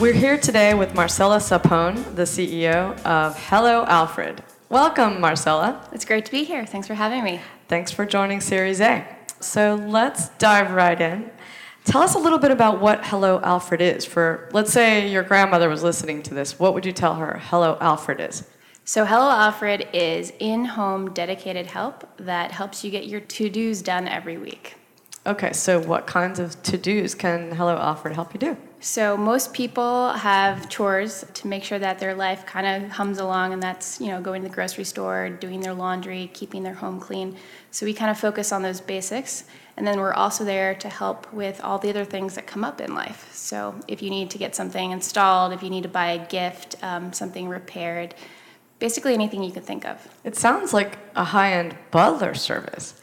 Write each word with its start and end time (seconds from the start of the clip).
We're 0.00 0.12
here 0.12 0.36
today 0.36 0.74
with 0.74 0.92
Marcela 0.96 1.36
Sapone, 1.36 2.16
the 2.16 2.24
CEO 2.24 3.00
of 3.04 3.38
Hello 3.48 3.84
Alfred. 3.84 4.42
Welcome, 4.68 5.20
Marcella. 5.20 5.88
It's 5.92 6.04
great 6.04 6.24
to 6.24 6.32
be 6.32 6.42
here. 6.42 6.66
Thanks 6.66 6.88
for 6.88 6.94
having 6.94 7.22
me. 7.22 7.40
Thanks 7.68 7.92
for 7.92 8.04
joining 8.04 8.40
Series 8.40 8.80
A. 8.80 9.06
So 9.38 9.76
let's 9.76 10.30
dive 10.30 10.72
right 10.72 11.00
in. 11.00 11.30
Tell 11.84 12.02
us 12.02 12.16
a 12.16 12.18
little 12.18 12.40
bit 12.40 12.50
about 12.50 12.80
what 12.80 13.06
Hello 13.06 13.40
Alfred 13.44 13.80
is. 13.80 14.04
For, 14.04 14.50
let's 14.52 14.72
say 14.72 15.08
your 15.08 15.22
grandmother 15.22 15.68
was 15.68 15.84
listening 15.84 16.24
to 16.24 16.34
this, 16.34 16.58
what 16.58 16.74
would 16.74 16.84
you 16.84 16.92
tell 16.92 17.14
her 17.14 17.38
Hello 17.44 17.78
Alfred 17.80 18.20
is? 18.20 18.48
So, 18.84 19.04
Hello 19.04 19.30
Alfred 19.30 19.88
is 19.92 20.32
in 20.40 20.64
home 20.64 21.14
dedicated 21.14 21.66
help 21.66 22.04
that 22.18 22.50
helps 22.50 22.82
you 22.82 22.90
get 22.90 23.06
your 23.06 23.20
to 23.20 23.48
dos 23.48 23.80
done 23.80 24.08
every 24.08 24.38
week. 24.38 24.74
Okay, 25.24 25.52
so 25.52 25.78
what 25.80 26.06
kinds 26.08 26.40
of 26.40 26.60
to 26.64 26.76
dos 26.76 27.14
can 27.14 27.52
Hello 27.52 27.76
Alfred 27.76 28.14
help 28.14 28.34
you 28.34 28.40
do? 28.40 28.56
So, 28.84 29.16
most 29.16 29.54
people 29.54 30.12
have 30.12 30.68
chores 30.68 31.24
to 31.32 31.48
make 31.48 31.64
sure 31.64 31.78
that 31.78 31.98
their 31.98 32.14
life 32.14 32.44
kind 32.44 32.66
of 32.66 32.90
hums 32.90 33.18
along, 33.18 33.54
and 33.54 33.62
that's, 33.62 33.98
you 33.98 34.08
know, 34.08 34.20
going 34.20 34.42
to 34.42 34.48
the 34.50 34.54
grocery 34.54 34.84
store, 34.84 35.30
doing 35.30 35.60
their 35.60 35.72
laundry, 35.72 36.30
keeping 36.34 36.62
their 36.62 36.74
home 36.74 37.00
clean. 37.00 37.34
So, 37.70 37.86
we 37.86 37.94
kind 37.94 38.10
of 38.10 38.18
focus 38.18 38.52
on 38.52 38.60
those 38.60 38.82
basics. 38.82 39.44
And 39.78 39.86
then 39.86 39.98
we're 39.98 40.12
also 40.12 40.44
there 40.44 40.74
to 40.74 40.88
help 40.90 41.32
with 41.32 41.62
all 41.64 41.78
the 41.78 41.88
other 41.88 42.04
things 42.04 42.34
that 42.34 42.46
come 42.46 42.62
up 42.62 42.78
in 42.78 42.94
life. 42.94 43.32
So 43.32 43.74
if 43.88 44.02
you 44.02 44.10
need 44.10 44.30
to 44.30 44.38
get 44.38 44.54
something 44.54 44.92
installed, 44.92 45.52
if 45.52 45.64
you 45.64 45.70
need 45.70 45.82
to 45.82 45.88
buy 45.88 46.12
a 46.12 46.26
gift, 46.28 46.76
um, 46.80 47.12
something 47.12 47.48
repaired, 47.48 48.14
basically 48.78 49.14
anything 49.14 49.42
you 49.42 49.50
can 49.50 49.64
think 49.64 49.84
of. 49.84 49.96
It 50.22 50.36
sounds 50.36 50.72
like 50.72 50.96
a 51.16 51.24
high 51.24 51.54
end 51.54 51.76
butler 51.90 52.34
service 52.34 53.00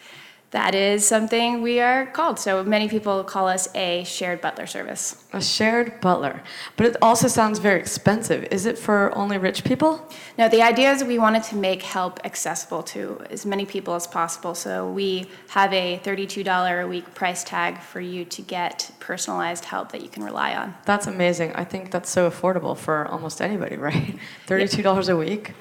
that 0.52 0.76
is 0.76 1.08
something 1.08 1.62
we 1.62 1.80
are 1.80 2.06
called. 2.08 2.38
So 2.38 2.62
many 2.62 2.90
people 2.90 3.24
call 3.24 3.48
us 3.48 3.74
a 3.74 4.04
shared 4.04 4.42
butler 4.42 4.68
service. 4.68 5.24
A 5.32 5.42
shared 5.42 6.02
butler. 6.02 6.44
But 6.76 6.88
it 6.88 6.98
also 7.02 7.30
sounds 7.30 7.60
very 7.60 7.80
expensive. 7.80 8.44
Is 8.52 8.66
it 8.66 8.78
for 8.78 9.16
only 9.18 9.38
rich 9.38 9.64
people? 9.64 10.06
No, 10.38 10.50
the 10.50 10.62
idea 10.62 10.92
is 10.92 11.06
we 11.06 11.18
wanted 11.18 11.44
to 11.44 11.56
make 11.56 11.84
help 11.84 12.20
accessible 12.26 12.84
to 12.84 13.22
as 13.30 13.46
many 13.46 13.66
people 13.66 13.94
as 13.96 14.06
possible. 14.08 14.54
So 14.54 14.92
we 14.92 15.30
have 15.50 15.72
a 15.72 16.02
$32 16.04 16.84
a 16.84 16.88
week 16.88 17.14
price 17.16 17.46
tag 17.46 17.80
for 17.80 18.02
you 18.02 18.26
to 18.26 18.42
get 18.42 18.92
personalized 19.00 19.64
help 19.64 19.94
that 19.94 20.02
you 20.02 20.10
can 20.10 20.22
rely 20.22 20.54
on. 20.54 20.76
That's 20.84 21.08
amazing. 21.08 21.54
I 21.54 21.64
think 21.64 21.92
that's 21.92 22.10
so 22.10 22.30
affordable 22.30 22.76
for 22.76 23.08
almost 23.08 23.42
anybody, 23.42 23.78
right? 23.78 24.18
$32 24.48 25.10
a 25.10 25.16
week. 25.16 25.54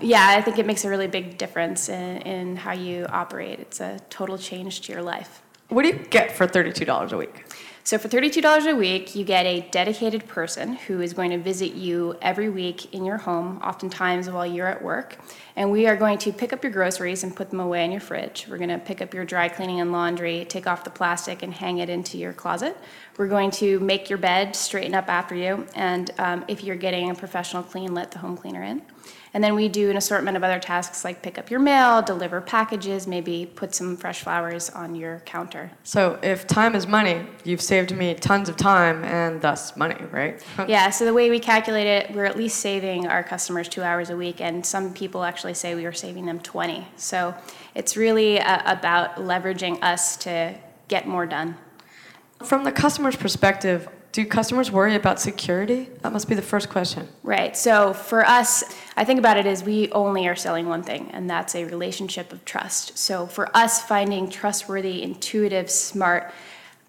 Yeah, 0.00 0.26
I 0.28 0.42
think 0.42 0.58
it 0.58 0.66
makes 0.66 0.84
a 0.84 0.90
really 0.90 1.06
big 1.06 1.38
difference 1.38 1.88
in, 1.88 2.18
in 2.22 2.56
how 2.56 2.72
you 2.72 3.06
operate. 3.08 3.60
It's 3.60 3.80
a 3.80 4.00
total 4.10 4.38
change 4.38 4.82
to 4.82 4.92
your 4.92 5.02
life. 5.02 5.42
What 5.68 5.82
do 5.82 5.88
you 5.88 5.98
get 5.98 6.32
for 6.32 6.46
$32 6.46 7.12
a 7.12 7.16
week? 7.16 7.44
So, 7.88 7.96
for 7.96 8.08
$32 8.08 8.70
a 8.70 8.74
week, 8.74 9.14
you 9.14 9.24
get 9.24 9.46
a 9.46 9.66
dedicated 9.70 10.28
person 10.28 10.74
who 10.74 11.00
is 11.00 11.14
going 11.14 11.30
to 11.30 11.38
visit 11.38 11.72
you 11.72 12.18
every 12.20 12.50
week 12.50 12.92
in 12.92 13.02
your 13.02 13.16
home, 13.16 13.62
oftentimes 13.62 14.28
while 14.28 14.46
you're 14.46 14.66
at 14.66 14.82
work. 14.82 15.16
And 15.56 15.70
we 15.72 15.86
are 15.86 15.96
going 15.96 16.18
to 16.18 16.32
pick 16.32 16.52
up 16.52 16.62
your 16.62 16.70
groceries 16.70 17.24
and 17.24 17.34
put 17.34 17.48
them 17.48 17.60
away 17.60 17.86
in 17.86 17.90
your 17.90 18.02
fridge. 18.02 18.46
We're 18.46 18.58
going 18.58 18.68
to 18.68 18.78
pick 18.78 19.00
up 19.00 19.14
your 19.14 19.24
dry 19.24 19.48
cleaning 19.48 19.80
and 19.80 19.90
laundry, 19.90 20.44
take 20.46 20.66
off 20.66 20.84
the 20.84 20.90
plastic, 20.90 21.42
and 21.42 21.54
hang 21.54 21.78
it 21.78 21.88
into 21.88 22.18
your 22.18 22.34
closet. 22.34 22.76
We're 23.16 23.26
going 23.26 23.50
to 23.52 23.80
make 23.80 24.10
your 24.10 24.18
bed, 24.18 24.54
straighten 24.54 24.94
up 24.94 25.08
after 25.08 25.34
you, 25.34 25.66
and 25.74 26.10
um, 26.18 26.44
if 26.46 26.62
you're 26.62 26.76
getting 26.76 27.10
a 27.10 27.14
professional 27.14 27.62
clean, 27.62 27.94
let 27.94 28.10
the 28.10 28.18
home 28.18 28.36
cleaner 28.36 28.62
in. 28.62 28.82
And 29.38 29.44
then 29.44 29.54
we 29.54 29.68
do 29.68 29.88
an 29.88 29.96
assortment 29.96 30.36
of 30.36 30.42
other 30.42 30.58
tasks 30.58 31.04
like 31.04 31.22
pick 31.22 31.38
up 31.38 31.48
your 31.48 31.60
mail, 31.60 32.02
deliver 32.02 32.40
packages, 32.40 33.06
maybe 33.06 33.46
put 33.46 33.72
some 33.72 33.96
fresh 33.96 34.24
flowers 34.24 34.68
on 34.68 34.96
your 34.96 35.20
counter. 35.26 35.70
So 35.84 36.18
if 36.24 36.48
time 36.48 36.74
is 36.74 36.88
money, 36.88 37.24
you've 37.44 37.60
saved 37.60 37.94
me 37.94 38.14
tons 38.14 38.48
of 38.48 38.56
time 38.56 39.04
and 39.04 39.40
thus 39.40 39.76
money, 39.76 39.94
right? 40.10 40.44
yeah, 40.68 40.90
so 40.90 41.04
the 41.04 41.14
way 41.14 41.30
we 41.30 41.38
calculate 41.38 41.86
it, 41.86 42.12
we're 42.16 42.24
at 42.24 42.36
least 42.36 42.58
saving 42.58 43.06
our 43.06 43.22
customers 43.22 43.68
two 43.68 43.82
hours 43.82 44.10
a 44.10 44.16
week, 44.16 44.40
and 44.40 44.66
some 44.66 44.92
people 44.92 45.22
actually 45.22 45.54
say 45.54 45.76
we 45.76 45.86
are 45.86 45.92
saving 45.92 46.26
them 46.26 46.40
20. 46.40 46.88
So 46.96 47.32
it's 47.76 47.96
really 47.96 48.40
uh, 48.40 48.62
about 48.66 49.18
leveraging 49.18 49.80
us 49.84 50.16
to 50.16 50.58
get 50.88 51.06
more 51.06 51.26
done. 51.26 51.56
From 52.42 52.64
the 52.64 52.72
customer's 52.72 53.14
perspective, 53.14 53.88
do 54.18 54.26
customers 54.26 54.72
worry 54.72 54.96
about 54.96 55.20
security? 55.20 55.88
That 56.02 56.12
must 56.12 56.28
be 56.28 56.34
the 56.34 56.42
first 56.42 56.68
question. 56.68 57.06
Right. 57.22 57.56
So 57.56 57.92
for 57.94 58.26
us, 58.26 58.64
I 58.96 59.04
think 59.04 59.20
about 59.20 59.36
it 59.36 59.46
as 59.46 59.62
we 59.62 59.92
only 59.92 60.26
are 60.26 60.34
selling 60.34 60.66
one 60.68 60.82
thing, 60.82 61.08
and 61.12 61.30
that's 61.30 61.54
a 61.54 61.64
relationship 61.64 62.32
of 62.32 62.44
trust. 62.44 62.98
So 62.98 63.28
for 63.28 63.48
us, 63.56 63.80
finding 63.80 64.28
trustworthy, 64.28 65.04
intuitive, 65.04 65.70
smart 65.70 66.32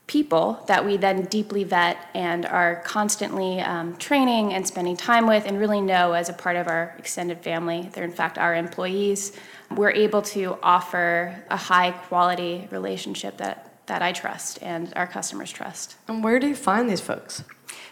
people 0.08 0.64
that 0.66 0.84
we 0.84 0.98
then 0.98 1.26
deeply 1.26 1.64
vet 1.64 1.98
and 2.16 2.48
are 2.48 2.78
constantly 2.78 3.60
um, 3.60 3.96
training 3.98 4.56
and 4.56 4.66
spending 4.66 4.98
time 4.98 5.28
with 5.28 5.46
and 5.46 5.60
really 5.60 5.82
know 5.82 6.14
as 6.14 6.30
a 6.30 6.34
part 6.34 6.56
of 6.56 6.68
our 6.68 6.96
extended 6.98 7.44
family. 7.44 7.92
They're, 7.94 8.06
in 8.06 8.12
fact, 8.12 8.40
our 8.40 8.56
employees. 8.56 9.34
We're 9.70 9.92
able 9.92 10.24
to 10.34 10.58
offer 10.64 11.36
a 11.52 11.58
high 11.58 11.92
quality 11.92 12.68
relationship 12.72 13.38
that 13.38 13.69
that 13.90 14.02
I 14.02 14.14
trust 14.14 14.64
and 14.64 14.94
our 14.96 15.08
customers 15.08 15.52
trust. 15.52 15.98
And 16.08 16.24
where 16.24 16.40
do 16.40 16.48
you 16.48 16.56
find 16.56 16.90
these 16.90 17.02
folks? 17.02 17.44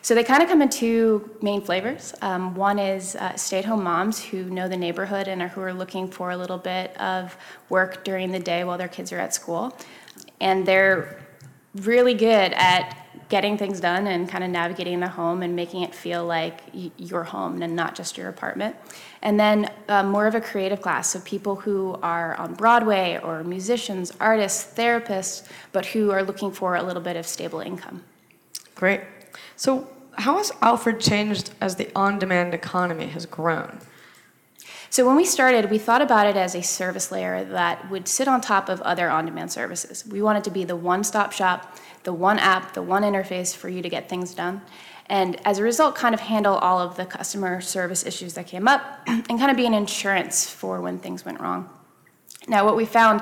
So 0.01 0.15
they 0.15 0.23
kind 0.23 0.41
of 0.41 0.47
come 0.47 0.61
in 0.61 0.69
two 0.69 1.29
main 1.41 1.61
flavors. 1.61 2.13
Um, 2.21 2.55
one 2.55 2.79
is 2.79 3.15
uh, 3.15 3.35
stay-at-home 3.35 3.83
moms 3.83 4.23
who 4.23 4.45
know 4.45 4.67
the 4.67 4.77
neighborhood 4.77 5.27
and 5.27 5.41
are, 5.41 5.49
who 5.49 5.61
are 5.61 5.73
looking 5.73 6.07
for 6.07 6.31
a 6.31 6.37
little 6.37 6.57
bit 6.57 6.95
of 7.01 7.35
work 7.69 8.05
during 8.05 8.31
the 8.31 8.39
day 8.39 8.63
while 8.63 8.77
their 8.77 8.87
kids 8.87 9.11
are 9.11 9.19
at 9.19 9.33
school, 9.33 9.75
and 10.39 10.65
they're 10.65 11.19
really 11.85 12.13
good 12.13 12.53
at 12.53 13.07
getting 13.29 13.57
things 13.57 13.79
done 13.79 14.07
and 14.07 14.29
kind 14.29 14.43
of 14.43 14.49
navigating 14.49 14.99
the 14.99 15.07
home 15.07 15.43
and 15.43 15.55
making 15.55 15.81
it 15.81 15.93
feel 15.93 16.25
like 16.25 16.61
your 16.97 17.23
home 17.23 17.61
and 17.61 17.75
not 17.75 17.93
just 17.93 18.17
your 18.17 18.29
apartment. 18.29 18.75
And 19.21 19.39
then 19.39 19.69
uh, 19.89 20.03
more 20.03 20.27
of 20.27 20.35
a 20.35 20.41
creative 20.41 20.81
class, 20.81 21.09
so 21.09 21.19
people 21.21 21.55
who 21.55 21.97
are 22.01 22.35
on 22.35 22.53
Broadway 22.53 23.19
or 23.21 23.43
musicians, 23.43 24.13
artists, 24.19 24.77
therapists, 24.77 25.45
but 25.71 25.87
who 25.87 26.11
are 26.11 26.23
looking 26.23 26.51
for 26.51 26.75
a 26.75 26.83
little 26.83 27.01
bit 27.01 27.17
of 27.17 27.27
stable 27.27 27.59
income. 27.59 28.03
Great. 28.75 29.01
So, 29.55 29.89
how 30.13 30.37
has 30.37 30.51
Alfred 30.61 30.99
changed 30.99 31.51
as 31.61 31.75
the 31.75 31.89
on 31.95 32.17
demand 32.17 32.53
economy 32.53 33.07
has 33.07 33.25
grown? 33.27 33.79
So, 34.89 35.05
when 35.05 35.15
we 35.15 35.25
started, 35.25 35.69
we 35.69 35.77
thought 35.77 36.01
about 36.01 36.27
it 36.27 36.35
as 36.35 36.55
a 36.55 36.63
service 36.63 37.11
layer 37.11 37.43
that 37.43 37.89
would 37.89 38.07
sit 38.07 38.27
on 38.27 38.41
top 38.41 38.69
of 38.69 38.81
other 38.81 39.09
on 39.09 39.25
demand 39.25 39.51
services. 39.51 40.05
We 40.05 40.21
wanted 40.21 40.43
to 40.45 40.51
be 40.51 40.63
the 40.63 40.75
one 40.75 41.03
stop 41.03 41.31
shop 41.31 41.77
the 42.07 42.13
one 42.13 42.39
app, 42.39 42.73
the 42.73 42.81
one 42.81 43.03
interface 43.03 43.53
for 43.53 43.67
you 43.67 43.81
to 43.81 43.89
get 43.89 44.07
things 44.07 44.33
done. 44.33 44.61
And 45.07 45.35
as 45.45 45.57
a 45.57 45.63
result, 45.63 45.95
kind 45.95 46.15
of 46.15 46.21
handle 46.21 46.55
all 46.55 46.79
of 46.79 46.95
the 46.95 47.05
customer 47.05 47.59
service 47.59 48.05
issues 48.05 48.33
that 48.35 48.47
came 48.47 48.65
up 48.65 49.01
and 49.07 49.27
kind 49.27 49.51
of 49.51 49.57
be 49.57 49.65
an 49.65 49.73
insurance 49.73 50.49
for 50.49 50.79
when 50.79 50.99
things 50.99 51.25
went 51.25 51.41
wrong. 51.41 51.69
Now, 52.47 52.63
what 52.63 52.77
we 52.77 52.85
found 52.85 53.21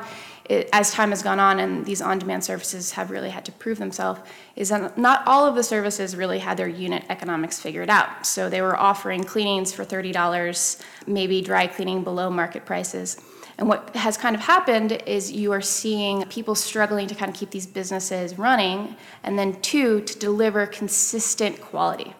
as 0.50 0.92
time 0.92 1.10
has 1.10 1.24
gone 1.24 1.40
on 1.40 1.60
and 1.60 1.86
these 1.86 2.02
on 2.02 2.20
demand 2.20 2.44
services 2.44 2.92
have 2.92 3.10
really 3.10 3.30
had 3.30 3.44
to 3.46 3.52
prove 3.52 3.80
themselves 3.80 4.22
is 4.56 4.70
that 4.70 4.98
not 4.98 5.24
all 5.26 5.48
of 5.48 5.56
the 5.56 5.64
services 5.64 6.16
really 6.16 6.40
had 6.40 6.58
their 6.58 6.68
unit 6.68 7.04
economics 7.10 7.60
figured 7.60 7.90
out. 7.90 8.26
So 8.26 8.50
they 8.50 8.62
were 8.62 8.78
offering 8.78 9.24
cleanings 9.24 9.74
for 9.74 9.84
$30, 9.84 10.82
maybe 11.08 11.42
dry 11.42 11.68
cleaning 11.68 12.04
below 12.04 12.30
market 12.30 12.66
prices. 12.66 13.20
And 13.58 13.68
what 13.70 13.96
has 13.96 14.18
kind 14.18 14.36
of 14.36 14.42
happened 14.42 14.92
is 15.06 15.32
you 15.32 15.52
are 15.52 15.62
seeing 15.62 16.26
people 16.26 16.56
struggling 16.56 17.08
to 17.08 17.16
kind 17.16 17.30
of 17.30 17.38
keep 17.38 17.52
these 17.52 17.66
businesses 17.66 18.38
running, 18.38 18.98
and 19.24 19.40
then 19.40 19.62
two, 19.62 20.02
to 20.02 20.20
deliver 20.20 20.68
consistent 20.68 21.62
quality. 21.62 22.14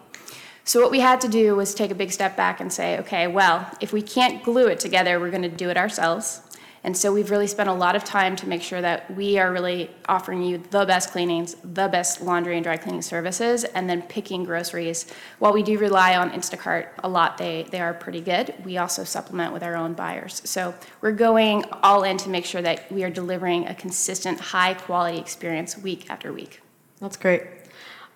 So, 0.64 0.80
what 0.80 0.90
we 0.90 1.00
had 1.00 1.20
to 1.20 1.28
do 1.28 1.54
was 1.54 1.74
take 1.74 1.90
a 1.90 1.94
big 1.94 2.10
step 2.10 2.36
back 2.36 2.60
and 2.60 2.72
say, 2.72 2.98
okay, 2.98 3.28
well, 3.28 3.70
if 3.80 3.92
we 3.92 4.02
can't 4.02 4.42
glue 4.42 4.66
it 4.66 4.80
together, 4.80 5.20
we're 5.20 5.30
going 5.30 5.42
to 5.42 5.48
do 5.48 5.68
it 5.68 5.76
ourselves. 5.76 6.40
And 6.84 6.96
so 6.96 7.12
we've 7.12 7.30
really 7.30 7.46
spent 7.46 7.68
a 7.68 7.72
lot 7.72 7.96
of 7.96 8.04
time 8.04 8.36
to 8.36 8.48
make 8.48 8.62
sure 8.62 8.80
that 8.80 9.14
we 9.16 9.38
are 9.38 9.52
really 9.52 9.90
offering 10.08 10.42
you 10.42 10.58
the 10.58 10.84
best 10.84 11.10
cleanings, 11.10 11.56
the 11.64 11.88
best 11.88 12.22
laundry 12.22 12.56
and 12.56 12.64
dry 12.64 12.76
cleaning 12.76 13.02
services, 13.02 13.64
and 13.64 13.90
then 13.90 14.02
picking 14.02 14.44
groceries. 14.44 15.12
While 15.38 15.52
we 15.52 15.62
do 15.62 15.78
rely 15.78 16.16
on 16.16 16.30
Instacart 16.30 16.88
a 17.02 17.08
lot, 17.08 17.38
they, 17.38 17.66
they 17.70 17.80
are 17.80 17.92
pretty 17.92 18.20
good. 18.20 18.54
We 18.64 18.78
also 18.78 19.04
supplement 19.04 19.52
with 19.52 19.62
our 19.62 19.74
own 19.74 19.94
buyers. 19.94 20.42
So 20.44 20.74
we're 21.00 21.12
going 21.12 21.64
all 21.82 22.04
in 22.04 22.16
to 22.18 22.28
make 22.28 22.44
sure 22.44 22.62
that 22.62 22.90
we 22.92 23.02
are 23.04 23.10
delivering 23.10 23.66
a 23.66 23.74
consistent, 23.74 24.38
high 24.38 24.74
quality 24.74 25.18
experience 25.18 25.76
week 25.76 26.08
after 26.08 26.32
week. 26.32 26.60
That's 27.00 27.16
great. 27.16 27.42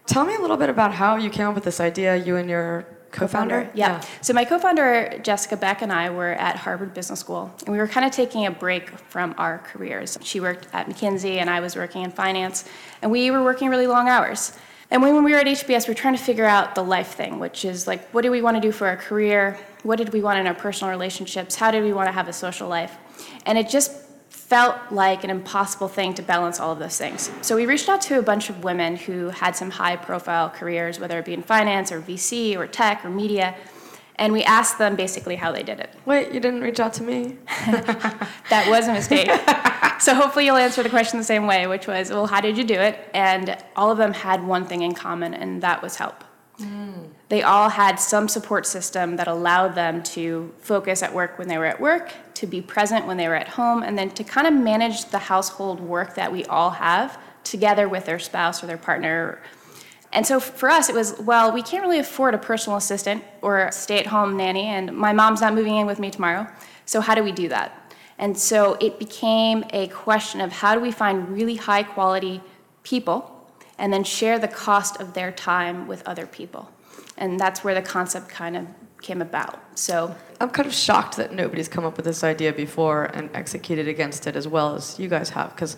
Tell 0.06 0.25
me 0.25 0.35
a 0.35 0.41
little 0.41 0.56
bit 0.56 0.71
about 0.71 0.93
how 0.95 1.17
you 1.17 1.31
came 1.31 1.47
up 1.47 1.55
with 1.55 1.65
this 1.65 1.81
idea, 1.81 2.17
you 2.17 2.37
and 2.37 2.49
your 2.49 2.87
co-founder? 3.11 3.71
Yeah. 3.75 4.01
yeah. 4.01 4.05
So 4.21 4.33
my 4.33 4.45
co-founder 4.45 5.21
Jessica 5.23 5.57
Beck 5.57 5.83
and 5.83 5.93
I 5.93 6.11
were 6.11 6.33
at 6.33 6.57
Harvard 6.57 6.95
Business 6.95 7.21
School, 7.21 7.53
and 7.65 7.73
we 7.73 7.79
were 7.79 7.89
kind 7.89 8.07
of 8.07 8.12
taking 8.12 8.47
a 8.47 8.51
break 8.51 8.91
from 8.91 9.35
our 9.39 9.59
careers. 9.59 10.19
She 10.23 10.41
worked 10.41 10.69
at 10.73 10.87
McKinsey, 10.87 11.37
and 11.37 11.51
I 11.51 11.61
was 11.61 11.77
working 11.77 12.03
in 12.03 12.11
finance, 12.11 12.65
and 13.03 13.11
we 13.11 13.31
were 13.31 13.43
working 13.43 13.69
really 13.69 13.87
long 13.87 14.09
hours. 14.09 14.57
And 14.91 15.03
when 15.03 15.23
we 15.23 15.33
were 15.33 15.39
at 15.39 15.47
HBS, 15.47 15.87
we 15.87 15.93
were 15.93 15.99
trying 15.99 16.17
to 16.17 16.23
figure 16.23 16.45
out 16.45 16.75
the 16.75 16.83
life 16.83 17.15
thing, 17.15 17.39
which 17.39 17.65
is 17.65 17.87
like, 17.87 18.09
what 18.11 18.23
do 18.23 18.31
we 18.31 18.43
want 18.43 18.57
to 18.57 18.61
do 18.61 18.73
for 18.73 18.89
our 18.89 18.97
career? 18.97 19.56
What 19.85 19.97
did 19.97 20.13
we 20.13 20.21
want 20.21 20.41
in 20.41 20.49
our 20.49 20.55
personal 20.55 20.91
relationships? 20.91 21.55
How 21.55 21.71
did 21.71 21.85
we 21.85 21.93
want 21.93 22.09
to 22.09 22.13
have 22.13 22.27
a 22.27 22.33
social 22.33 22.69
life? 22.69 22.97
And 23.47 23.56
it 23.56 23.69
just 23.69 23.93
felt 24.50 24.76
like 24.91 25.23
an 25.23 25.31
impossible 25.31 25.87
thing 25.87 26.12
to 26.12 26.23
balance 26.23 26.58
all 26.58 26.73
of 26.73 26.81
those 26.81 26.99
things. 26.99 27.31
So 27.41 27.55
we 27.55 27.67
reached 27.67 27.88
out 27.88 28.00
to 28.02 28.19
a 28.19 28.23
bunch 28.23 28.50
of 28.50 28.64
women 28.64 28.97
who 28.97 29.29
had 29.29 29.55
some 29.55 29.70
high 29.70 29.94
profile 29.94 30.50
careers, 30.50 30.99
whether 30.99 31.20
it 31.20 31.25
be 31.25 31.35
in 31.35 31.43
finance 31.43 31.93
or 31.93 32.02
VC 32.02 32.56
or 32.56 32.67
tech 32.67 33.05
or 33.05 33.11
media, 33.11 33.55
and 34.17 34.32
we 34.32 34.43
asked 34.43 34.76
them 34.76 34.97
basically 34.97 35.37
how 35.37 35.52
they 35.52 35.62
did 35.62 35.79
it. 35.79 35.91
Wait, 36.05 36.32
you 36.32 36.41
didn't 36.41 36.62
reach 36.62 36.81
out 36.81 36.93
to 36.94 37.05
me? 37.05 37.37
That 38.50 38.67
was 38.69 38.88
a 38.88 38.93
mistake. 38.93 39.31
so 40.00 40.14
hopefully 40.17 40.47
you'll 40.47 40.56
answer 40.56 40.82
the 40.82 40.91
question 40.91 41.20
the 41.20 41.25
same 41.25 41.46
way, 41.46 41.69
which 41.69 41.87
was, 41.87 42.11
well, 42.11 42.26
how 42.26 42.41
did 42.41 42.58
you 42.58 42.64
do 42.64 42.75
it? 42.75 42.99
And 43.14 43.56
all 43.76 43.93
of 43.93 43.99
them 43.99 44.12
had 44.12 44.44
one 44.44 44.64
thing 44.64 44.82
in 44.82 44.94
common, 44.94 45.32
and 45.32 45.62
that 45.62 45.81
was 45.81 45.94
help. 45.94 46.25
Hmm. 46.58 47.05
They 47.29 47.43
all 47.43 47.69
had 47.69 48.00
some 48.00 48.26
support 48.26 48.67
system 48.67 49.14
that 49.17 49.29
allowed 49.29 49.76
them 49.76 50.03
to 50.14 50.53
focus 50.58 51.05
at 51.05 51.14
work 51.14 51.38
when 51.38 51.46
they 51.46 51.56
were 51.56 51.67
at 51.67 51.81
work, 51.81 52.12
to 52.41 52.47
be 52.47 52.63
present 52.63 53.07
when 53.07 53.19
they 53.19 53.29
were 53.29 53.35
at 53.35 53.49
home, 53.49 53.83
and 53.83 53.99
then 53.99 54.11
to 54.11 54.25
kind 54.25 54.47
of 54.47 54.55
manage 54.55 55.05
the 55.07 55.19
household 55.19 55.79
work 55.79 56.15
that 56.15 56.33
we 56.33 56.45
all 56.47 56.71
have 56.71 57.19
together 57.45 57.87
with 57.87 58.07
their 58.07 58.19
spouse 58.19 58.65
or 58.65 58.67
their 58.67 58.79
partner. 58.79 59.41
And 60.13 60.27
so 60.27 60.41
for 60.41 60.71
us, 60.71 60.89
it 60.89 60.95
was, 60.95 61.19
well, 61.21 61.53
we 61.53 61.63
can't 61.63 61.83
really 61.83 61.99
afford 61.99 62.35
a 62.35 62.39
personal 62.39 62.79
assistant 62.79 63.23
or 63.43 63.67
a 63.67 63.73
stay 63.73 63.99
at 63.99 64.07
home 64.07 64.37
nanny, 64.39 64.65
and 64.65 64.97
my 64.97 65.13
mom's 65.13 65.43
not 65.43 65.55
moving 65.55 65.77
in 65.77 65.87
with 65.87 65.99
me 65.99 66.11
tomorrow. 66.11 66.47
So 66.87 67.03
how 67.03 67.15
do 67.15 67.23
we 67.23 67.33
do 67.33 67.49
that? 67.51 67.95
And 68.19 68.37
so 68.37 68.77
it 68.81 68.99
became 68.99 69.65
a 69.71 69.89
question 69.89 70.41
of 70.41 70.53
how 70.53 70.75
do 70.75 70.81
we 70.81 70.93
find 70.93 71.29
really 71.29 71.57
high 71.57 71.83
quality 71.83 72.41
people 72.83 73.47
and 73.79 73.93
then 73.93 74.03
share 74.03 74.39
the 74.39 74.49
cost 74.49 75.01
of 75.01 75.13
their 75.13 75.31
time 75.31 75.87
with 75.87 76.07
other 76.07 76.27
people. 76.27 76.71
And 77.17 77.39
that's 77.39 77.63
where 77.63 77.75
the 77.75 77.83
concept 77.83 78.29
kind 78.29 78.57
of 78.57 78.67
came 79.00 79.23
about. 79.23 79.61
So 79.79 80.14
I'm 80.41 80.50
kind 80.50 80.67
of 80.67 80.75
shocked 80.75 81.17
that 81.17 81.32
nobody's 81.32 81.69
come 81.69 81.85
up 81.85 81.97
with 81.97 82.05
this 82.05 82.23
idea 82.23 82.52
before 82.52 83.05
and 83.05 83.31
executed 83.35 83.88
against 83.88 84.26
it 84.26 84.37
as 84.37 84.47
well 84.47 84.75
as 84.75 84.99
you 84.99 85.08
guys 85.08 85.31
have. 85.31 85.55
Because 85.55 85.76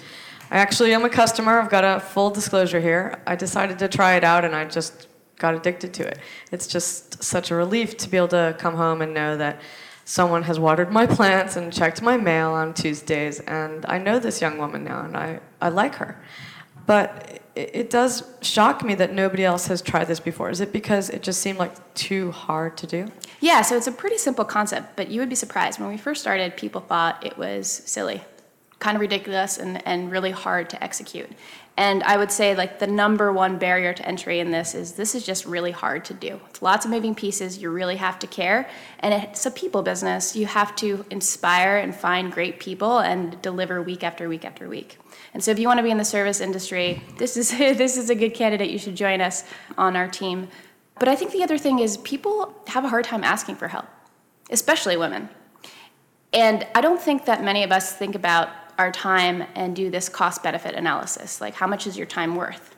I 0.51 0.59
actually 0.59 0.93
am 0.93 1.05
a 1.05 1.09
customer. 1.09 1.61
I've 1.61 1.71
got 1.71 1.85
a 1.85 2.01
full 2.01 2.31
disclosure 2.31 2.81
here. 2.81 3.21
I 3.27 3.37
decided 3.37 3.79
to 3.79 3.89
try 3.89 4.15
it 4.15 4.25
out 4.25 4.45
and 4.45 4.55
I 4.55 4.65
just 4.65 5.09
got 5.39 5.55
addicted 5.55 5.93
to 5.95 6.07
it. 6.07 6.19
It's 6.51 6.67
just 6.67 7.23
such 7.23 7.51
a 7.51 7.55
relief 7.55 7.97
to 7.99 8.09
be 8.09 8.17
able 8.17 8.29
to 8.29 8.57
come 8.59 8.75
home 8.75 9.03
and 9.03 9.13
know 9.13 9.37
that 9.37 9.61
someone 10.05 10.43
has 10.43 10.59
watered 10.59 10.91
my 10.91 11.07
plants 11.07 11.57
and 11.57 11.73
checked 11.73 12.03
my 12.03 12.17
mail 12.17 12.51
on 12.51 12.75
Tuesdays. 12.75 13.41
And 13.41 13.85
I 13.87 13.99
know 13.99 14.19
this 14.19 14.41
young 14.41 14.59
woman 14.59 14.85
now 14.85 15.05
and 15.05 15.17
I, 15.17 15.41
I 15.61 15.69
like 15.69 15.95
her. 15.97 16.21
But 16.87 17.42
it, 17.55 17.91
does 17.91 18.25
shock 18.41 18.83
me 18.83 18.95
that 18.95 19.13
nobody 19.13 19.45
else 19.45 19.67
has 19.67 19.83
tried 19.83 20.05
this 20.07 20.21
before. 20.21 20.51
Is 20.51 20.61
it 20.61 20.73
because 20.73 21.11
it 21.11 21.23
just 21.23 21.41
seemed 21.41 21.59
like 21.59 21.95
too 21.95 22.31
hard 22.31 22.77
to 22.79 22.87
do? 22.87 23.09
Yeah, 23.41 23.63
so 23.63 23.77
it's 23.77 23.87
a 23.87 23.93
pretty 23.93 24.19
simple 24.19 24.45
concept, 24.45 24.97
but 24.97 25.11
you 25.11 25.21
would 25.21 25.29
be 25.29 25.35
surprised. 25.35 25.79
When 25.79 25.89
we 25.89 25.97
first 25.97 26.21
started, 26.21 26.57
people 26.57 26.81
thought 26.81 27.25
it 27.25 27.37
was 27.37 27.69
silly, 27.69 28.23
kind 28.79 28.97
of 28.97 29.01
ridiculous, 29.01 29.59
and, 29.59 29.87
and 29.87 30.11
really 30.11 30.31
hard 30.31 30.71
to 30.71 30.83
execute. 30.83 31.31
And 31.77 32.03
I 32.03 32.19
would 32.19 32.31
say, 32.31 32.55
like, 32.55 32.79
the 32.81 32.87
number 32.87 33.33
one 33.33 33.57
barrier 33.57 33.95
to 33.95 34.07
entry 34.07 34.41
in 34.41 34.51
this 34.51 34.75
is 34.75 34.93
this 34.93 35.15
is 35.15 35.25
just 35.25 35.47
really 35.47 35.71
hard 35.71 36.05
to 36.07 36.15
do. 36.15 36.39
It's 36.51 36.61
lots 36.61 36.85
of 36.85 36.91
moving 36.91 37.15
pieces. 37.15 37.59
You 37.59 37.71
really 37.71 37.97
have 37.97 38.19
to 38.19 38.27
care. 38.27 38.69
And 38.99 39.15
it's 39.15 39.47
a 39.47 39.51
people 39.51 39.83
business. 39.83 40.37
You 40.37 40.45
have 40.47 40.77
to 40.77 41.07
inspire 41.09 41.79
and 41.79 41.95
find 41.95 42.31
great 42.31 42.61
people 42.61 42.99
and 42.99 43.41
deliver 43.41 43.81
week 43.81 44.05
after 44.05 44.29
week 44.29 44.45
after 44.45 44.69
week. 44.69 44.99
And 45.33 45.43
so, 45.43 45.51
if 45.51 45.59
you 45.59 45.67
want 45.67 45.79
to 45.79 45.83
be 45.83 45.91
in 45.91 45.97
the 45.97 46.05
service 46.05 46.43
industry, 46.43 47.03
this 47.17 47.39
is, 47.39 47.51
this 47.59 47.97
is 47.97 48.11
a 48.11 48.15
good 48.15 48.35
candidate. 48.35 48.71
You 48.71 48.79
should 48.79 48.97
join 48.97 49.23
us 49.23 49.45
on 49.79 49.97
our 49.97 50.09
team. 50.09 50.49
But 50.99 51.09
I 51.09 51.17
think 51.17 51.33
the 51.33 51.43
other 51.43 51.57
thing 51.57 51.79
is 51.79 51.97
people 51.99 52.55
have 52.67 52.85
a 52.85 52.89
hard 52.89 53.07
time 53.07 53.25
asking 53.25 53.57
for 53.57 53.69
help, 53.69 53.87
especially 54.51 54.99
women. 54.99 55.31
And 56.35 56.67
I 56.75 56.81
don't 56.81 57.01
think 57.01 57.25
that 57.27 57.43
many 57.43 57.63
of 57.63 57.73
us 57.73 57.95
think 57.95 58.15
about 58.15 58.49
our 58.79 58.91
time 58.91 59.45
and 59.55 59.75
do 59.77 59.91
this 59.91 60.09
cost 60.09 60.43
benefit 60.43 60.75
analysis 60.75 61.41
like, 61.41 61.55
how 61.55 61.67
much 61.67 61.87
is 61.87 61.97
your 61.97 62.07
time 62.07 62.37
worth? 62.37 62.75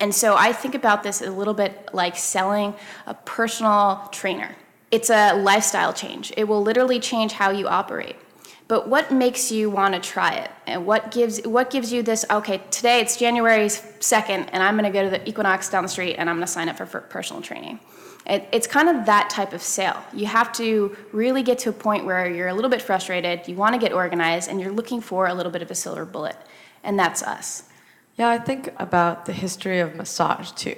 And 0.00 0.14
so 0.14 0.34
I 0.34 0.52
think 0.52 0.74
about 0.74 1.02
this 1.02 1.20
a 1.20 1.30
little 1.30 1.54
bit 1.54 1.90
like 1.92 2.16
selling 2.16 2.74
a 3.06 3.14
personal 3.14 4.08
trainer. 4.10 4.56
It's 4.90 5.10
a 5.10 5.34
lifestyle 5.34 5.92
change, 5.92 6.32
it 6.36 6.44
will 6.44 6.62
literally 6.62 6.98
change 7.00 7.32
how 7.32 7.50
you 7.50 7.68
operate. 7.68 8.16
But 8.66 8.88
what 8.88 9.10
makes 9.10 9.50
you 9.50 9.68
want 9.68 9.94
to 9.94 10.00
try 10.00 10.32
it? 10.32 10.50
And 10.66 10.86
what 10.86 11.10
gives 11.10 11.40
what 11.42 11.70
gives 11.70 11.92
you 11.92 12.04
this? 12.04 12.24
Okay, 12.30 12.62
today 12.70 13.00
it's 13.00 13.16
January 13.16 13.68
second, 13.68 14.44
and 14.50 14.62
I'm 14.62 14.76
going 14.76 14.90
to 14.90 14.96
go 14.96 15.02
to 15.02 15.10
the 15.10 15.28
Equinox 15.28 15.68
down 15.68 15.82
the 15.82 15.88
street, 15.88 16.14
and 16.14 16.30
I'm 16.30 16.36
going 16.36 16.46
to 16.46 16.52
sign 16.52 16.68
up 16.68 16.76
for, 16.76 16.86
for 16.86 17.00
personal 17.00 17.42
training. 17.42 17.80
It, 18.26 18.46
it's 18.52 18.66
kind 18.66 18.88
of 18.88 19.06
that 19.06 19.30
type 19.30 19.52
of 19.52 19.62
sale. 19.62 20.02
You 20.12 20.26
have 20.26 20.52
to 20.54 20.96
really 21.12 21.42
get 21.42 21.58
to 21.60 21.70
a 21.70 21.72
point 21.72 22.04
where 22.04 22.30
you're 22.30 22.48
a 22.48 22.54
little 22.54 22.70
bit 22.70 22.82
frustrated, 22.82 23.48
you 23.48 23.56
want 23.56 23.74
to 23.74 23.78
get 23.80 23.92
organized, 23.92 24.48
and 24.50 24.60
you're 24.60 24.72
looking 24.72 25.00
for 25.00 25.26
a 25.26 25.34
little 25.34 25.50
bit 25.50 25.62
of 25.62 25.70
a 25.70 25.74
silver 25.74 26.04
bullet, 26.04 26.36
and 26.84 26.98
that's 26.98 27.22
us. 27.22 27.64
Yeah, 28.16 28.28
I 28.28 28.38
think 28.38 28.72
about 28.78 29.24
the 29.24 29.32
history 29.32 29.80
of 29.80 29.94
massage 29.94 30.50
too. 30.52 30.76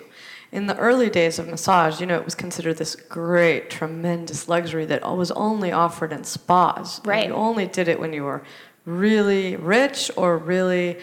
In 0.53 0.67
the 0.67 0.77
early 0.77 1.11
days 1.11 1.39
of 1.39 1.49
massage, 1.49 2.01
you 2.01 2.07
know, 2.07 2.17
it 2.17 2.25
was 2.25 2.35
considered 2.35 2.77
this 2.77 2.95
great, 2.95 3.71
tremendous 3.71 4.49
luxury 4.49 4.85
that 4.85 5.03
was 5.17 5.31
only 5.33 5.73
offered 5.73 6.13
in 6.13 6.25
spas. 6.25 6.99
And 6.99 7.07
Right. 7.07 7.29
you 7.29 7.35
only 7.35 7.67
did 7.67 7.89
it 7.89 7.99
when 7.99 8.13
you 8.13 8.25
were 8.25 8.43
really 8.85 9.57
rich 9.57 10.11
or 10.17 10.39
really. 10.39 10.99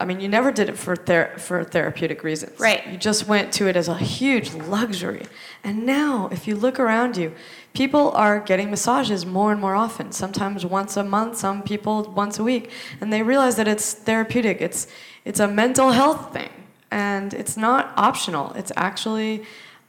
I 0.00 0.04
mean, 0.04 0.20
you 0.20 0.28
never 0.28 0.52
did 0.52 0.68
it 0.68 0.78
for 0.78 0.94
ther- 0.94 1.32
for 1.38 1.64
therapeutic 1.64 2.22
reasons. 2.22 2.58
Right. 2.60 2.86
You 2.86 2.96
just 2.96 3.26
went 3.26 3.52
to 3.54 3.66
it 3.66 3.76
as 3.76 3.88
a 3.88 3.98
huge 3.98 4.54
luxury. 4.54 5.26
And 5.64 5.84
now, 5.84 6.28
if 6.30 6.46
you 6.46 6.54
look 6.54 6.78
around 6.78 7.16
you, 7.16 7.32
people 7.74 8.12
are 8.12 8.40
getting 8.40 8.70
massages 8.70 9.26
more 9.26 9.50
and 9.50 9.60
more 9.60 9.74
often. 9.74 10.12
Sometimes 10.12 10.64
once 10.64 10.96
a 10.96 11.04
month, 11.04 11.36
some 11.38 11.62
people 11.62 12.04
once 12.14 12.38
a 12.38 12.44
week, 12.44 12.70
and 13.00 13.12
they 13.12 13.22
realize 13.22 13.56
that 13.56 13.66
it's 13.66 13.92
therapeutic. 13.92 14.60
It's 14.60 14.86
it's 15.24 15.40
a 15.40 15.48
mental 15.48 15.90
health 15.90 16.32
thing, 16.32 16.50
and 16.90 17.34
it's 17.34 17.56
not 17.56 17.92
optional. 17.96 18.52
It's 18.52 18.72
actually 18.76 19.44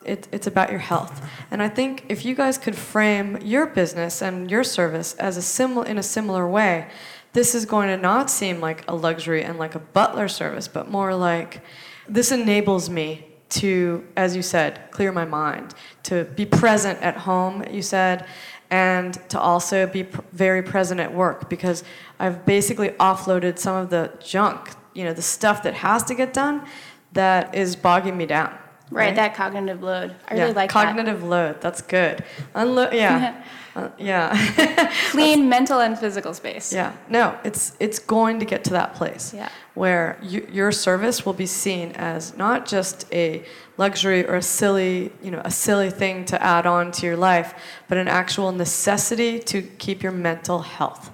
it, 0.05 0.27
it's 0.31 0.47
about 0.47 0.69
your 0.69 0.79
health. 0.79 1.21
And 1.51 1.61
I 1.61 1.69
think 1.69 2.05
if 2.09 2.25
you 2.25 2.33
guys 2.33 2.57
could 2.57 2.75
frame 2.75 3.37
your 3.41 3.65
business 3.65 4.21
and 4.21 4.49
your 4.49 4.63
service 4.63 5.13
as 5.15 5.37
a 5.37 5.41
similar 5.41 5.85
in 5.85 5.97
a 5.97 6.03
similar 6.03 6.47
way, 6.47 6.87
this 7.33 7.53
is 7.53 7.65
going 7.65 7.89
to 7.89 7.97
not 7.97 8.29
seem 8.29 8.59
like 8.59 8.83
a 8.87 8.95
luxury 8.95 9.43
and 9.43 9.59
like 9.59 9.75
a 9.75 9.79
butler 9.79 10.27
service, 10.27 10.67
but 10.67 10.89
more 10.89 11.13
like 11.15 11.61
this 12.07 12.31
enables 12.31 12.89
me 12.89 13.25
to, 13.49 14.07
as 14.15 14.35
you 14.35 14.41
said, 14.41 14.91
clear 14.91 15.11
my 15.11 15.25
mind, 15.25 15.73
to 16.03 16.25
be 16.25 16.45
present 16.45 17.01
at 17.01 17.17
home, 17.17 17.63
you 17.71 17.81
said, 17.81 18.25
and 18.69 19.13
to 19.29 19.39
also 19.39 19.87
be 19.87 20.03
pr- 20.03 20.21
very 20.31 20.61
present 20.61 20.99
at 20.99 21.13
work 21.13 21.49
because 21.49 21.83
I've 22.19 22.45
basically 22.45 22.89
offloaded 22.89 23.57
some 23.57 23.75
of 23.75 23.89
the 23.89 24.13
junk, 24.23 24.71
you 24.93 25.03
know, 25.03 25.13
the 25.13 25.21
stuff 25.21 25.63
that 25.63 25.73
has 25.75 26.03
to 26.05 26.15
get 26.15 26.33
done 26.33 26.65
that 27.13 27.55
is 27.55 27.75
bogging 27.75 28.17
me 28.17 28.25
down. 28.25 28.55
Right, 28.91 29.15
that 29.15 29.35
cognitive 29.35 29.83
load. 29.83 30.15
I 30.27 30.33
really 30.33 30.47
yeah, 30.47 30.55
like 30.55 30.73
that. 30.73 30.85
cognitive 30.85 31.23
load. 31.23 31.61
That's 31.61 31.81
good. 31.81 32.23
Unlo- 32.55 32.91
yeah, 32.91 33.43
uh, 33.75 33.89
yeah, 33.97 34.91
Clean 35.11 35.47
mental 35.47 35.79
and 35.79 35.97
physical 35.97 36.33
space. 36.33 36.73
yeah. 36.73 36.93
No, 37.09 37.37
it's 37.43 37.73
it's 37.79 37.99
going 37.99 38.39
to 38.39 38.45
get 38.45 38.63
to 38.65 38.71
that 38.71 38.95
place 38.95 39.33
Yeah. 39.33 39.49
where 39.75 40.17
you, 40.21 40.47
your 40.51 40.71
service 40.71 41.25
will 41.25 41.33
be 41.33 41.45
seen 41.45 41.91
as 41.93 42.35
not 42.37 42.65
just 42.65 43.05
a 43.13 43.43
luxury 43.77 44.25
or 44.27 44.35
a 44.35 44.41
silly, 44.41 45.11
you 45.23 45.31
know, 45.31 45.41
a 45.45 45.51
silly 45.51 45.89
thing 45.91 46.25
to 46.25 46.41
add 46.41 46.65
on 46.65 46.91
to 46.93 47.05
your 47.05 47.17
life, 47.17 47.53
but 47.87 47.97
an 47.97 48.07
actual 48.07 48.51
necessity 48.51 49.39
to 49.39 49.61
keep 49.61 50.01
your 50.03 50.11
mental 50.11 50.59
health. 50.59 51.11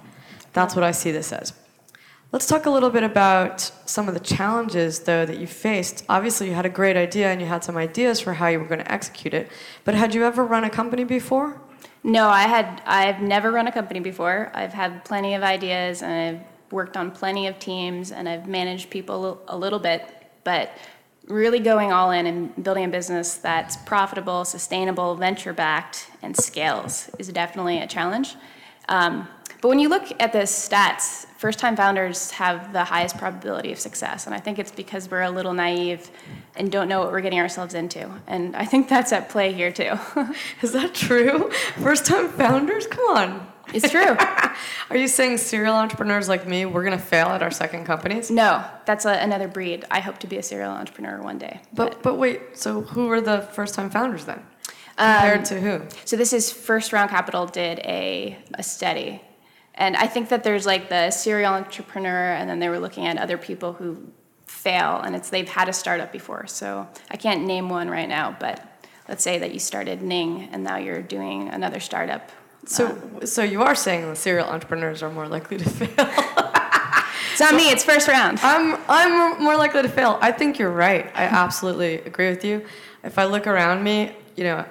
That's 0.52 0.74
what 0.74 0.84
I 0.84 0.92
see 0.92 1.12
this 1.12 1.32
as. 1.32 1.52
Let's 2.32 2.46
talk 2.46 2.66
a 2.66 2.70
little 2.70 2.90
bit 2.90 3.04
about 3.04 3.60
some 3.86 4.08
of 4.08 4.14
the 4.14 4.20
challenges, 4.20 5.00
though, 5.00 5.24
that 5.24 5.38
you 5.38 5.46
faced. 5.46 6.04
Obviously, 6.08 6.48
you 6.48 6.54
had 6.54 6.66
a 6.66 6.68
great 6.80 6.96
idea 6.96 7.28
and 7.30 7.40
you 7.40 7.46
had 7.46 7.62
some 7.62 7.76
ideas 7.76 8.20
for 8.20 8.32
how 8.34 8.48
you 8.48 8.58
were 8.58 8.66
going 8.66 8.80
to 8.80 8.92
execute 8.92 9.32
it. 9.32 9.48
But 9.84 9.94
had 9.94 10.12
you 10.14 10.24
ever 10.24 10.44
run 10.44 10.64
a 10.64 10.70
company 10.70 11.04
before? 11.04 11.60
No, 12.02 12.28
I 12.28 12.42
had 12.42 12.82
I've 12.86 13.20
never 13.20 13.50
run 13.50 13.66
a 13.66 13.72
company 13.72 14.00
before. 14.00 14.50
I've 14.54 14.72
had 14.72 15.04
plenty 15.04 15.34
of 15.34 15.42
ideas 15.42 16.02
and 16.02 16.12
I've 16.12 16.72
worked 16.72 16.96
on 16.96 17.10
plenty 17.10 17.46
of 17.46 17.58
teams 17.58 18.12
and 18.12 18.28
I've 18.28 18.46
managed 18.46 18.90
people 18.90 19.42
a 19.48 19.56
little 19.56 19.78
bit, 19.78 20.02
but 20.44 20.70
really 21.26 21.58
going 21.58 21.92
all 21.92 22.12
in 22.12 22.26
and 22.26 22.62
building 22.62 22.84
a 22.84 22.88
business 22.88 23.34
that's 23.34 23.76
profitable, 23.78 24.44
sustainable, 24.44 25.16
venture 25.16 25.52
backed, 25.52 26.10
and 26.22 26.36
scales 26.36 27.10
is 27.18 27.28
definitely 27.28 27.78
a 27.78 27.86
challenge. 27.86 28.36
Um, 28.88 29.28
but 29.60 29.68
when 29.68 29.78
you 29.78 29.88
look 29.88 30.04
at 30.20 30.32
the 30.32 30.40
stats, 30.40 31.25
first 31.36 31.58
time 31.58 31.76
founders 31.76 32.30
have 32.32 32.72
the 32.72 32.84
highest 32.84 33.18
probability 33.18 33.72
of 33.72 33.78
success. 33.78 34.26
And 34.26 34.34
I 34.34 34.38
think 34.38 34.58
it's 34.58 34.72
because 34.72 35.10
we're 35.10 35.22
a 35.22 35.30
little 35.30 35.52
naive 35.52 36.10
and 36.56 36.70
don't 36.72 36.88
know 36.88 37.00
what 37.00 37.12
we're 37.12 37.20
getting 37.20 37.40
ourselves 37.40 37.74
into. 37.74 38.10
And 38.26 38.56
I 38.56 38.64
think 38.64 38.88
that's 38.88 39.12
at 39.12 39.28
play 39.28 39.52
here 39.52 39.70
too. 39.72 39.98
Is 40.62 40.72
that 40.72 40.94
true? 40.94 41.50
First 41.76 42.06
time 42.06 42.28
founders? 42.28 42.86
Come 42.86 43.16
on. 43.16 43.52
it's 43.74 43.90
true. 43.90 44.16
Are 44.90 44.96
you 44.96 45.08
saying 45.08 45.38
serial 45.38 45.74
entrepreneurs 45.74 46.28
like 46.28 46.46
me, 46.46 46.64
we're 46.64 46.84
going 46.84 46.96
to 46.96 47.04
fail 47.04 47.28
at 47.28 47.42
our 47.42 47.50
second 47.50 47.84
companies? 47.84 48.30
No, 48.30 48.64
that's 48.86 49.04
a, 49.04 49.12
another 49.12 49.48
breed. 49.48 49.84
I 49.90 50.00
hope 50.00 50.18
to 50.18 50.26
be 50.26 50.38
a 50.38 50.42
serial 50.42 50.70
entrepreneur 50.70 51.20
one 51.20 51.38
day. 51.38 51.60
But, 51.72 52.02
but 52.02 52.14
wait, 52.16 52.56
so 52.56 52.82
who 52.82 53.08
were 53.08 53.20
the 53.20 53.42
first 53.42 53.74
time 53.74 53.90
founders 53.90 54.24
then? 54.24 54.42
Um, 54.98 55.20
Compared 55.20 55.44
to 55.46 55.60
who? 55.60 55.82
So 56.06 56.16
this 56.16 56.32
is 56.32 56.50
First 56.50 56.92
Round 56.92 57.10
Capital 57.10 57.44
did 57.46 57.80
a, 57.80 58.38
a 58.54 58.62
study, 58.62 59.20
And 59.76 59.96
I 59.96 60.06
think 60.06 60.30
that 60.30 60.42
there's 60.42 60.64
like 60.64 60.88
the 60.88 61.10
serial 61.10 61.52
entrepreneur, 61.52 62.32
and 62.32 62.48
then 62.48 62.60
they 62.60 62.68
were 62.68 62.78
looking 62.78 63.06
at 63.06 63.18
other 63.18 63.36
people 63.36 63.74
who 63.74 64.10
fail, 64.46 65.00
and 65.00 65.14
it's 65.14 65.30
they've 65.30 65.48
had 65.48 65.68
a 65.68 65.72
startup 65.72 66.12
before. 66.12 66.46
So 66.46 66.88
I 67.10 67.16
can't 67.16 67.44
name 67.44 67.68
one 67.68 67.90
right 67.90 68.08
now, 68.08 68.36
but 68.38 68.60
let's 69.08 69.22
say 69.22 69.38
that 69.38 69.52
you 69.52 69.58
started 69.58 70.02
Ning, 70.02 70.48
and 70.52 70.64
now 70.64 70.76
you're 70.76 71.02
doing 71.02 71.48
another 71.48 71.80
startup. 71.80 72.30
So, 72.66 72.88
um, 72.88 73.26
so 73.26 73.42
you 73.42 73.62
are 73.62 73.74
saying 73.74 74.08
the 74.08 74.16
serial 74.16 74.48
entrepreneurs 74.48 75.02
are 75.02 75.10
more 75.10 75.28
likely 75.28 75.58
to 75.58 75.68
fail? 75.68 76.06
It's 77.30 77.40
not 77.40 77.54
me. 77.54 77.70
It's 77.70 77.84
first 77.84 78.08
round. 78.08 78.40
I'm 78.42 78.80
I'm 78.88 79.42
more 79.42 79.56
likely 79.56 79.82
to 79.82 79.90
fail. 79.90 80.18
I 80.22 80.32
think 80.32 80.58
you're 80.58 80.70
right. 80.70 81.04
I 81.14 81.24
absolutely 81.24 81.96
agree 81.96 82.30
with 82.30 82.44
you. 82.46 82.64
If 83.04 83.18
I 83.18 83.24
look 83.24 83.46
around 83.46 83.84
me, 83.84 84.12
you 84.36 84.44
know, 84.44 84.64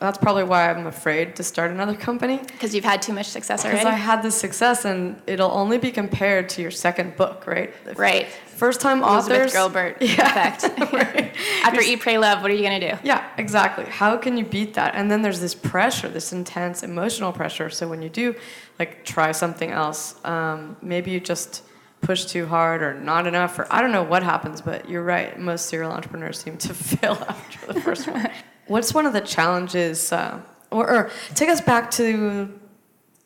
that's 0.00 0.16
probably 0.16 0.44
why 0.44 0.70
I'm 0.70 0.86
afraid 0.86 1.36
to 1.36 1.42
start 1.42 1.70
another 1.70 1.94
company. 1.94 2.38
Because 2.38 2.74
you've 2.74 2.84
had 2.86 3.02
too 3.02 3.12
much 3.12 3.26
success 3.26 3.64
already. 3.64 3.80
Because. 3.80 3.92
I 3.92 3.96
had 3.96 4.22
this 4.22 4.34
success, 4.34 4.86
and 4.86 5.20
it'll 5.26 5.50
only 5.50 5.76
be 5.76 5.90
compared 5.92 6.48
to 6.50 6.62
your 6.62 6.70
second 6.70 7.16
book, 7.16 7.46
right? 7.46 7.72
Right. 7.98 8.26
First 8.46 8.80
time 8.80 9.02
Elizabeth 9.02 9.38
authors. 9.38 9.52
Gilbert 9.52 9.96
Yeah. 10.00 10.48
effect. 10.56 10.92
Right. 10.92 11.34
After 11.64 11.82
Eat, 11.82 12.00
Pray, 12.00 12.16
Love, 12.16 12.40
what 12.42 12.50
are 12.50 12.54
you 12.54 12.62
gonna 12.62 12.80
do? 12.80 12.98
Yeah, 13.04 13.28
exactly. 13.36 13.84
How 13.84 14.16
can 14.16 14.36
you 14.38 14.44
beat 14.44 14.74
that? 14.74 14.94
And 14.94 15.10
then 15.10 15.20
there's 15.22 15.40
this 15.40 15.54
pressure, 15.54 16.08
this 16.08 16.32
intense 16.32 16.82
emotional 16.82 17.32
pressure. 17.32 17.68
So 17.68 17.86
when 17.86 18.00
you 18.00 18.08
do, 18.08 18.34
like, 18.78 19.04
try 19.04 19.32
something 19.32 19.70
else, 19.70 20.16
um, 20.24 20.76
maybe 20.82 21.10
you 21.10 21.20
just 21.20 21.62
push 22.00 22.24
too 22.24 22.46
hard 22.46 22.82
or 22.82 22.94
not 22.94 23.26
enough, 23.26 23.58
or 23.58 23.66
I 23.70 23.82
don't 23.82 23.92
know 23.92 24.02
what 24.02 24.22
happens. 24.22 24.62
But 24.62 24.88
you're 24.88 25.02
right. 25.04 25.38
Most 25.38 25.66
serial 25.66 25.92
entrepreneurs 25.92 26.38
seem 26.38 26.56
to 26.58 26.72
fail 26.74 27.12
after 27.28 27.72
the 27.72 27.80
first 27.82 28.08
one. 28.08 28.30
What's 28.70 28.94
one 28.94 29.04
of 29.04 29.12
the 29.12 29.20
challenges, 29.20 30.12
uh, 30.12 30.40
or, 30.70 30.88
or 30.88 31.10
take 31.34 31.48
us 31.48 31.60
back 31.60 31.90
to 31.92 32.56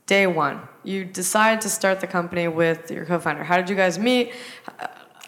day 0.07 0.27
one? 0.27 0.63
You 0.85 1.05
decide 1.05 1.61
to 1.61 1.69
start 1.69 2.01
the 2.01 2.07
company 2.07 2.49
with 2.49 2.91
your 2.91 3.05
co-founder. 3.05 3.45
How 3.45 3.59
did 3.59 3.69
you 3.69 3.77
guys 3.77 3.99
meet? 3.99 4.33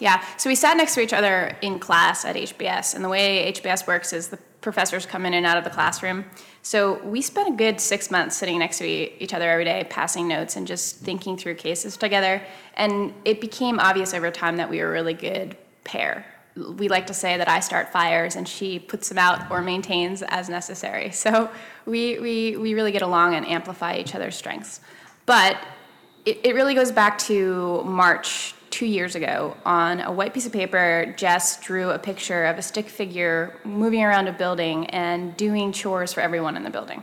Yeah, 0.00 0.24
so 0.38 0.48
we 0.48 0.54
sat 0.54 0.78
next 0.78 0.94
to 0.94 1.02
each 1.02 1.12
other 1.12 1.54
in 1.60 1.78
class 1.78 2.24
at 2.24 2.34
HBS, 2.34 2.94
and 2.94 3.04
the 3.04 3.10
way 3.10 3.52
HBS 3.52 3.86
works 3.86 4.14
is 4.14 4.28
the 4.28 4.38
professors 4.62 5.04
come 5.04 5.26
in 5.26 5.34
and 5.34 5.44
out 5.44 5.58
of 5.58 5.64
the 5.64 5.70
classroom. 5.70 6.24
So 6.62 6.98
we 7.04 7.20
spent 7.20 7.50
a 7.50 7.52
good 7.52 7.78
six 7.78 8.10
months 8.10 8.38
sitting 8.38 8.58
next 8.58 8.78
to 8.78 8.86
each 8.86 9.34
other 9.34 9.50
every 9.50 9.64
day, 9.64 9.86
passing 9.90 10.26
notes 10.28 10.56
and 10.56 10.66
just 10.66 10.96
thinking 10.96 11.36
through 11.36 11.56
cases 11.56 11.94
together. 11.98 12.42
And 12.78 13.12
it 13.26 13.42
became 13.42 13.78
obvious 13.78 14.14
over 14.14 14.30
time 14.30 14.56
that 14.56 14.70
we 14.70 14.80
were 14.80 14.88
a 14.88 14.92
really 14.92 15.12
good 15.12 15.58
pair. 15.84 16.24
We 16.56 16.88
like 16.88 17.06
to 17.08 17.14
say 17.14 17.36
that 17.36 17.48
I 17.48 17.60
start 17.60 17.92
fires 17.92 18.36
and 18.36 18.48
she 18.48 18.78
puts 18.78 19.08
them 19.08 19.18
out 19.18 19.50
or 19.50 19.60
maintains 19.60 20.22
as 20.22 20.48
necessary. 20.48 21.10
So 21.10 21.50
we, 21.84 22.18
we, 22.18 22.56
we 22.56 22.74
really 22.74 22.92
get 22.92 23.02
along 23.02 23.34
and 23.34 23.46
amplify 23.46 23.96
each 23.96 24.14
other's 24.14 24.36
strengths. 24.36 24.80
But 25.26 25.58
it, 26.24 26.40
it 26.44 26.54
really 26.54 26.74
goes 26.74 26.92
back 26.92 27.18
to 27.20 27.82
March 27.84 28.54
two 28.70 28.86
years 28.86 29.14
ago. 29.14 29.56
On 29.64 30.00
a 30.00 30.12
white 30.12 30.34
piece 30.34 30.46
of 30.46 30.52
paper, 30.52 31.14
Jess 31.16 31.62
drew 31.64 31.90
a 31.90 31.98
picture 31.98 32.44
of 32.44 32.58
a 32.58 32.62
stick 32.62 32.88
figure 32.88 33.58
moving 33.64 34.02
around 34.02 34.28
a 34.28 34.32
building 34.32 34.86
and 34.90 35.36
doing 35.36 35.72
chores 35.72 36.12
for 36.12 36.20
everyone 36.20 36.56
in 36.56 36.62
the 36.62 36.70
building. 36.70 37.02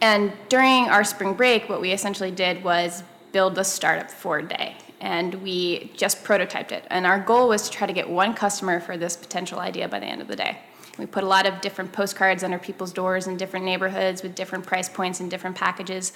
And 0.00 0.32
during 0.50 0.88
our 0.90 1.02
spring 1.02 1.32
break, 1.32 1.68
what 1.68 1.80
we 1.80 1.92
essentially 1.92 2.30
did 2.30 2.62
was 2.62 3.02
build 3.32 3.54
the 3.54 3.62
startup 3.62 4.10
for 4.10 4.38
a 4.38 4.46
day. 4.46 4.76
And 5.04 5.34
we 5.42 5.90
just 5.94 6.24
prototyped 6.24 6.72
it. 6.72 6.86
And 6.88 7.04
our 7.06 7.20
goal 7.20 7.48
was 7.48 7.68
to 7.68 7.70
try 7.70 7.86
to 7.86 7.92
get 7.92 8.08
one 8.08 8.32
customer 8.32 8.80
for 8.80 8.96
this 8.96 9.16
potential 9.18 9.58
idea 9.60 9.86
by 9.86 10.00
the 10.00 10.06
end 10.06 10.22
of 10.22 10.28
the 10.28 10.36
day. 10.36 10.56
We 10.98 11.04
put 11.04 11.22
a 11.24 11.26
lot 11.26 11.44
of 11.44 11.60
different 11.60 11.92
postcards 11.92 12.42
under 12.42 12.58
people's 12.58 12.90
doors 12.90 13.26
in 13.26 13.36
different 13.36 13.66
neighborhoods 13.66 14.22
with 14.22 14.34
different 14.34 14.64
price 14.64 14.88
points 14.88 15.20
and 15.20 15.30
different 15.30 15.56
packages. 15.56 16.14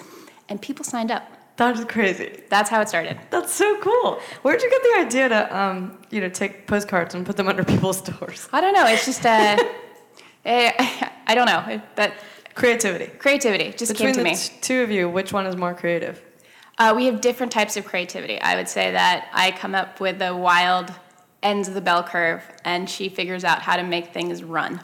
And 0.49 0.59
people 0.59 0.83
signed 0.83 1.11
up. 1.11 1.23
That 1.57 1.77
is 1.77 1.85
crazy. 1.85 2.41
That's 2.49 2.71
how 2.71 2.81
it 2.81 2.89
started. 2.89 3.19
That's 3.29 3.53
so 3.53 3.77
cool. 3.79 4.19
Where'd 4.41 4.61
you 4.63 4.69
get 4.71 4.81
the 4.81 4.99
idea 5.05 5.29
to, 5.29 5.55
um, 5.55 5.99
you 6.09 6.19
know, 6.21 6.29
take 6.29 6.65
postcards 6.65 7.13
and 7.13 7.27
put 7.27 7.37
them 7.37 7.47
under 7.47 7.63
people's 7.73 8.01
doors? 8.01 8.49
I 8.51 8.59
don't 8.59 8.73
know. 8.73 8.87
It's 8.87 9.05
just 9.05 9.23
uh, 9.23 9.55
eh, 10.45 10.71
I 11.27 11.35
don't 11.35 11.45
know. 11.45 11.79
That 11.95 12.13
Creativity. 12.55 13.05
creativity 13.19 13.71
just 13.77 13.91
Between 13.91 14.07
came 14.07 14.13
to 14.15 14.19
the 14.21 14.23
me. 14.31 14.35
t- 14.35 14.53
two 14.61 14.81
of 14.81 14.89
you, 14.89 15.07
which 15.09 15.31
one 15.31 15.45
is 15.45 15.55
more 15.55 15.75
creative? 15.75 16.23
Uh, 16.79 16.93
we 16.95 17.05
have 17.05 17.19
different 17.19 17.51
types 17.51 17.75
of 17.77 17.85
creativity. 17.85 18.39
I 18.41 18.55
would 18.55 18.69
say 18.69 18.91
that 18.91 19.27
I 19.33 19.51
come 19.51 19.75
up 19.75 19.99
with 19.99 20.17
the 20.17 20.35
wild 20.35 20.91
ends 21.43 21.67
of 21.67 21.73
the 21.73 21.81
bell 21.81 22.03
curve, 22.03 22.41
and 22.63 22.89
she 22.89 23.09
figures 23.09 23.43
out 23.43 23.61
how 23.61 23.75
to 23.75 23.83
make 23.83 24.13
things 24.13 24.43
run. 24.43 24.81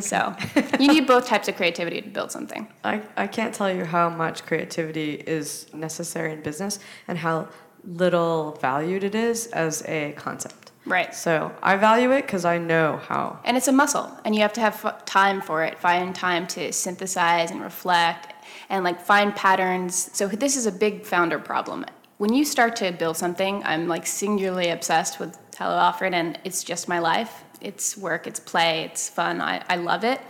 So 0.00 0.34
you 0.80 0.88
need 0.88 1.06
both 1.06 1.26
types 1.26 1.46
of 1.48 1.56
creativity 1.56 2.00
to 2.00 2.08
build 2.08 2.32
something. 2.32 2.66
I, 2.82 3.02
I 3.18 3.26
can't 3.26 3.54
tell 3.54 3.70
you 3.70 3.84
how 3.84 4.08
much 4.08 4.46
creativity 4.46 5.14
is 5.14 5.66
necessary 5.74 6.32
in 6.32 6.40
business 6.40 6.78
and 7.06 7.18
how 7.18 7.48
little 7.84 8.58
valued 8.62 9.04
it 9.04 9.14
is 9.14 9.48
as 9.48 9.82
a 9.86 10.12
concept. 10.12 10.72
Right. 10.86 11.14
So 11.14 11.50
I 11.62 11.76
value 11.76 12.12
it 12.12 12.22
because 12.22 12.44
I 12.44 12.58
know 12.58 12.98
how. 13.08 13.40
And 13.44 13.56
it's 13.56 13.68
a 13.68 13.72
muscle, 13.72 14.10
and 14.24 14.34
you 14.34 14.42
have 14.42 14.52
to 14.54 14.60
have 14.60 14.84
f- 14.84 15.04
time 15.06 15.40
for 15.40 15.62
it. 15.62 15.78
Find 15.78 16.14
time 16.14 16.46
to 16.48 16.72
synthesize 16.72 17.50
and 17.50 17.62
reflect, 17.62 18.33
and 18.68 18.84
like 18.84 19.00
find 19.00 19.34
patterns. 19.34 20.10
So 20.12 20.28
this 20.28 20.56
is 20.56 20.66
a 20.66 20.72
big 20.72 21.04
founder 21.04 21.38
problem. 21.38 21.84
When 22.18 22.32
you 22.32 22.44
start 22.44 22.76
to 22.76 22.92
build 22.92 23.16
something, 23.16 23.62
I'm 23.64 23.88
like 23.88 24.06
singularly 24.06 24.70
obsessed 24.70 25.18
with 25.18 25.38
Hello 25.58 25.76
Alfred, 25.76 26.14
and 26.14 26.38
it's 26.44 26.64
just 26.64 26.88
my 26.88 26.98
life. 26.98 27.44
It's 27.60 27.96
work, 27.96 28.26
it's 28.26 28.40
play, 28.40 28.84
it's 28.84 29.08
fun. 29.08 29.40
I, 29.40 29.62
I 29.68 29.76
love 29.76 30.04
it. 30.04 30.20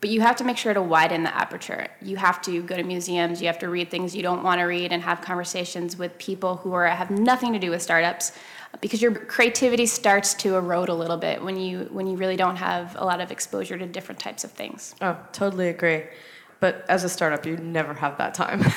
But 0.00 0.10
you 0.10 0.20
have 0.20 0.34
to 0.36 0.44
make 0.44 0.56
sure 0.56 0.74
to 0.74 0.82
widen 0.82 1.22
the 1.22 1.34
aperture. 1.34 1.86
You 2.00 2.16
have 2.16 2.42
to 2.42 2.62
go 2.62 2.76
to 2.76 2.82
museums, 2.82 3.40
you 3.40 3.46
have 3.46 3.60
to 3.60 3.68
read 3.68 3.90
things 3.90 4.16
you 4.16 4.22
don't 4.22 4.42
want 4.42 4.58
to 4.58 4.64
read, 4.64 4.92
and 4.92 5.00
have 5.02 5.20
conversations 5.20 5.96
with 5.96 6.18
people 6.18 6.56
who 6.56 6.72
are, 6.72 6.86
have 6.88 7.10
nothing 7.10 7.52
to 7.52 7.58
do 7.60 7.70
with 7.70 7.82
startups 7.82 8.32
because 8.80 9.00
your 9.00 9.12
creativity 9.14 9.86
starts 9.86 10.34
to 10.34 10.56
erode 10.56 10.88
a 10.88 10.94
little 10.94 11.16
bit 11.16 11.42
when 11.42 11.56
you 11.56 11.88
when 11.92 12.06
you 12.06 12.16
really 12.16 12.36
don't 12.36 12.56
have 12.56 12.96
a 12.98 13.04
lot 13.04 13.20
of 13.20 13.30
exposure 13.30 13.78
to 13.78 13.86
different 13.86 14.18
types 14.18 14.44
of 14.44 14.50
things. 14.50 14.94
Oh, 15.00 15.16
totally 15.32 15.68
agree. 15.68 16.04
But 16.62 16.84
as 16.88 17.02
a 17.02 17.08
startup, 17.08 17.44
you 17.44 17.56
never 17.56 17.92
have 17.92 18.16
that 18.18 18.34
time. 18.34 18.62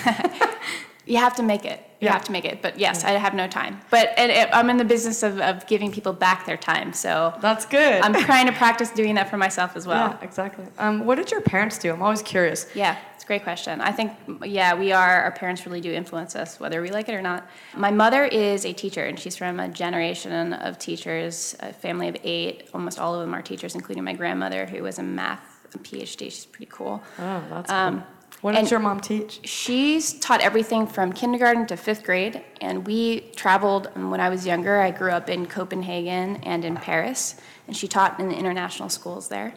You 1.07 1.17
have 1.17 1.35
to 1.35 1.43
make 1.43 1.65
it. 1.65 1.79
You 1.99 2.07
Yeah. 2.07 2.13
have 2.13 2.23
to 2.23 2.31
make 2.31 2.45
it. 2.45 2.63
But 2.63 2.79
yes, 2.79 3.03
I 3.03 3.11
have 3.11 3.35
no 3.35 3.47
time. 3.47 3.79
But 3.91 4.09
and 4.17 4.31
it, 4.31 4.49
I'm 4.51 4.71
in 4.71 4.77
the 4.77 4.83
business 4.95 5.21
of, 5.21 5.39
of 5.39 5.67
giving 5.67 5.91
people 5.91 6.13
back 6.13 6.47
their 6.47 6.57
time, 6.57 6.93
so 6.93 7.31
That's 7.41 7.63
good. 7.67 8.01
I'm 8.01 8.15
trying 8.25 8.47
to 8.47 8.51
practice 8.53 8.89
doing 8.89 9.13
that 9.13 9.29
for 9.29 9.37
myself 9.37 9.75
as 9.75 9.85
well. 9.85 10.09
yeah, 10.09 10.17
exactly. 10.27 10.65
Um, 10.79 11.05
what 11.05 11.15
did 11.19 11.29
your 11.29 11.41
parents 11.41 11.77
do? 11.77 11.93
I'm 11.93 12.01
always 12.01 12.23
curious. 12.23 12.65
Yeah, 12.73 12.97
it's 13.13 13.23
a 13.23 13.27
great 13.27 13.43
question. 13.43 13.81
I 13.81 13.91
think, 13.91 14.13
yeah, 14.43 14.73
we 14.73 14.93
are, 14.93 15.21
our 15.25 15.31
parents 15.31 15.63
really 15.67 15.79
do 15.79 15.93
influence 15.93 16.35
us, 16.35 16.59
whether 16.59 16.81
we 16.81 16.89
like 16.89 17.07
it 17.07 17.13
or 17.13 17.21
not. 17.21 17.47
My 17.77 17.91
mother 17.91 18.23
is 18.25 18.65
a 18.65 18.73
teacher, 18.73 19.03
and 19.05 19.19
she's 19.19 19.37
from 19.37 19.59
a 19.59 19.69
generation 19.69 20.53
of 20.53 20.79
teachers, 20.79 21.55
a 21.59 21.71
family 21.71 22.07
of 22.07 22.17
eight. 22.23 22.67
Almost 22.73 22.97
all 22.97 23.13
of 23.13 23.21
them 23.21 23.35
are 23.35 23.43
teachers, 23.43 23.75
including 23.75 24.03
my 24.03 24.13
grandmother, 24.13 24.65
who 24.65 24.81
was 24.81 24.97
a 24.97 25.03
math 25.03 25.54
PhD. 25.79 26.31
She's 26.31 26.45
pretty 26.45 26.69
cool. 26.72 27.01
Oh, 27.19 27.41
that's 27.50 27.72
Um, 27.72 28.00
cool. 28.00 28.03
What 28.41 28.51
did 28.51 28.60
and- 28.60 28.72
your 28.72 28.79
mom 28.79 29.00
teach? 29.00 29.39
She's 29.48 30.13
taught 30.19 30.41
everything 30.41 30.86
from 30.88 31.13
kindergarten 31.13 31.65
to 31.67 31.77
fifth 31.77 32.03
grade, 32.03 32.43
and 32.62 32.86
we 32.86 33.22
traveled. 33.36 33.89
and 33.95 34.12
When 34.12 34.19
I 34.19 34.29
was 34.29 34.45
younger, 34.45 34.81
I 34.81 34.91
grew 34.91 35.12
up 35.12 35.29
in 35.29 35.45
Copenhagen 35.48 36.38
and 36.43 36.63
in 36.63 36.75
Paris, 36.75 37.36
and 37.67 37.75
she 37.75 37.88
taught 37.88 38.19
in 38.19 38.27
the 38.29 38.36
international 38.36 38.89
schools 38.89 39.29
there. 39.29 39.53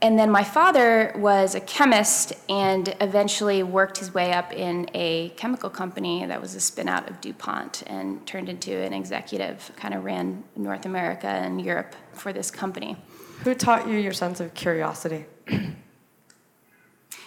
And 0.00 0.16
then 0.16 0.30
my 0.30 0.44
father 0.44 1.12
was 1.16 1.56
a 1.56 1.60
chemist 1.60 2.32
and 2.48 2.94
eventually 3.00 3.64
worked 3.64 3.98
his 3.98 4.14
way 4.14 4.32
up 4.32 4.52
in 4.52 4.88
a 4.94 5.30
chemical 5.30 5.70
company 5.70 6.24
that 6.24 6.40
was 6.40 6.54
a 6.54 6.60
spin 6.60 6.88
out 6.88 7.10
of 7.10 7.20
DuPont 7.20 7.82
and 7.88 8.24
turned 8.24 8.48
into 8.48 8.76
an 8.76 8.92
executive, 8.92 9.72
kind 9.76 9.94
of 9.94 10.04
ran 10.04 10.44
North 10.54 10.86
America 10.86 11.26
and 11.26 11.60
Europe 11.60 11.96
for 12.12 12.32
this 12.32 12.48
company. 12.48 12.96
Who 13.44 13.54
taught 13.54 13.88
you 13.88 13.96
your 13.96 14.12
sense 14.12 14.40
of 14.40 14.54
curiosity? 14.54 15.26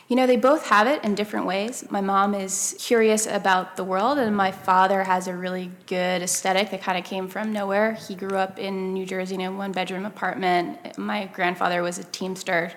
You 0.08 0.18
know, 0.18 0.28
they 0.28 0.36
both 0.36 0.66
have 0.66 0.88
it 0.88 1.02
in 1.06 1.16
different 1.16 1.46
ways. 1.46 1.90
My 1.90 2.02
mom 2.02 2.36
is 2.36 2.76
curious 2.78 3.28
about 3.28 3.78
the 3.78 3.86
world, 3.86 4.18
and 4.18 4.36
my 4.36 4.52
father 4.52 5.04
has 5.06 5.30
a 5.30 5.34
really 5.34 5.72
good 5.88 6.22
aesthetic 6.22 6.70
that 6.72 6.82
kind 6.82 6.98
of 6.98 7.06
came 7.06 7.30
from 7.30 7.54
nowhere. 7.54 7.94
He 7.94 8.16
grew 8.16 8.36
up 8.38 8.60
in 8.60 8.94
New 8.94 9.06
Jersey 9.06 9.36
in 9.36 9.42
a 9.42 9.52
one 9.54 9.72
bedroom 9.72 10.06
apartment. 10.06 10.98
My 10.98 11.28
grandfather 11.28 11.82
was 11.82 11.98
a 11.98 12.04
Teamster. 12.04 12.74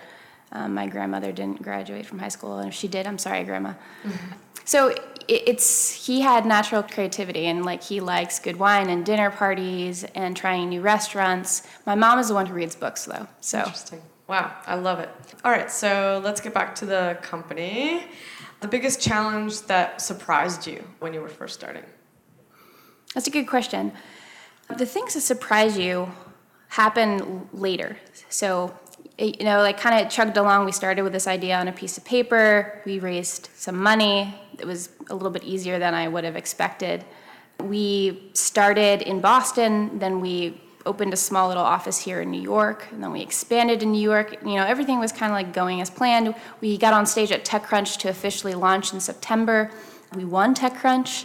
Um, 0.52 0.74
my 0.74 0.86
grandmother 0.86 1.32
didn't 1.32 1.60
graduate 1.60 2.06
from 2.06 2.20
high 2.20 2.28
school, 2.28 2.58
and 2.58 2.68
if 2.68 2.74
she 2.74 2.86
did, 2.86 3.04
I'm 3.04 3.18
sorry, 3.18 3.42
Grandma. 3.42 3.72
So 4.64 4.88
it, 4.90 5.13
it's 5.28 6.06
he 6.06 6.20
had 6.20 6.46
natural 6.46 6.82
creativity, 6.82 7.46
and 7.46 7.64
like 7.64 7.82
he 7.82 8.00
likes 8.00 8.38
good 8.38 8.56
wine 8.56 8.90
and 8.90 9.04
dinner 9.04 9.30
parties 9.30 10.04
and 10.14 10.36
trying 10.36 10.68
new 10.68 10.80
restaurants. 10.80 11.66
My 11.86 11.94
mom 11.94 12.18
is 12.18 12.28
the 12.28 12.34
one 12.34 12.46
who 12.46 12.54
reads 12.54 12.76
books, 12.76 13.04
though. 13.04 13.26
So 13.40 13.58
Interesting. 13.58 14.02
Wow, 14.26 14.52
I 14.66 14.76
love 14.76 15.00
it. 15.00 15.10
All 15.44 15.50
right, 15.50 15.70
so 15.70 16.20
let's 16.24 16.40
get 16.40 16.54
back 16.54 16.74
to 16.76 16.86
the 16.86 17.18
company. 17.20 18.06
The 18.60 18.68
biggest 18.68 19.00
challenge 19.00 19.60
that 19.62 20.00
surprised 20.00 20.66
you 20.66 20.82
when 21.00 21.12
you 21.12 21.20
were 21.20 21.28
first 21.28 21.54
starting? 21.54 21.84
That's 23.12 23.26
a 23.26 23.30
good 23.30 23.46
question. 23.46 23.92
The 24.74 24.86
things 24.86 25.12
that 25.12 25.20
surprise 25.20 25.76
you 25.76 26.10
happen 26.68 27.46
later. 27.52 27.98
So, 28.30 28.74
you 29.18 29.44
know, 29.44 29.58
like 29.58 29.78
kind 29.78 30.04
of 30.04 30.10
chugged 30.10 30.38
along. 30.38 30.64
We 30.64 30.72
started 30.72 31.02
with 31.02 31.12
this 31.12 31.26
idea 31.26 31.58
on 31.58 31.68
a 31.68 31.72
piece 31.72 31.98
of 31.98 32.04
paper. 32.04 32.80
We 32.86 32.98
raised 32.98 33.50
some 33.54 33.76
money. 33.76 34.34
It 34.58 34.66
was 34.66 34.90
a 35.11 35.14
little 35.14 35.30
bit 35.30 35.44
easier 35.44 35.78
than 35.78 35.94
I 35.94 36.08
would 36.08 36.25
have 36.25 36.37
expected. 36.37 37.04
We 37.61 38.30
started 38.34 39.02
in 39.02 39.20
Boston, 39.20 39.99
then 39.99 40.20
we 40.20 40.61
opened 40.87 41.12
a 41.12 41.16
small 41.16 41.49
little 41.49 41.62
office 41.62 41.99
here 41.99 42.20
in 42.20 42.30
New 42.30 42.40
York, 42.40 42.88
and 42.92 43.02
then 43.02 43.11
we 43.11 43.23
expanded 43.23 43.82
in 43.82 43.92
New 43.92 44.00
York. 44.00 44.37
You 44.44 44.56
know, 44.56 44.66
everything 44.66 44.99
was 44.99 45.12
kind 45.12 45.32
of 45.32 45.34
like 45.34 45.52
going 45.52 45.80
as 45.80 45.88
planned. 45.88 46.34
We 46.61 46.76
got 46.76 46.92
on 46.92 47.06
stage 47.06 47.32
at 47.32 47.44
TechCrunch 47.44 47.99
to 48.00 48.08
officially 48.08 48.54
launch 48.54 48.92
in 48.92 49.00
September. 49.00 49.70
We 50.14 50.25
won 50.25 50.54
TechCrunch. 50.54 51.25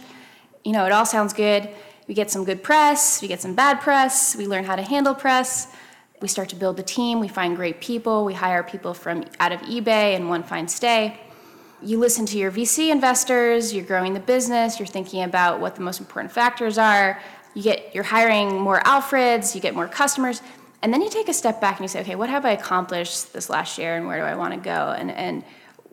You 0.64 0.72
know, 0.72 0.86
it 0.86 0.92
all 0.92 1.06
sounds 1.06 1.32
good. 1.32 1.68
We 2.06 2.14
get 2.14 2.30
some 2.30 2.44
good 2.44 2.62
press, 2.64 3.22
we 3.22 3.28
get 3.28 3.40
some 3.40 3.54
bad 3.54 3.80
press, 3.80 4.34
we 4.34 4.48
learn 4.48 4.64
how 4.64 4.74
to 4.74 4.82
handle 4.82 5.14
press. 5.14 5.68
We 6.20 6.26
start 6.26 6.48
to 6.48 6.56
build 6.56 6.76
the 6.76 6.82
team, 6.82 7.20
we 7.20 7.28
find 7.28 7.54
great 7.54 7.80
people, 7.80 8.24
we 8.24 8.34
hire 8.34 8.62
people 8.62 8.94
from 8.94 9.24
out 9.38 9.52
of 9.52 9.60
eBay 9.60 10.16
and 10.16 10.24
onefinestay. 10.24 11.16
You 11.82 11.98
listen 11.98 12.26
to 12.26 12.38
your 12.38 12.50
VC 12.50 12.90
investors, 12.90 13.72
you're 13.72 13.84
growing 13.84 14.12
the 14.12 14.20
business, 14.20 14.78
you're 14.78 14.86
thinking 14.86 15.22
about 15.22 15.60
what 15.60 15.74
the 15.74 15.80
most 15.80 15.98
important 15.98 16.32
factors 16.32 16.76
are. 16.76 17.20
You 17.54 17.62
get 17.62 17.94
you're 17.94 18.04
hiring 18.04 18.60
more 18.60 18.80
Alfreds, 18.80 19.54
you 19.54 19.60
get 19.60 19.74
more 19.74 19.88
customers, 19.88 20.42
and 20.82 20.92
then 20.92 21.00
you 21.00 21.08
take 21.08 21.28
a 21.28 21.34
step 21.34 21.60
back 21.60 21.76
and 21.76 21.84
you 21.84 21.88
say, 21.88 22.00
okay, 22.00 22.16
what 22.16 22.28
have 22.28 22.44
I 22.44 22.50
accomplished 22.50 23.32
this 23.32 23.48
last 23.48 23.78
year 23.78 23.96
and 23.96 24.06
where 24.06 24.18
do 24.18 24.24
I 24.24 24.34
want 24.34 24.54
to 24.54 24.60
go? 24.60 24.94
And 24.96 25.10
and 25.10 25.42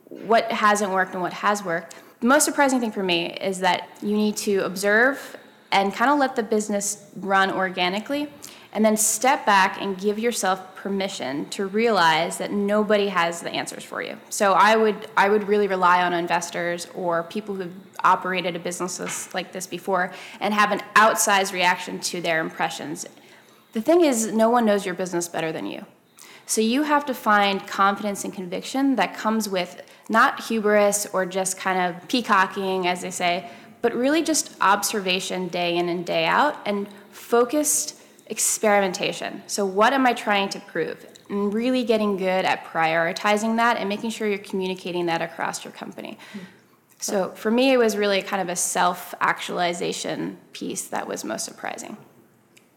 what 0.09 0.51
hasn't 0.51 0.91
worked 0.91 1.13
and 1.13 1.21
what 1.21 1.33
has 1.33 1.63
worked. 1.63 1.95
The 2.19 2.27
most 2.27 2.45
surprising 2.45 2.79
thing 2.79 2.91
for 2.91 3.03
me 3.03 3.33
is 3.33 3.59
that 3.59 3.89
you 4.01 4.15
need 4.15 4.37
to 4.37 4.59
observe 4.59 5.37
and 5.71 5.93
kind 5.93 6.09
of 6.09 6.17
let 6.17 6.35
the 6.35 6.43
business 6.43 7.09
run 7.17 7.51
organically 7.51 8.29
and 8.77 8.85
then 8.85 8.95
step 8.95 9.43
back 9.43 9.81
and 9.81 9.97
give 9.97 10.19
yourself 10.19 10.75
permission 10.75 11.49
to 11.49 11.65
realize 11.65 12.37
that 12.37 12.51
nobody 12.51 13.07
has 13.07 13.41
the 13.41 13.49
answers 13.49 13.83
for 13.83 14.03
you. 14.03 14.15
So 14.29 14.53
I 14.53 14.75
would 14.75 15.07
I 15.17 15.29
would 15.29 15.47
really 15.47 15.67
rely 15.67 16.03
on 16.03 16.13
investors 16.13 16.87
or 16.93 17.23
people 17.23 17.55
who've 17.55 17.73
operated 18.03 18.55
a 18.55 18.59
business 18.59 19.33
like 19.33 19.51
this 19.51 19.65
before 19.65 20.13
and 20.39 20.53
have 20.53 20.71
an 20.71 20.81
outsized 20.93 21.53
reaction 21.53 21.99
to 22.01 22.21
their 22.21 22.39
impressions. 22.39 23.07
The 23.73 23.81
thing 23.81 24.01
is 24.01 24.31
no 24.31 24.51
one 24.51 24.63
knows 24.63 24.85
your 24.85 24.93
business 24.93 25.27
better 25.27 25.51
than 25.51 25.65
you. 25.65 25.83
So 26.45 26.61
you 26.61 26.83
have 26.83 27.03
to 27.07 27.15
find 27.15 27.65
confidence 27.65 28.25
and 28.25 28.31
conviction 28.31 28.95
that 28.97 29.15
comes 29.15 29.49
with 29.49 29.81
not 30.07 30.43
hubris 30.43 31.07
or 31.13 31.25
just 31.25 31.57
kind 31.57 31.79
of 31.79 32.07
peacocking 32.09 32.85
as 32.85 33.01
they 33.01 33.09
say, 33.09 33.49
but 33.81 33.95
really 33.95 34.21
just 34.21 34.55
observation 34.61 35.47
day 35.47 35.77
in 35.77 35.89
and 35.89 36.05
day 36.05 36.25
out 36.25 36.59
and 36.63 36.87
focused 37.09 37.96
experimentation. 38.27 39.41
So, 39.47 39.65
what 39.65 39.93
am 39.93 40.05
I 40.05 40.13
trying 40.13 40.49
to 40.49 40.59
prove? 40.59 41.05
And 41.29 41.53
really 41.53 41.83
getting 41.83 42.17
good 42.17 42.45
at 42.45 42.63
prioritizing 42.65 43.57
that 43.57 43.77
and 43.77 43.89
making 43.89 44.11
sure 44.11 44.27
you're 44.27 44.37
communicating 44.37 45.07
that 45.07 45.21
across 45.21 45.65
your 45.65 45.73
company. 45.73 46.17
Hmm. 46.33 46.39
So, 46.99 47.31
for 47.31 47.51
me, 47.51 47.71
it 47.71 47.77
was 47.77 47.97
really 47.97 48.21
kind 48.21 48.41
of 48.41 48.49
a 48.49 48.55
self 48.55 49.13
actualization 49.21 50.37
piece 50.53 50.87
that 50.87 51.07
was 51.07 51.23
most 51.23 51.45
surprising. 51.45 51.97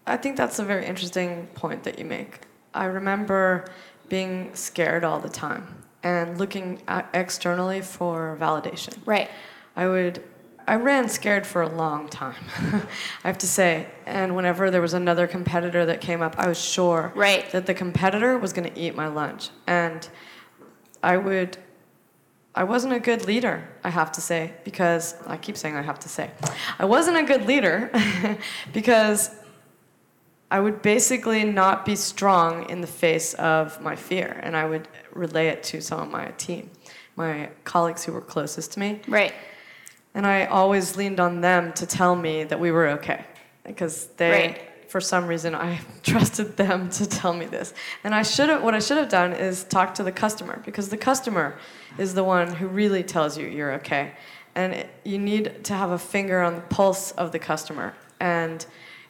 I 0.06 0.16
think 0.16 0.36
that's 0.36 0.58
a 0.58 0.64
very 0.64 0.86
interesting 0.86 1.46
point 1.54 1.84
that 1.84 1.98
you 1.98 2.04
make. 2.04 2.40
I 2.74 2.86
remember 2.86 3.66
being 4.08 4.54
scared 4.54 5.04
all 5.04 5.20
the 5.20 5.28
time 5.28 5.84
and 6.02 6.38
looking 6.38 6.82
externally 7.14 7.80
for 7.80 8.36
validation. 8.40 8.96
Right. 9.04 9.30
I 9.76 9.86
would 9.86 10.22
I 10.70 10.76
ran 10.76 11.08
scared 11.08 11.48
for 11.48 11.62
a 11.62 11.68
long 11.68 12.08
time, 12.08 12.44
I 13.24 13.26
have 13.26 13.38
to 13.38 13.48
say. 13.48 13.88
And 14.06 14.36
whenever 14.36 14.70
there 14.70 14.80
was 14.80 14.94
another 14.94 15.26
competitor 15.26 15.84
that 15.86 16.00
came 16.00 16.22
up, 16.22 16.36
I 16.38 16.46
was 16.46 16.60
sure 16.60 17.12
right. 17.16 17.50
that 17.50 17.66
the 17.66 17.74
competitor 17.74 18.38
was 18.38 18.52
going 18.52 18.72
to 18.72 18.80
eat 18.80 18.94
my 18.94 19.08
lunch. 19.08 19.50
And 19.66 20.08
I 21.02 21.16
would, 21.16 21.58
I 22.54 22.62
wasn't 22.62 22.92
a 22.92 23.00
good 23.00 23.26
leader, 23.26 23.68
I 23.82 23.90
have 23.90 24.12
to 24.12 24.20
say, 24.20 24.52
because 24.62 25.16
I 25.26 25.38
keep 25.38 25.56
saying 25.56 25.74
I 25.74 25.82
have 25.82 25.98
to 25.98 26.08
say. 26.08 26.30
I 26.78 26.84
wasn't 26.84 27.16
a 27.16 27.24
good 27.24 27.46
leader 27.46 27.90
because 28.72 29.34
I 30.52 30.60
would 30.60 30.82
basically 30.82 31.42
not 31.42 31.84
be 31.84 31.96
strong 31.96 32.70
in 32.70 32.80
the 32.80 32.86
face 32.86 33.34
of 33.34 33.82
my 33.82 33.96
fear. 33.96 34.38
And 34.44 34.56
I 34.56 34.66
would 34.66 34.86
relay 35.14 35.48
it 35.48 35.64
to 35.64 35.80
some 35.80 35.98
of 35.98 36.08
my 36.10 36.26
team, 36.38 36.70
my 37.16 37.50
colleagues 37.64 38.04
who 38.04 38.12
were 38.12 38.20
closest 38.20 38.74
to 38.74 38.78
me. 38.78 39.00
Right. 39.08 39.34
And 40.14 40.26
I 40.26 40.46
always 40.46 40.96
leaned 40.96 41.20
on 41.20 41.40
them 41.40 41.72
to 41.74 41.86
tell 41.86 42.16
me 42.16 42.44
that 42.44 42.58
we 42.58 42.70
were 42.70 42.88
okay. 42.88 43.24
Because 43.64 44.06
they, 44.16 44.30
right. 44.30 44.60
for 44.88 45.00
some 45.00 45.26
reason, 45.26 45.54
I 45.54 45.80
trusted 46.02 46.56
them 46.56 46.90
to 46.90 47.06
tell 47.06 47.32
me 47.32 47.46
this. 47.46 47.74
And 48.02 48.14
I 48.14 48.22
should 48.22 48.48
have, 48.48 48.62
what 48.62 48.74
I 48.74 48.80
should 48.80 48.96
have 48.96 49.08
done 49.08 49.32
is 49.32 49.64
talk 49.64 49.94
to 49.94 50.02
the 50.02 50.12
customer, 50.12 50.60
because 50.64 50.88
the 50.88 50.96
customer 50.96 51.56
is 51.98 52.14
the 52.14 52.24
one 52.24 52.52
who 52.54 52.66
really 52.66 53.02
tells 53.02 53.38
you 53.38 53.46
you're 53.46 53.72
okay. 53.74 54.12
And 54.54 54.72
it, 54.72 54.90
you 55.04 55.18
need 55.18 55.64
to 55.64 55.74
have 55.74 55.90
a 55.90 55.98
finger 55.98 56.40
on 56.40 56.56
the 56.56 56.62
pulse 56.62 57.12
of 57.12 57.30
the 57.30 57.38
customer. 57.38 57.94
And 58.18 58.64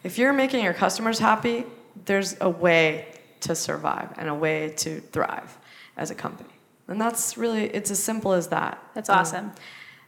if 0.04 0.18
you're 0.18 0.32
making 0.32 0.62
your 0.62 0.74
customers 0.74 1.18
happy, 1.18 1.64
there's 2.04 2.36
a 2.40 2.48
way 2.48 3.14
to 3.40 3.54
survive 3.54 4.12
and 4.18 4.28
a 4.28 4.34
way 4.34 4.74
to 4.76 5.00
thrive 5.00 5.58
as 5.96 6.10
a 6.10 6.14
company. 6.14 6.50
And 6.88 7.00
that's 7.00 7.38
really, 7.38 7.64
it's 7.64 7.90
as 7.90 8.02
simple 8.02 8.32
as 8.32 8.48
that. 8.48 8.82
That's 8.94 9.08
awesome. 9.08 9.46
Um, 9.46 9.52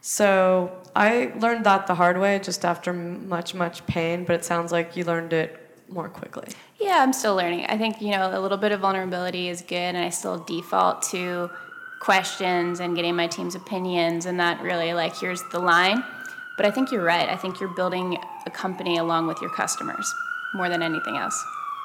so 0.03 0.83
I 0.97 1.33
learned 1.39 1.65
that 1.65 1.87
the 1.87 1.95
hard 1.95 2.19
way, 2.19 2.41
just 2.41 2.65
after 2.65 2.93
much, 2.93 3.55
much 3.55 3.87
pain. 3.87 4.25
But 4.25 4.35
it 4.35 4.45
sounds 4.45 4.73
like 4.73 4.97
you 4.97 5.05
learned 5.05 5.33
it 5.33 5.59
more 5.89 6.09
quickly. 6.09 6.49
Yeah, 6.81 6.99
I'm 6.99 7.13
still 7.13 7.37
learning. 7.37 7.67
I 7.67 7.79
think 7.79 8.03
you 8.03 8.11
know 8.11 8.37
a 8.37 8.41
little 8.41 8.59
bit 8.59 8.73
of 8.73 8.81
vulnerability 8.81 9.49
is 9.49 9.63
good, 9.63 9.77
and 9.77 9.99
I 9.99 10.11
still 10.11 10.39
default 10.39 11.03
to 11.11 11.51
questions 12.01 12.81
and 12.81 12.97
getting 12.97 13.15
my 13.15 13.29
team's 13.29 13.55
opinions, 13.55 14.27
and 14.27 14.37
not 14.37 14.61
really 14.61 14.93
like 14.93 15.17
here's 15.17 15.43
the 15.53 15.61
line. 15.61 16.03
But 16.57 16.67
I 16.67 16.73
think 16.73 16.91
you're 16.91 17.05
right. 17.05 17.29
I 17.29 17.37
think 17.37 17.61
you're 17.61 17.75
building 17.75 18.19
a 18.45 18.51
company 18.51 18.99
along 18.99 19.29
with 19.29 19.41
your 19.41 19.51
customers 19.51 20.13
more 20.55 20.69
than 20.69 20.83
anything 20.83 21.17
else. 21.17 21.41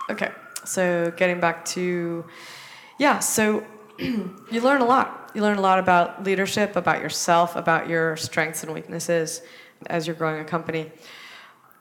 Okay, 0.10 0.32
so 0.64 1.14
getting 1.16 1.40
back 1.40 1.64
to 1.66 2.26
yeah, 2.98 3.20
so 3.20 3.64
you 4.00 4.62
learn 4.62 4.82
a 4.82 4.86
lot. 4.86 5.27
You 5.38 5.44
learn 5.44 5.60
a 5.60 5.62
lot 5.62 5.78
about 5.78 6.24
leadership, 6.24 6.76
about 6.76 7.00
yourself, 7.00 7.56
about 7.56 7.88
your 7.88 8.18
strengths 8.18 8.64
and 8.64 8.74
weaknesses 8.74 9.44
as 9.86 10.08
you're 10.08 10.16
growing 10.16 10.42
a 10.42 10.44
company. 10.44 10.92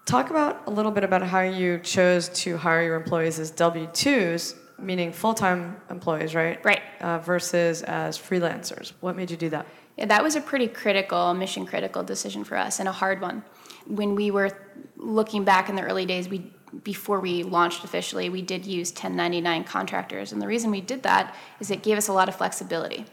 Talk 0.04 0.28
about 0.28 0.64
a 0.66 0.70
little 0.70 0.92
bit 0.92 1.04
about 1.04 1.22
how 1.22 1.40
you 1.40 1.78
chose 1.78 2.28
to 2.44 2.58
hire 2.58 2.82
your 2.82 2.96
employees 2.96 3.38
as 3.38 3.50
W 3.52 3.86
2s, 3.86 4.56
meaning 4.78 5.10
full 5.10 5.32
time 5.32 5.80
employees, 5.88 6.34
right? 6.34 6.62
Right. 6.66 6.82
Uh, 7.00 7.18
versus 7.20 7.82
as 7.84 8.18
freelancers. 8.18 8.92
What 9.00 9.16
made 9.16 9.30
you 9.30 9.38
do 9.38 9.48
that? 9.48 9.66
Yeah, 9.96 10.04
that 10.04 10.22
was 10.22 10.36
a 10.36 10.42
pretty 10.42 10.68
critical, 10.68 11.32
mission 11.32 11.64
critical 11.64 12.02
decision 12.02 12.44
for 12.44 12.58
us 12.58 12.78
and 12.78 12.86
a 12.86 12.92
hard 12.92 13.22
one. 13.22 13.42
When 13.86 14.14
we 14.14 14.30
were 14.30 14.50
looking 14.98 15.44
back 15.44 15.70
in 15.70 15.76
the 15.76 15.82
early 15.82 16.04
days, 16.04 16.28
we 16.28 16.52
before 16.84 17.20
we 17.20 17.42
launched 17.42 17.84
officially, 17.84 18.28
we 18.28 18.42
did 18.42 18.66
use 18.66 18.90
1099 18.90 19.64
contractors. 19.64 20.32
And 20.32 20.42
the 20.42 20.46
reason 20.46 20.70
we 20.70 20.82
did 20.82 21.04
that 21.04 21.34
is 21.58 21.70
it 21.70 21.82
gave 21.82 21.96
us 21.96 22.08
a 22.08 22.12
lot 22.12 22.28
of 22.28 22.36
flexibility. 22.36 23.06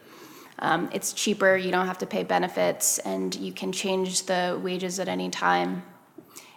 Um, 0.59 0.89
it's 0.93 1.13
cheaper, 1.13 1.57
you 1.57 1.71
don't 1.71 1.87
have 1.87 1.97
to 1.99 2.05
pay 2.05 2.23
benefits, 2.23 2.99
and 2.99 3.33
you 3.35 3.51
can 3.51 3.71
change 3.71 4.23
the 4.23 4.59
wages 4.61 4.99
at 4.99 5.07
any 5.07 5.29
time. 5.29 5.83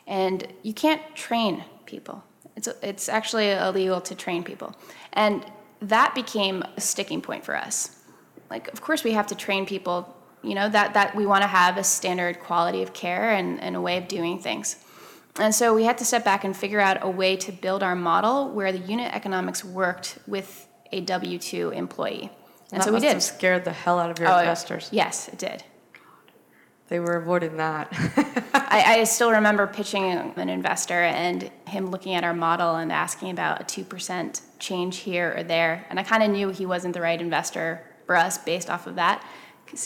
And 0.07 0.47
you 0.63 0.73
can't 0.73 1.03
train 1.15 1.65
people. 1.87 2.23
It's, 2.57 2.69
it's 2.83 3.09
actually 3.09 3.51
illegal 3.51 4.01
to 4.03 4.15
train 4.15 4.45
people. 4.45 4.77
And 5.13 5.45
that 5.81 6.15
became 6.15 6.63
a 6.77 6.81
sticking 6.81 7.21
point 7.21 7.45
for 7.45 7.57
us. 7.57 8.03
Like, 8.51 8.69
of 8.73 8.81
course, 8.81 9.05
we 9.05 9.13
have 9.13 9.27
to 9.29 9.35
train 9.35 9.67
people, 9.67 10.17
you 10.43 10.55
know, 10.55 10.69
that, 10.69 10.95
that 10.95 11.15
we 11.15 11.27
want 11.27 11.43
to 11.43 11.49
have 11.49 11.77
a 11.77 11.85
standard 11.85 12.41
quality 12.41 12.83
of 12.83 12.93
care 12.93 13.33
and, 13.33 13.61
and 13.61 13.77
a 13.77 13.81
way 13.81 13.97
of 13.99 14.09
doing 14.09 14.39
things. 14.39 14.77
And 15.39 15.55
so 15.55 15.75
we 15.75 15.85
had 15.85 15.99
to 15.99 16.05
step 16.05 16.25
back 16.25 16.45
and 16.45 16.57
figure 16.57 16.81
out 16.81 16.99
a 17.03 17.11
way 17.11 17.37
to 17.37 17.53
build 17.53 17.83
our 17.83 17.95
model 17.95 18.51
where 18.51 18.73
the 18.73 18.79
unit 18.79 19.15
economics 19.15 19.63
worked 19.65 20.19
with 20.27 20.67
a 20.93 21.01
W 21.03 21.39
2 21.39 21.71
employee. 21.71 22.31
And 22.73 22.83
so 22.83 22.93
we 22.93 23.01
did. 23.01 23.13
Have 23.15 23.23
scared 23.23 23.65
the 23.65 23.73
hell 23.73 23.99
out 23.99 24.11
of 24.11 24.19
your 24.19 24.29
oh, 24.29 24.39
investors. 24.39 24.89
Yes, 24.93 25.29
it 25.29 25.39
did. 25.39 25.63
They 26.89 27.01
were 27.01 27.17
avoiding 27.17 27.57
that. 27.57 27.89
I, 28.55 28.99
I, 28.99 29.05
still 29.05 29.33
remember 29.33 29.67
pitching 29.67 30.05
an 30.05 30.49
investor 30.49 31.03
and 31.03 31.51
him 31.67 31.91
looking 31.91 32.15
at 32.15 32.23
our 32.23 32.35
model 32.35 32.77
and 32.77 32.93
asking 32.93 33.31
about 33.31 33.61
a 33.61 33.65
2% 33.65 34.41
change 34.61 34.99
here 34.99 35.35
or 35.37 35.43
there. 35.43 35.85
And 35.91 35.99
I 35.99 36.05
kind 36.05 36.23
of 36.23 36.31
knew 36.31 36.51
he 36.51 36.65
wasn't 36.65 36.95
the 36.95 37.01
right 37.01 37.21
investor 37.21 37.85
for 38.07 38.15
us 38.15 38.39
based 38.39 38.71
off 38.71 38.87
of 38.87 38.95
that 38.97 39.25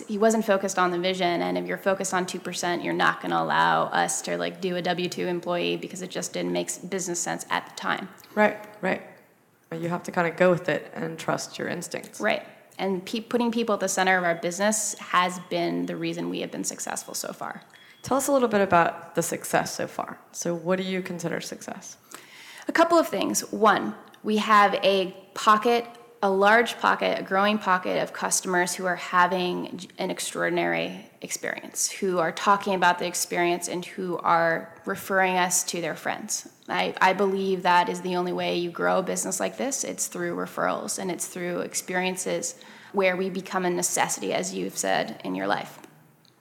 he 0.06 0.18
wasn't 0.18 0.44
focused 0.44 0.78
on 0.78 0.90
the 0.90 0.98
vision 0.98 1.42
and 1.42 1.56
if 1.56 1.66
you're 1.66 1.78
focused 1.78 2.12
on 2.12 2.26
2% 2.26 2.84
you're 2.84 2.92
not 2.92 3.20
going 3.20 3.30
to 3.30 3.40
allow 3.40 3.84
us 3.84 4.22
to 4.22 4.36
like 4.36 4.60
do 4.60 4.76
a 4.76 4.82
w2 4.82 5.18
employee 5.26 5.76
because 5.76 6.02
it 6.02 6.10
just 6.10 6.32
didn't 6.32 6.52
make 6.52 6.68
business 6.90 7.18
sense 7.18 7.46
at 7.50 7.66
the 7.68 7.74
time 7.76 8.08
right 8.34 8.58
right 8.82 9.02
But 9.68 9.80
you 9.80 9.88
have 9.88 10.02
to 10.04 10.12
kind 10.12 10.28
of 10.28 10.36
go 10.36 10.50
with 10.50 10.68
it 10.68 10.90
and 10.94 11.18
trust 11.18 11.58
your 11.58 11.68
instincts 11.68 12.20
right 12.20 12.46
and 12.80 13.04
pe- 13.06 13.20
putting 13.20 13.52
people 13.52 13.74
at 13.74 13.80
the 13.80 13.88
center 13.88 14.18
of 14.18 14.24
our 14.24 14.34
business 14.34 14.94
has 14.98 15.38
been 15.50 15.86
the 15.86 15.94
reason 15.94 16.28
we 16.30 16.40
have 16.40 16.50
been 16.50 16.64
successful 16.64 17.14
so 17.14 17.32
far 17.32 17.62
tell 18.02 18.16
us 18.16 18.26
a 18.26 18.32
little 18.32 18.48
bit 18.48 18.60
about 18.60 19.14
the 19.14 19.22
success 19.22 19.74
so 19.74 19.86
far 19.86 20.18
so 20.32 20.54
what 20.54 20.76
do 20.76 20.82
you 20.82 21.00
consider 21.02 21.40
success 21.40 21.96
a 22.66 22.72
couple 22.72 22.98
of 22.98 23.06
things 23.06 23.42
one 23.52 23.94
we 24.22 24.38
have 24.38 24.74
a 24.82 25.14
pocket 25.34 25.86
a 26.22 26.30
large 26.30 26.78
pocket, 26.78 27.18
a 27.18 27.22
growing 27.22 27.56
pocket 27.56 28.02
of 28.02 28.12
customers 28.12 28.74
who 28.74 28.84
are 28.84 28.96
having 28.96 29.88
an 29.96 30.10
extraordinary 30.10 31.06
experience, 31.22 31.90
who 31.90 32.18
are 32.18 32.30
talking 32.30 32.74
about 32.74 32.98
the 32.98 33.06
experience 33.06 33.68
and 33.68 33.86
who 33.86 34.18
are 34.18 34.74
referring 34.84 35.36
us 35.36 35.64
to 35.64 35.80
their 35.80 35.96
friends. 35.96 36.46
I, 36.68 36.94
I 37.00 37.14
believe 37.14 37.62
that 37.62 37.88
is 37.88 38.02
the 38.02 38.16
only 38.16 38.32
way 38.32 38.58
you 38.58 38.70
grow 38.70 38.98
a 38.98 39.02
business 39.02 39.40
like 39.40 39.56
this. 39.56 39.82
It's 39.82 40.08
through 40.08 40.36
referrals 40.36 40.98
and 40.98 41.10
it's 41.10 41.26
through 41.26 41.60
experiences 41.60 42.54
where 42.92 43.16
we 43.16 43.30
become 43.30 43.64
a 43.64 43.70
necessity, 43.70 44.32
as 44.32 44.54
you've 44.54 44.76
said, 44.76 45.20
in 45.24 45.34
your 45.34 45.46
life. 45.46 45.78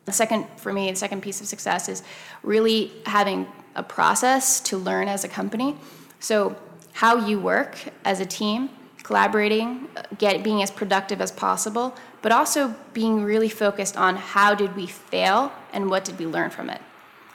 The 0.06 0.12
second, 0.12 0.48
for 0.58 0.74
me, 0.74 0.90
the 0.90 0.96
second 0.96 1.22
piece 1.22 1.40
of 1.42 1.48
success 1.48 1.88
is 1.88 2.04
really 2.42 2.92
having 3.06 3.48
a 3.76 3.84
process 3.84 4.60
to 4.62 4.78
learn 4.78 5.08
as 5.08 5.24
a 5.24 5.28
company. 5.28 5.78
So, 6.20 6.56
how 6.94 7.28
you 7.28 7.40
work 7.40 7.78
as 8.04 8.20
a 8.20 8.26
team, 8.26 8.70
collaborating, 9.04 9.88
get 10.18 10.44
being 10.44 10.62
as 10.62 10.72
productive 10.72 11.22
as 11.22 11.32
possible, 11.32 11.96
but 12.22 12.32
also 12.32 12.76
being 12.94 13.24
really 13.24 13.50
focused 13.50 13.96
on 13.98 14.16
how 14.16 14.54
did 14.56 14.76
we 14.76 14.88
fail 14.88 15.52
and 15.72 15.90
what 15.90 16.04
did 16.04 16.18
we 16.20 16.26
learn 16.26 16.50
from 16.50 16.70
it. 16.70 16.82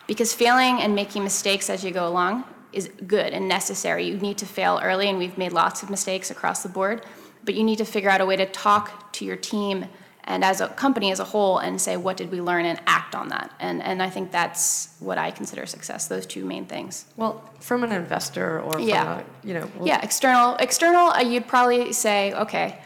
Because 0.07 0.35
failing 0.35 0.81
and 0.81 0.94
making 0.94 1.24
mistakes 1.24 1.70
as 1.70 1.83
you 1.85 1.90
go 1.90 2.07
along 2.07 2.44
is 2.72 2.90
good 3.07 3.33
and 3.33 3.48
necessary. 3.48 4.07
You 4.07 4.18
need 4.18 4.38
to 4.38 4.46
fail 4.46 4.81
early, 4.83 5.09
and 5.09 5.18
we've 5.18 5.38
made 5.38 5.53
lots 5.53 5.83
of 5.83 5.90
mistakes 5.90 6.31
across 6.31 6.62
the 6.62 6.68
board, 6.68 7.03
but 7.44 7.54
you 7.54 7.62
need 7.62 7.78
to 7.78 7.85
figure 7.85 8.11
out 8.11 8.20
a 8.20 8.26
way 8.26 8.37
to 8.37 8.46
talk 8.46 9.12
to 9.12 9.24
your 9.24 9.37
team 9.37 9.87
and 10.24 10.42
as 10.44 10.61
a 10.61 10.68
company 10.68 11.12
as 11.12 11.20
a 11.20 11.24
whole 11.24 11.59
and 11.59 11.80
say 11.80 11.96
what 11.96 12.16
did 12.16 12.30
we 12.30 12.40
learn 12.40 12.64
and 12.64 12.80
act 12.87 13.14
on 13.14 13.28
that 13.28 13.52
and 13.61 13.83
and 13.83 14.02
i 14.02 14.09
think 14.09 14.30
that's 14.33 14.94
what 15.00 15.18
i 15.18 15.30
consider 15.30 15.66
success 15.66 16.09
those 16.09 16.26
two 16.26 16.44
main 16.44 16.64
things 16.64 17.04
Well, 17.16 17.42
from 17.61 17.85
an 17.85 17.92
investor 17.92 18.61
or 18.61 18.72
from 18.72 18.83
Yeah. 18.83 19.20
a, 19.20 19.46
you 19.46 19.54
know, 19.54 19.70
well, 19.76 19.87
yeah 19.87 20.00
external 20.02 20.57
external 20.57 21.09
uh, 21.11 21.20
you'd 21.20 21.46
probably 21.46 21.92
say 21.92 22.33
okay 22.35 22.78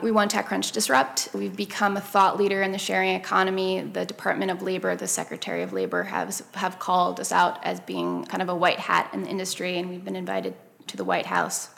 we 0.00 0.10
won 0.10 0.28
TechCrunch 0.28 0.72
Disrupt. 0.72 1.28
We've 1.34 1.54
become 1.54 1.98
a 1.98 2.00
thought 2.00 2.38
leader 2.38 2.62
in 2.62 2.72
the 2.72 2.78
sharing 2.78 3.14
economy. 3.14 3.82
The 3.82 4.06
Department 4.06 4.50
of 4.50 4.62
Labor, 4.62 4.96
the 4.96 5.06
Secretary 5.06 5.62
of 5.62 5.74
Labor, 5.74 6.02
has 6.04 6.42
have 6.54 6.78
called 6.78 7.20
us 7.20 7.30
out 7.30 7.62
as 7.62 7.78
being 7.80 8.24
kind 8.24 8.42
of 8.42 8.48
a 8.48 8.54
white 8.54 8.78
hat 8.78 9.10
in 9.12 9.22
the 9.24 9.28
industry, 9.28 9.76
and 9.76 9.90
we've 9.90 10.02
been 10.02 10.16
invited 10.16 10.54
to 10.86 10.96
the 10.96 11.04
White 11.04 11.26
House. 11.26 11.68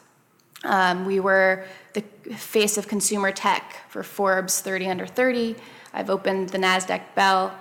Um, 0.62 1.04
we 1.06 1.18
were 1.18 1.66
the 1.94 2.02
face 2.34 2.76
of 2.76 2.88
consumer 2.88 3.32
tech 3.32 3.76
for 3.88 4.02
Forbes 4.02 4.60
30 4.60 4.88
Under 4.88 5.06
30. 5.06 5.56
I've 5.92 6.10
opened 6.10 6.50
the 6.50 6.58
NASDAQ 6.58 7.02
Bell. 7.14 7.56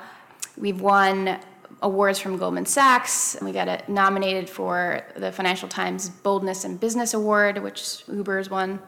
We've 0.57 0.81
won 0.81 1.39
awards 1.81 2.19
from 2.19 2.37
Goldman 2.37 2.65
Sachs. 2.65 3.37
We 3.41 3.51
got 3.51 3.67
a, 3.67 3.83
nominated 3.87 4.49
for 4.49 5.05
the 5.15 5.31
Financial 5.31 5.67
Times 5.67 6.09
Boldness 6.09 6.65
in 6.65 6.77
Business 6.77 7.13
Award, 7.13 7.61
which 7.61 8.03
Uber's 8.07 8.49
won, 8.49 8.79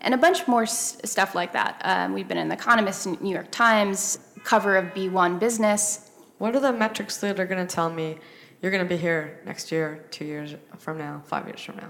and 0.00 0.14
a 0.14 0.16
bunch 0.16 0.46
more 0.48 0.62
s- 0.62 0.98
stuff 1.04 1.34
like 1.34 1.52
that. 1.52 1.80
Um, 1.84 2.14
we've 2.14 2.28
been 2.28 2.38
in 2.38 2.48
The 2.48 2.54
Economist, 2.54 3.06
New 3.20 3.32
York 3.32 3.50
Times, 3.50 4.18
cover 4.44 4.76
of 4.76 4.86
B1 4.94 5.38
Business. 5.38 6.10
What 6.38 6.54
are 6.54 6.60
the 6.60 6.72
metrics 6.72 7.18
that 7.18 7.40
are 7.40 7.46
going 7.46 7.66
to 7.66 7.74
tell 7.74 7.90
me 7.90 8.18
you're 8.62 8.70
going 8.70 8.84
to 8.84 8.88
be 8.88 8.96
here 8.96 9.40
next 9.44 9.72
year, 9.72 10.06
two 10.10 10.24
years 10.24 10.54
from 10.78 10.98
now, 10.98 11.22
five 11.26 11.46
years 11.46 11.60
from 11.60 11.76
now? 11.76 11.88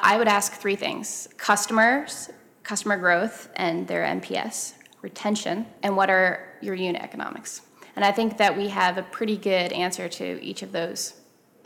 I 0.00 0.18
would 0.18 0.28
ask 0.28 0.52
three 0.52 0.76
things 0.76 1.28
customers, 1.38 2.30
customer 2.64 2.96
growth, 2.96 3.50
and 3.56 3.86
their 3.86 4.04
NPS, 4.04 4.74
retention, 5.02 5.66
and 5.82 5.96
what 5.96 6.10
are 6.10 6.48
your 6.60 6.74
unit 6.74 7.02
economics. 7.02 7.60
And 7.94 8.04
I 8.04 8.10
think 8.10 8.38
that 8.38 8.56
we 8.56 8.68
have 8.68 8.98
a 8.98 9.02
pretty 9.02 9.36
good 9.36 9.72
answer 9.72 10.08
to 10.08 10.42
each 10.42 10.62
of 10.62 10.72
those. 10.72 11.14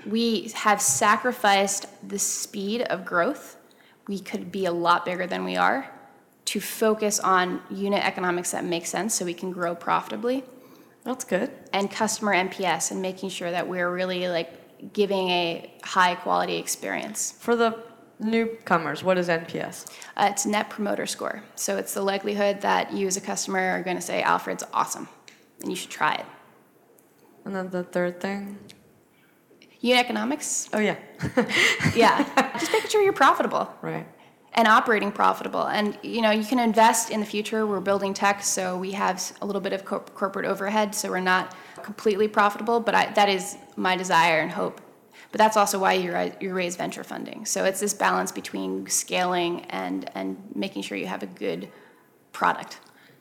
We 0.06 0.50
have 0.54 0.82
sacrificed 0.82 1.87
the 2.06 2.18
speed 2.18 2.82
of 2.82 3.04
growth. 3.04 3.56
We 4.06 4.20
could 4.20 4.52
be 4.52 4.66
a 4.66 4.72
lot 4.72 5.04
bigger 5.04 5.26
than 5.26 5.44
we 5.44 5.56
are 5.56 5.90
to 6.46 6.61
focus 6.61 7.20
on 7.20 7.62
unit 7.70 8.04
economics 8.04 8.52
that 8.52 8.64
make 8.64 8.87
sense 8.87 9.14
so 9.14 9.24
we 9.24 9.34
can 9.34 9.52
grow 9.52 9.74
profitably 9.74 10.44
That's 11.04 11.24
good. 11.24 11.50
and 11.74 11.90
customer 11.90 12.32
NPS 12.32 12.90
and 12.90 13.02
making 13.02 13.28
sure 13.28 13.50
that 13.50 13.68
we're 13.68 13.90
really 13.90 14.28
like 14.28 14.92
giving 14.94 15.28
a 15.28 15.72
high 15.82 16.14
quality 16.14 16.56
experience. 16.56 17.32
For 17.32 17.54
the 17.54 17.82
newcomers, 18.20 19.02
what 19.04 19.18
is 19.18 19.28
NPS? 19.28 19.90
Uh, 20.16 20.28
it's 20.31 20.44
net 20.46 20.70
promoter 20.70 21.07
score. 21.07 21.42
So 21.54 21.76
it's 21.76 21.94
the 21.94 22.02
likelihood 22.02 22.61
that 22.62 22.92
you 22.92 23.07
as 23.07 23.16
a 23.16 23.20
customer 23.20 23.61
are 23.61 23.83
going 23.83 23.96
to 23.96 24.02
say, 24.02 24.22
Alfred's 24.22 24.64
awesome, 24.72 25.09
and 25.61 25.70
you 25.70 25.76
should 25.76 25.90
try 25.90 26.14
it. 26.14 26.26
And 27.44 27.54
then 27.54 27.70
the 27.70 27.83
third 27.85 28.20
thing? 28.20 28.59
Unit 29.81 30.04
economics, 30.04 30.68
Oh, 30.72 30.81
yeah. 30.81 30.96
yeah, 31.94 32.52
just 32.59 32.72
making 32.72 32.90
sure 32.90 33.00
you're 33.02 33.12
profitable 33.12 33.72
right. 33.81 34.07
and 34.54 34.66
operating 34.66 35.12
profitable. 35.12 35.62
And 35.68 35.96
you 36.02 36.20
know, 36.20 36.33
you 36.33 36.44
can 36.44 36.59
invest 36.59 37.11
in 37.11 37.20
the 37.20 37.26
future. 37.26 37.64
We're 37.66 37.78
building 37.81 38.12
tech, 38.12 38.42
so 38.42 38.76
we 38.76 38.90
have 38.92 39.22
a 39.40 39.46
little 39.46 39.61
bit 39.62 39.72
of 39.72 39.85
corp- 39.85 40.14
corporate 40.14 40.46
overhead, 40.46 40.94
so 40.96 41.09
we're 41.11 41.20
not 41.20 41.54
completely 41.85 42.26
profitable. 42.26 42.81
But 42.81 42.94
I, 42.96 43.12
that 43.12 43.28
is 43.28 43.57
my 43.76 43.96
desire 43.96 44.40
and 44.40 44.50
hope. 44.50 44.81
But 45.30 45.38
that's 45.38 45.56
also 45.56 45.78
why 45.78 45.94
you 45.94 46.12
ri- 46.12 46.32
you 46.40 46.54
raise 46.54 46.76
venture 46.76 47.04
funding. 47.04 47.44
So 47.44 47.64
it's 47.64 47.80
this 47.80 47.94
balance 47.94 48.32
between 48.32 48.86
scaling 48.88 49.64
and 49.66 50.10
and 50.14 50.36
making 50.54 50.82
sure 50.82 50.96
you 50.96 51.06
have 51.06 51.22
a 51.22 51.26
good 51.26 51.68
product. 52.32 52.78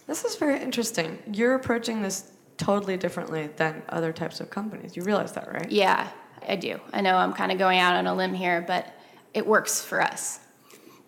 This 0.07 0.23
is 0.23 0.35
very 0.37 0.61
interesting. 0.61 1.19
You're 1.31 1.55
approaching 1.55 2.01
this 2.01 2.31
totally 2.57 2.97
differently 2.97 3.49
than 3.57 3.83
other 3.89 4.13
types 4.13 4.39
of 4.39 4.49
companies. 4.49 4.95
You 4.95 5.03
realize 5.03 5.33
that, 5.33 5.51
right? 5.51 5.69
Yeah, 5.69 6.07
I 6.47 6.55
do. 6.55 6.79
I 6.93 7.01
know 7.01 7.15
I'm 7.17 7.33
kind 7.33 7.51
of 7.51 7.57
going 7.57 7.79
out 7.79 7.95
on 7.95 8.07
a 8.07 8.15
limb 8.15 8.33
here, 8.33 8.63
but 8.65 8.93
it 9.33 9.45
works 9.45 9.81
for 9.83 10.01
us. 10.01 10.39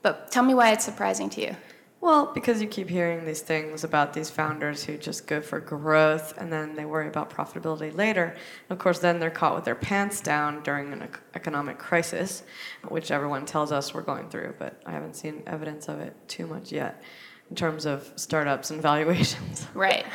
But 0.01 0.31
tell 0.31 0.43
me 0.43 0.53
why 0.53 0.71
it's 0.71 0.85
surprising 0.85 1.29
to 1.31 1.41
you. 1.41 1.55
Well, 2.01 2.31
because 2.33 2.61
you 2.61 2.67
keep 2.67 2.89
hearing 2.89 3.25
these 3.25 3.41
things 3.41 3.83
about 3.83 4.13
these 4.13 4.29
founders 4.29 4.85
who 4.85 4.97
just 4.97 5.27
go 5.27 5.41
for 5.41 5.59
growth 5.59 6.33
and 6.37 6.51
then 6.51 6.75
they 6.75 6.85
worry 6.85 7.09
about 7.09 7.29
profitability 7.29 7.95
later. 7.95 8.37
Of 8.69 8.79
course, 8.79 8.99
then 8.99 9.19
they're 9.19 9.29
caught 9.29 9.53
with 9.53 9.65
their 9.65 9.75
pants 9.75 10.21
down 10.21 10.63
during 10.63 10.93
an 10.93 11.09
economic 11.35 11.77
crisis, 11.77 12.43
which 12.87 13.11
everyone 13.11 13.45
tells 13.45 13.73
us 13.73 13.93
we're 13.93 14.01
going 14.01 14.29
through, 14.29 14.55
but 14.57 14.81
I 14.85 14.91
haven't 14.91 15.15
seen 15.15 15.43
evidence 15.45 15.89
of 15.89 15.99
it 15.99 16.15
too 16.29 16.47
much 16.47 16.71
yet 16.71 17.03
in 17.49 17.57
terms 17.57 17.85
of 17.85 18.11
startups 18.15 18.71
and 18.71 18.81
valuations. 18.89 19.67
Right. 19.73 20.05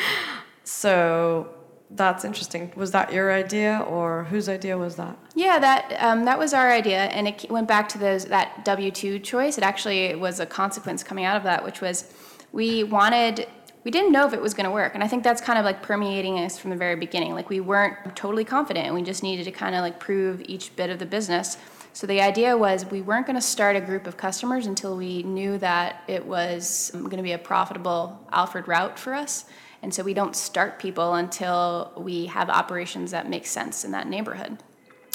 So 0.64 1.54
that's 1.90 2.24
interesting. 2.24 2.72
Was 2.76 2.90
that 2.90 3.12
your 3.12 3.32
idea 3.32 3.84
or 3.88 4.24
whose 4.24 4.48
idea 4.48 4.76
was 4.76 4.96
that? 4.96 5.16
Yeah, 5.34 5.58
that 5.58 5.96
um, 6.00 6.24
that 6.24 6.38
was 6.38 6.52
our 6.54 6.70
idea, 6.70 7.04
and 7.04 7.28
it 7.28 7.50
went 7.50 7.68
back 7.68 7.88
to 7.90 7.98
those 7.98 8.24
that 8.26 8.64
W 8.64 8.90
two 8.90 9.18
choice. 9.18 9.58
It 9.58 9.64
actually 9.64 10.14
was 10.14 10.40
a 10.40 10.46
consequence 10.46 11.02
coming 11.02 11.24
out 11.24 11.36
of 11.36 11.42
that, 11.44 11.64
which 11.64 11.80
was 11.80 12.12
we 12.52 12.84
wanted. 12.84 13.46
We 13.84 13.90
didn't 13.90 14.12
know 14.12 14.26
if 14.26 14.32
it 14.32 14.40
was 14.40 14.54
going 14.54 14.64
to 14.64 14.70
work, 14.70 14.94
and 14.94 15.04
I 15.04 15.08
think 15.08 15.22
that's 15.22 15.42
kind 15.42 15.58
of 15.58 15.64
like 15.66 15.82
permeating 15.82 16.38
us 16.38 16.58
from 16.58 16.70
the 16.70 16.76
very 16.76 16.96
beginning. 16.96 17.34
Like 17.34 17.50
we 17.50 17.60
weren't 17.60 18.16
totally 18.16 18.44
confident, 18.44 18.86
and 18.86 18.94
we 18.94 19.02
just 19.02 19.22
needed 19.22 19.44
to 19.44 19.52
kind 19.52 19.74
of 19.74 19.82
like 19.82 20.00
prove 20.00 20.42
each 20.46 20.74
bit 20.74 20.88
of 20.88 20.98
the 20.98 21.06
business. 21.06 21.58
So 21.92 22.08
the 22.08 22.20
idea 22.20 22.56
was 22.56 22.84
we 22.86 23.02
weren't 23.02 23.26
going 23.26 23.36
to 23.36 23.42
start 23.42 23.76
a 23.76 23.80
group 23.80 24.08
of 24.08 24.16
customers 24.16 24.66
until 24.66 24.96
we 24.96 25.22
knew 25.22 25.58
that 25.58 26.02
it 26.08 26.26
was 26.26 26.90
going 26.92 27.18
to 27.18 27.22
be 27.22 27.32
a 27.32 27.38
profitable 27.38 28.18
Alfred 28.32 28.66
route 28.66 28.98
for 28.98 29.14
us. 29.14 29.44
And 29.84 29.92
so 29.92 30.02
we 30.02 30.14
don't 30.14 30.34
start 30.34 30.78
people 30.78 31.12
until 31.12 31.92
we 31.94 32.24
have 32.26 32.48
operations 32.48 33.10
that 33.10 33.28
make 33.28 33.44
sense 33.44 33.84
in 33.84 33.90
that 33.90 34.08
neighborhood. 34.08 34.56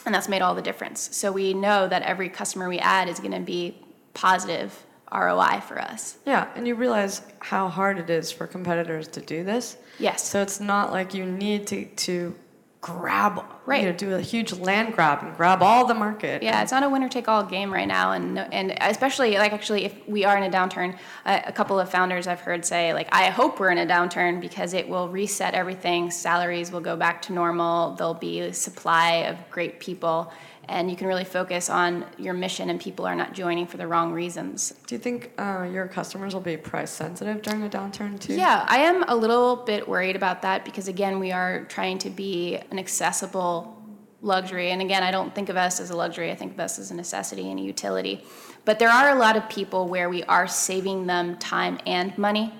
And 0.05 0.13
that's 0.13 0.29
made 0.29 0.43
all 0.43 0.53
the 0.53 0.61
difference. 0.61 1.09
So 1.11 1.31
we 1.31 1.55
know 1.55 1.87
that 1.87 2.03
every 2.03 2.29
customer 2.29 2.69
we 2.69 2.77
add 2.77 3.09
is 3.09 3.19
going 3.19 3.31
to 3.31 3.39
be 3.39 3.79
positive 4.13 4.85
ROI 5.11 5.61
for 5.67 5.81
us. 5.81 6.19
Yeah, 6.23 6.49
and 6.55 6.67
you 6.67 6.75
realize 6.75 7.23
how 7.39 7.67
hard 7.67 7.97
it 7.97 8.11
is 8.11 8.31
for 8.31 8.45
competitors 8.45 9.07
to 9.07 9.21
do 9.21 9.43
this. 9.43 9.75
Yes. 9.97 10.29
So 10.29 10.39
it's 10.39 10.59
not 10.59 10.91
like 10.91 11.15
you 11.15 11.25
need 11.25 11.65
to, 11.67 11.85
to 11.85 12.35
grab, 12.81 13.43
Right. 13.65 13.81
you 13.83 13.89
know, 13.89 13.95
do 13.95 14.15
a 14.15 14.21
huge 14.21 14.53
land 14.53 14.93
grab 14.95 15.21
and 15.21 15.35
grab 15.35 15.61
all 15.61 15.85
the 15.85 15.93
market. 15.93 16.41
Yeah, 16.41 16.61
it's 16.63 16.71
not 16.71 16.81
a 16.83 16.89
winner 16.89 17.09
take 17.09 17.27
all 17.27 17.43
game 17.43 17.71
right 17.73 17.87
now, 17.87 18.13
and 18.13 18.39
and 18.39 18.75
especially 18.81 19.37
like 19.37 19.51
actually 19.51 19.83
if 19.85 19.95
we 20.07 20.23
are 20.23 20.37
in 20.37 20.43
a 20.43 20.49
downturn, 20.49 20.97
a, 21.25 21.43
a 21.47 21.51
couple 21.51 21.77
of 21.79 21.89
founders 21.89 22.25
I've 22.25 22.39
heard 22.39 22.65
say 22.65 22.93
like 22.93 23.09
I 23.11 23.25
hope 23.25 23.59
we're 23.59 23.71
in 23.71 23.77
a 23.79 23.85
downturn 23.85 24.39
because 24.39 24.73
it 24.73 24.87
will 24.87 25.09
reset 25.09 25.53
everything. 25.53 26.09
Salaries 26.09 26.71
will 26.71 26.79
go 26.81 26.95
back 26.95 27.21
to 27.23 27.33
normal. 27.33 27.95
There'll 27.95 28.13
be 28.13 28.39
a 28.39 28.53
supply 28.53 29.11
of 29.29 29.37
great 29.51 29.79
people, 29.79 30.31
and 30.69 30.89
you 30.89 30.95
can 30.95 31.07
really 31.07 31.25
focus 31.25 31.67
on 31.67 32.05
your 32.17 32.35
mission, 32.35 32.69
and 32.69 32.79
people 32.79 33.05
are 33.05 33.15
not 33.15 33.33
joining 33.33 33.65
for 33.65 33.77
the 33.77 33.87
wrong 33.87 34.13
reasons. 34.13 34.71
Do 34.85 34.93
you 34.93 34.99
think 34.99 35.31
uh, 35.39 35.67
your 35.71 35.87
customers 35.87 36.35
will 36.35 36.41
be 36.41 36.57
price 36.57 36.91
sensitive 36.91 37.41
during 37.41 37.63
a 37.63 37.69
downturn 37.69 38.19
too? 38.19 38.35
Yeah, 38.35 38.65
I 38.67 38.77
am 38.77 39.03
a 39.07 39.15
little 39.15 39.55
bit 39.55 39.87
worried 39.87 40.15
about 40.15 40.43
that 40.43 40.63
because 40.63 40.87
again, 40.87 41.19
we 41.19 41.31
are 41.31 41.65
trying 41.65 41.97
to 41.99 42.11
be 42.11 42.59
an 42.69 42.77
accessible 42.77 43.75
luxury. 44.21 44.69
And 44.69 44.81
again, 44.81 45.01
I 45.01 45.09
don't 45.09 45.33
think 45.33 45.49
of 45.49 45.57
us 45.57 45.79
as 45.79 45.89
a 45.89 45.97
luxury, 45.97 46.31
I 46.31 46.35
think 46.35 46.53
of 46.53 46.59
us 46.59 46.77
as 46.77 46.91
a 46.91 46.95
necessity 46.95 47.49
and 47.49 47.59
a 47.59 47.63
utility. 47.63 48.23
But 48.63 48.77
there 48.77 48.89
are 48.89 49.09
a 49.09 49.15
lot 49.15 49.37
of 49.37 49.49
people 49.49 49.87
where 49.87 50.07
we 50.07 50.23
are 50.23 50.47
saving 50.47 51.07
them 51.07 51.37
time 51.37 51.79
and 51.87 52.15
money. 52.15 52.53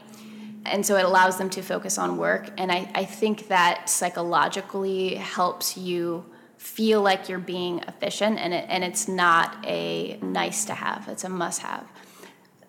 And 0.65 0.83
so 0.83 0.95
it 0.97 1.05
allows 1.05 1.37
them 1.37 1.49
to 1.51 1.61
focus 1.61 1.99
on 1.99 2.17
work. 2.17 2.49
And 2.57 2.71
I, 2.71 2.89
I 2.95 3.05
think 3.05 3.49
that 3.49 3.87
psychologically 3.87 5.15
helps 5.15 5.77
you 5.77 6.25
feel 6.59 7.01
like 7.01 7.27
you're 7.27 7.39
being 7.39 7.79
efficient 7.87 8.37
and, 8.37 8.53
it, 8.53 8.65
and 8.69 8.83
it's 8.83 9.07
not 9.07 9.57
a 9.65 10.19
nice 10.21 10.65
to 10.65 10.73
have, 10.73 11.07
it's 11.07 11.23
a 11.23 11.29
must 11.29 11.61
have 11.61 11.89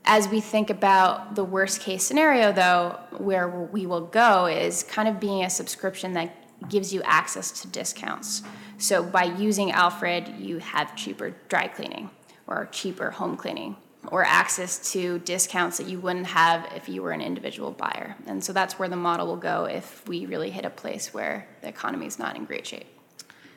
as 0.05 0.29
we 0.29 0.40
think 0.40 0.70
about 0.70 1.35
the 1.35 1.44
worst 1.44 1.81
case 1.81 2.03
scenario, 2.03 2.53
though, 2.53 2.98
where 3.18 3.48
we 3.48 3.87
will 3.87 4.07
go 4.07 4.46
is 4.46 4.83
kind 4.83 5.09
of 5.09 5.20
being 5.20 5.44
a 5.44 5.50
subscription 5.50 6.14
that 6.14 6.35
gives 6.68 6.92
you 6.92 7.03
access 7.05 7.62
to 7.62 7.68
discounts. 7.68 8.42
So 8.79 9.03
by 9.03 9.24
using 9.24 9.70
Alfred, 9.70 10.29
you 10.38 10.59
have 10.59 10.96
cheaper 10.96 11.35
dry 11.48 11.68
cleaning 11.68 12.11
or 12.46 12.68
cheaper 12.72 13.11
home 13.11 13.37
cleaning 13.37 13.76
or 14.09 14.24
access 14.24 14.92
to 14.92 15.18
discounts 15.20 15.76
that 15.76 15.87
you 15.87 16.00
wouldn't 16.00 16.26
have 16.26 16.66
if 16.74 16.88
you 16.88 17.03
were 17.03 17.12
an 17.12 17.20
individual 17.20 17.70
buyer. 17.70 18.16
And 18.26 18.42
so 18.42 18.53
that's 18.53 18.79
where 18.79 18.88
the 18.88 18.96
model 18.96 19.26
will 19.26 19.37
go 19.37 19.66
if 19.66 20.07
we 20.09 20.24
really 20.24 20.50
hit 20.50 20.64
a 20.64 20.70
place 20.70 21.12
where 21.12 21.46
the 21.61 21.68
economy 21.68 22.07
is 22.07 22.18
not 22.18 22.37
in 22.37 22.46
great 22.46 22.66
shape. 22.66 22.87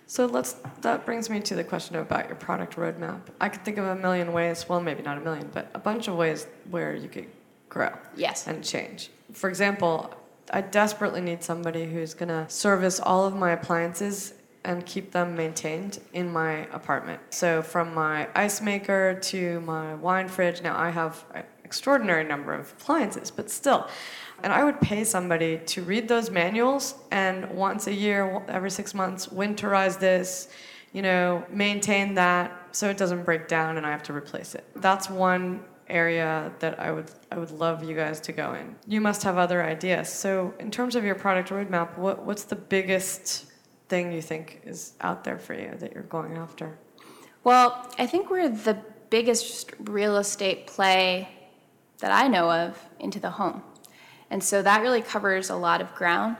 So 0.06 0.26
let's, 0.26 0.58
that 0.82 1.06
brings 1.06 1.30
me 1.30 1.40
to 1.42 1.56
the 1.56 1.64
question 1.64 1.96
about 1.96 2.28
your 2.28 2.36
product 2.36 2.76
roadmap. 2.76 3.22
I 3.40 3.50
could 3.50 3.64
think 3.64 3.78
of 3.78 3.86
a 3.86 3.96
million 3.96 4.34
ways, 4.34 4.68
well, 4.68 4.82
maybe 4.82 5.02
not 5.02 5.18
a 5.18 5.22
million, 5.22 5.50
but 5.54 5.70
a 5.74 5.80
bunch 5.80 6.08
of 6.08 6.16
ways 6.16 6.48
where 6.70 6.96
you 6.96 7.08
could 7.08 7.28
grow. 7.70 7.92
Yes. 8.16 8.48
And 8.48 8.64
change. 8.64 9.10
For 9.32 9.50
example, 9.50 10.14
I 10.52 10.62
desperately 10.62 11.22
need 11.22 11.44
somebody 11.44 11.86
who's 11.86 12.14
gonna 12.14 12.50
service 12.50 13.00
all 13.00 13.26
of 13.26 13.36
my 13.36 13.52
appliances 13.52 14.34
and 14.66 14.86
keep 14.86 15.12
them 15.12 15.36
maintained 15.36 16.00
in 16.14 16.32
my 16.32 16.68
apartment. 16.72 17.22
So 17.32 17.62
from 17.62 17.94
my 17.94 18.30
ice 18.36 18.62
maker 18.62 19.20
to 19.22 19.60
my 19.62 19.96
wine 19.96 20.28
fridge, 20.28 20.62
now 20.62 20.78
I 20.78 20.90
have 20.90 21.24
an 21.34 21.44
extraordinary 21.64 22.24
number 22.24 22.54
of 22.54 22.72
appliances, 22.80 23.32
but 23.32 23.50
still. 23.50 23.88
And 24.44 24.52
I 24.52 24.64
would 24.64 24.80
pay 24.82 25.04
somebody 25.06 25.58
to 25.58 25.84
read 25.84 26.08
those 26.08 26.30
manuals 26.30 26.96
and 27.12 27.50
once 27.50 27.88
a 27.88 27.94
year, 27.94 28.44
every 28.50 28.70
six 28.70 28.94
months, 28.94 29.28
winterize 29.28 29.98
this, 29.98 30.50
you 30.92 31.02
know, 31.02 31.46
maintain 31.50 32.14
that 32.16 32.52
so 32.72 32.90
it 32.90 32.98
doesn't 32.98 33.24
break 33.24 33.48
down 33.48 33.78
and 33.78 33.86
I 33.86 33.92
have 33.92 34.04
to 34.04 34.14
replace 34.14 34.54
it. 34.54 34.66
That's 34.76 35.10
one 35.10 35.64
area 35.88 36.52
that 36.60 36.80
I 36.80 36.92
would 36.92 37.12
I 37.32 37.38
would 37.38 37.52
love 37.52 37.84
you 37.84 37.96
guys 37.96 38.20
to 38.22 38.32
go 38.32 38.54
in. 38.54 38.76
You 38.88 39.00
must 39.00 39.24
have 39.24 39.38
other 39.38 39.64
ideas. 39.64 40.12
So 40.12 40.54
in 40.60 40.72
terms 40.72 40.96
of 40.96 41.04
your 41.04 41.16
product 41.16 41.50
roadmap, 41.50 41.98
what, 41.98 42.24
what's 42.26 42.44
the 42.44 42.56
biggest 42.56 43.46
thing 43.88 44.12
you 44.12 44.22
think 44.22 44.62
is 44.66 44.94
out 45.02 45.24
there 45.24 45.40
for 45.40 45.54
you 45.54 45.72
that 45.80 45.94
you're 45.94 46.04
going 46.04 46.36
after? 46.36 46.78
Well, 47.44 47.90
I 47.98 48.08
think 48.08 48.30
we're 48.30 48.50
the 48.50 48.78
biggest 49.10 49.72
real 49.80 50.18
estate 50.18 50.68
play 50.68 51.30
that 52.00 52.12
I 52.12 52.28
know 52.28 52.52
of 52.52 52.78
into 53.00 53.20
the 53.20 53.30
home. 53.30 53.62
And 54.34 54.44
so 54.44 54.64
that 54.64 54.82
really 54.82 55.04
covers 55.04 55.52
a 55.52 55.56
lot 55.56 55.80
of 55.80 55.94
ground. 55.94 56.38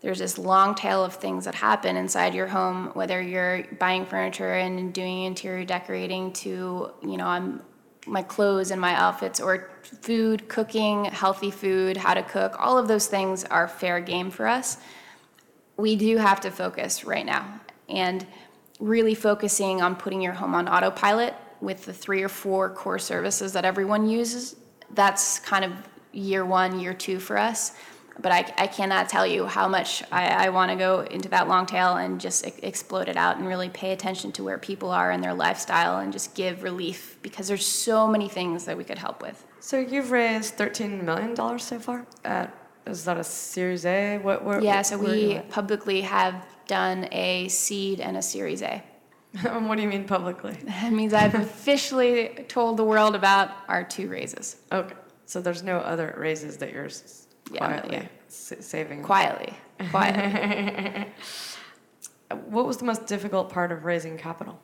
There's 0.00 0.18
this 0.18 0.38
long 0.38 0.74
tail 0.74 1.04
of 1.04 1.16
things 1.16 1.44
that 1.44 1.54
happen 1.54 1.94
inside 1.94 2.34
your 2.34 2.46
home, 2.46 2.86
whether 2.94 3.20
you're 3.20 3.64
buying 3.78 4.06
furniture 4.06 4.54
and 4.54 4.94
doing 4.94 5.24
interior 5.24 5.66
decorating 5.66 6.32
to, 6.44 6.90
you 7.02 7.18
know, 7.18 7.26
I'm 7.26 7.60
my 8.06 8.22
clothes 8.22 8.70
and 8.70 8.80
my 8.80 8.94
outfits 8.94 9.40
or 9.40 9.70
food, 9.82 10.48
cooking, 10.48 11.04
healthy 11.04 11.50
food, 11.50 11.98
how 11.98 12.14
to 12.14 12.22
cook, 12.22 12.56
all 12.58 12.78
of 12.78 12.88
those 12.88 13.08
things 13.08 13.44
are 13.44 13.68
fair 13.68 14.00
game 14.00 14.30
for 14.30 14.46
us. 14.46 14.78
We 15.76 15.96
do 15.96 16.16
have 16.16 16.40
to 16.42 16.50
focus 16.50 17.04
right 17.04 17.26
now 17.26 17.60
and 17.90 18.26
really 18.80 19.14
focusing 19.14 19.82
on 19.82 19.96
putting 19.96 20.22
your 20.22 20.32
home 20.32 20.54
on 20.54 20.66
autopilot 20.66 21.34
with 21.60 21.84
the 21.84 21.92
three 21.92 22.22
or 22.22 22.30
four 22.30 22.70
core 22.70 22.98
services 22.98 23.52
that 23.52 23.66
everyone 23.66 24.08
uses. 24.08 24.56
That's 24.94 25.40
kind 25.40 25.66
of 25.66 25.72
year 26.14 26.44
one, 26.44 26.80
year 26.80 26.94
two 26.94 27.18
for 27.18 27.36
us. 27.36 27.72
But 28.20 28.30
I, 28.30 28.54
I 28.56 28.66
cannot 28.68 29.08
tell 29.08 29.26
you 29.26 29.46
how 29.46 29.66
much 29.66 30.02
I, 30.12 30.46
I 30.46 30.48
want 30.50 30.70
to 30.70 30.76
go 30.76 31.00
into 31.00 31.28
that 31.30 31.48
long 31.48 31.66
tail 31.66 31.96
and 31.96 32.20
just 32.20 32.46
e- 32.46 32.52
explode 32.62 33.08
it 33.08 33.16
out 33.16 33.38
and 33.38 33.46
really 33.46 33.68
pay 33.68 33.90
attention 33.92 34.30
to 34.32 34.44
where 34.44 34.56
people 34.56 34.90
are 34.90 35.10
in 35.10 35.20
their 35.20 35.34
lifestyle 35.34 35.98
and 35.98 36.12
just 36.12 36.34
give 36.34 36.62
relief 36.62 37.18
because 37.22 37.48
there's 37.48 37.66
so 37.66 38.06
many 38.06 38.28
things 38.28 38.66
that 38.66 38.76
we 38.76 38.84
could 38.84 38.98
help 38.98 39.20
with. 39.20 39.44
So 39.58 39.78
you've 39.78 40.12
raised 40.12 40.56
$13 40.56 41.02
million 41.02 41.58
so 41.58 41.78
far. 41.80 42.06
At, 42.24 42.56
is 42.86 43.04
that 43.04 43.16
a 43.16 43.24
Series 43.24 43.84
A? 43.84 44.18
What, 44.18 44.44
where, 44.44 44.60
Yeah, 44.60 44.82
so 44.82 44.96
we 44.96 45.40
publicly 45.48 46.02
have 46.02 46.46
done 46.68 47.08
a 47.10 47.48
seed 47.48 48.00
and 48.00 48.16
a 48.16 48.22
Series 48.22 48.62
A. 48.62 48.82
what 49.42 49.76
do 49.76 49.82
you 49.82 49.88
mean 49.88 50.04
publicly? 50.04 50.56
That 50.64 50.92
means 50.92 51.12
I've 51.12 51.34
officially 51.48 52.44
told 52.46 52.76
the 52.76 52.84
world 52.84 53.16
about 53.16 53.50
our 53.66 53.82
two 53.82 54.08
raises 54.08 54.56
Okay, 54.70 54.94
so 55.26 55.40
there's 55.40 55.62
no 55.62 55.78
other 55.78 56.14
raises 56.18 56.56
that 56.58 56.72
you're 56.72 56.86
s- 56.86 57.26
Yeah, 57.50 57.60
no, 57.60 57.66
quietly 57.66 57.96
yeah. 57.96 58.06
s- 58.28 58.52
saving. 58.60 59.02
quietly. 59.02 59.54
Quietly. 59.90 61.06
What 62.46 62.66
was 62.66 62.78
the 62.78 62.84
most 62.84 63.06
difficult 63.06 63.50
part 63.50 63.70
of 63.70 63.84
raising 63.84 64.16
capital? 64.18 64.58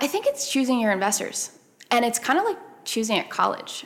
I 0.00 0.06
think 0.06 0.26
it's 0.26 0.50
choosing 0.50 0.80
your 0.80 0.92
investors. 0.92 1.56
And 1.90 2.04
it's 2.04 2.18
kind 2.18 2.38
of 2.38 2.44
like 2.44 2.56
choosing 2.84 3.18
at 3.18 3.28
college. 3.30 3.84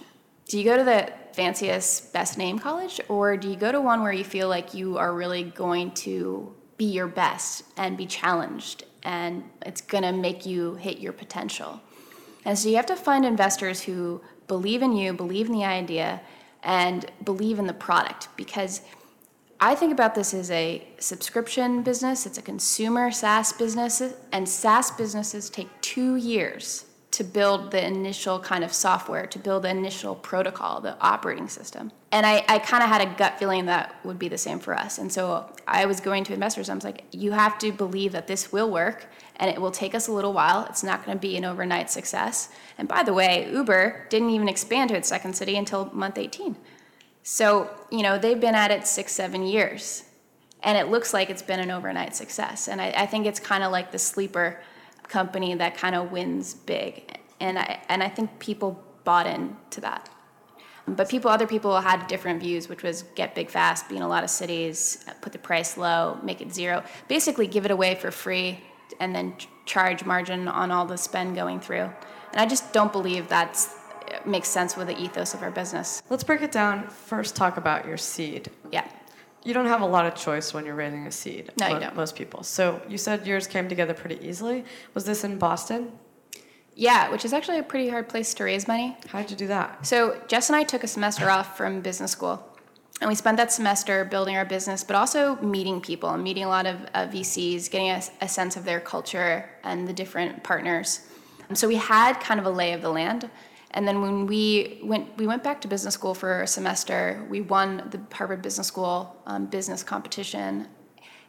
Do 0.48 0.58
you 0.58 0.64
go 0.64 0.76
to 0.76 0.84
the 0.84 1.12
fanciest, 1.32 2.12
best 2.12 2.38
name 2.38 2.58
college, 2.58 3.00
or 3.08 3.36
do 3.36 3.50
you 3.50 3.56
go 3.56 3.72
to 3.72 3.80
one 3.80 4.02
where 4.02 4.12
you 4.12 4.24
feel 4.24 4.48
like 4.48 4.74
you 4.74 4.96
are 4.96 5.12
really 5.12 5.42
going 5.42 5.90
to 5.92 6.54
be 6.76 6.84
your 6.84 7.08
best 7.08 7.64
and 7.76 7.96
be 7.96 8.06
challenged 8.06 8.84
and 9.02 9.42
it's 9.66 9.80
going 9.80 10.04
to 10.04 10.12
make 10.12 10.46
you 10.46 10.74
hit 10.76 10.98
your 10.98 11.12
potential? 11.12 11.80
And 12.44 12.58
so 12.58 12.68
you 12.68 12.76
have 12.76 12.86
to 12.86 12.96
find 12.96 13.24
investors 13.24 13.80
who 13.82 14.20
believe 14.46 14.82
in 14.82 14.92
you, 14.92 15.12
believe 15.12 15.46
in 15.46 15.52
the 15.52 15.64
idea, 15.64 16.20
and 16.62 17.10
believe 17.22 17.58
in 17.58 17.66
the 17.66 17.74
product. 17.74 18.28
Because 18.36 18.80
I 19.60 19.74
think 19.74 19.92
about 19.92 20.14
this 20.14 20.34
as 20.34 20.50
a 20.50 20.86
subscription 20.98 21.82
business, 21.82 22.26
it's 22.26 22.38
a 22.38 22.42
consumer 22.42 23.10
SaaS 23.10 23.52
business, 23.52 24.02
and 24.32 24.48
SaaS 24.48 24.90
businesses 24.90 25.50
take 25.50 25.68
two 25.80 26.16
years 26.16 26.86
to 27.14 27.22
build 27.22 27.70
the 27.70 27.86
initial 27.86 28.40
kind 28.40 28.64
of 28.64 28.72
software, 28.72 29.24
to 29.24 29.38
build 29.38 29.62
the 29.62 29.68
initial 29.68 30.16
protocol, 30.16 30.80
the 30.80 31.00
operating 31.00 31.48
system. 31.48 31.92
And 32.10 32.26
I, 32.26 32.44
I 32.48 32.58
kind 32.58 32.82
of 32.82 32.88
had 32.88 33.02
a 33.02 33.14
gut 33.16 33.38
feeling 33.38 33.66
that 33.66 33.94
would 34.04 34.18
be 34.18 34.28
the 34.28 34.38
same 34.38 34.58
for 34.58 34.74
us. 34.74 34.98
And 34.98 35.12
so 35.12 35.48
I 35.68 35.86
was 35.86 36.00
going 36.00 36.24
to 36.24 36.34
investors, 36.34 36.68
I 36.68 36.74
was 36.74 36.82
like, 36.82 37.04
you 37.12 37.30
have 37.30 37.56
to 37.60 37.70
believe 37.70 38.10
that 38.12 38.26
this 38.26 38.50
will 38.52 38.68
work 38.68 39.06
and 39.36 39.48
it 39.48 39.60
will 39.60 39.70
take 39.70 39.94
us 39.94 40.08
a 40.08 40.12
little 40.12 40.32
while. 40.32 40.66
It's 40.68 40.82
not 40.82 41.06
going 41.06 41.16
to 41.16 41.20
be 41.20 41.36
an 41.36 41.44
overnight 41.44 41.88
success. 41.88 42.48
And 42.78 42.88
by 42.88 43.04
the 43.04 43.12
way, 43.12 43.48
Uber 43.52 44.06
didn't 44.10 44.30
even 44.30 44.48
expand 44.48 44.90
to 44.90 44.96
its 44.96 45.08
second 45.08 45.34
city 45.34 45.56
until 45.56 45.86
month 45.92 46.18
18. 46.18 46.56
So, 47.22 47.70
you 47.92 48.02
know, 48.02 48.18
they've 48.18 48.40
been 48.40 48.56
at 48.56 48.72
it 48.72 48.88
six, 48.88 49.12
seven 49.12 49.44
years, 49.44 50.02
and 50.64 50.76
it 50.76 50.88
looks 50.88 51.14
like 51.14 51.30
it's 51.30 51.42
been 51.42 51.60
an 51.60 51.70
overnight 51.70 52.16
success. 52.16 52.66
And 52.66 52.82
I, 52.82 52.92
I 52.96 53.06
think 53.06 53.24
it's 53.26 53.38
kind 53.38 53.62
of 53.62 53.70
like 53.70 53.92
the 53.92 54.00
sleeper 54.00 54.60
company 55.08 55.54
that 55.54 55.76
kind 55.76 55.94
of 55.94 56.10
wins 56.12 56.54
big. 56.54 57.18
And 57.40 57.58
I, 57.58 57.80
and 57.88 58.02
I 58.02 58.08
think 58.08 58.38
people 58.38 58.82
bought 59.04 59.26
into 59.26 59.80
that. 59.80 60.08
But 60.86 61.08
people, 61.08 61.30
other 61.30 61.46
people 61.46 61.80
had 61.80 62.06
different 62.06 62.40
views, 62.40 62.68
which 62.68 62.82
was 62.82 63.04
get 63.14 63.34
big 63.34 63.48
fast, 63.48 63.88
be 63.88 63.96
in 63.96 64.02
a 64.02 64.08
lot 64.08 64.22
of 64.22 64.30
cities, 64.30 65.04
put 65.22 65.32
the 65.32 65.38
price 65.38 65.76
low, 65.78 66.18
make 66.22 66.42
it 66.42 66.52
zero. 66.52 66.84
Basically, 67.08 67.46
give 67.46 67.64
it 67.64 67.70
away 67.70 67.94
for 67.94 68.10
free, 68.10 68.60
and 69.00 69.14
then 69.14 69.34
charge 69.64 70.04
margin 70.04 70.46
on 70.46 70.70
all 70.70 70.84
the 70.84 70.98
spend 70.98 71.34
going 71.34 71.58
through. 71.58 71.90
And 72.32 72.40
I 72.40 72.46
just 72.46 72.72
don't 72.72 72.92
believe 72.92 73.28
that's 73.28 73.74
makes 74.26 74.48
sense 74.48 74.76
with 74.76 74.88
the 74.88 74.98
ethos 75.00 75.34
of 75.34 75.42
our 75.42 75.50
business. 75.50 76.02
Let's 76.10 76.24
break 76.24 76.42
it 76.42 76.52
down. 76.52 76.88
First, 76.88 77.34
talk 77.34 77.56
about 77.56 77.86
your 77.86 77.96
seed. 77.96 78.50
Yeah. 78.70 78.86
You 79.44 79.52
don't 79.54 79.66
have 79.66 79.82
a 79.82 79.86
lot 79.86 80.06
of 80.06 80.14
choice 80.14 80.54
when 80.54 80.64
you're 80.64 80.74
raising 80.74 81.06
a 81.06 81.12
seed. 81.12 81.52
No, 81.58 81.68
you 81.68 81.74
mo- 81.74 81.80
don't. 81.80 81.96
Most 81.96 82.16
people. 82.16 82.42
So 82.42 82.80
you 82.88 82.98
said 82.98 83.26
yours 83.26 83.46
came 83.46 83.68
together 83.68 83.94
pretty 83.94 84.26
easily. 84.26 84.64
Was 84.94 85.04
this 85.04 85.22
in 85.22 85.38
Boston? 85.38 85.92
Yeah, 86.74 87.10
which 87.10 87.24
is 87.24 87.32
actually 87.32 87.58
a 87.58 87.62
pretty 87.62 87.88
hard 87.88 88.08
place 88.08 88.34
to 88.34 88.44
raise 88.44 88.66
money. 88.66 88.96
How'd 89.08 89.30
you 89.30 89.36
do 89.36 89.46
that? 89.48 89.86
So 89.86 90.20
Jess 90.26 90.48
and 90.48 90.56
I 90.56 90.64
took 90.64 90.82
a 90.82 90.88
semester 90.88 91.30
off 91.30 91.56
from 91.56 91.80
business 91.80 92.10
school. 92.10 92.50
And 93.00 93.08
we 93.08 93.14
spent 93.16 93.36
that 93.36 93.52
semester 93.52 94.04
building 94.04 94.36
our 94.36 94.44
business, 94.44 94.84
but 94.84 94.96
also 94.96 95.36
meeting 95.42 95.80
people 95.80 96.10
and 96.10 96.22
meeting 96.22 96.44
a 96.44 96.48
lot 96.48 96.64
of 96.66 96.76
uh, 96.94 97.06
VCs, 97.08 97.70
getting 97.70 97.90
a, 97.90 98.00
a 98.22 98.28
sense 98.28 98.56
of 98.56 98.64
their 98.64 98.80
culture 98.80 99.50
and 99.64 99.86
the 99.86 99.92
different 99.92 100.42
partners. 100.42 101.00
And 101.48 101.58
so 101.58 101.68
we 101.68 101.74
had 101.74 102.14
kind 102.20 102.38
of 102.40 102.46
a 102.46 102.50
lay 102.50 102.72
of 102.72 102.82
the 102.82 102.90
land. 102.90 103.28
And 103.74 103.86
then 103.86 104.00
when 104.00 104.26
we 104.26 104.78
went, 104.82 105.16
we 105.18 105.26
went 105.26 105.42
back 105.42 105.60
to 105.62 105.68
business 105.68 105.94
school 105.94 106.14
for 106.14 106.42
a 106.42 106.46
semester. 106.46 107.26
We 107.28 107.40
won 107.40 107.88
the 107.90 108.00
Harvard 108.16 108.40
Business 108.40 108.68
School 108.68 109.20
um, 109.26 109.46
business 109.46 109.82
competition, 109.82 110.68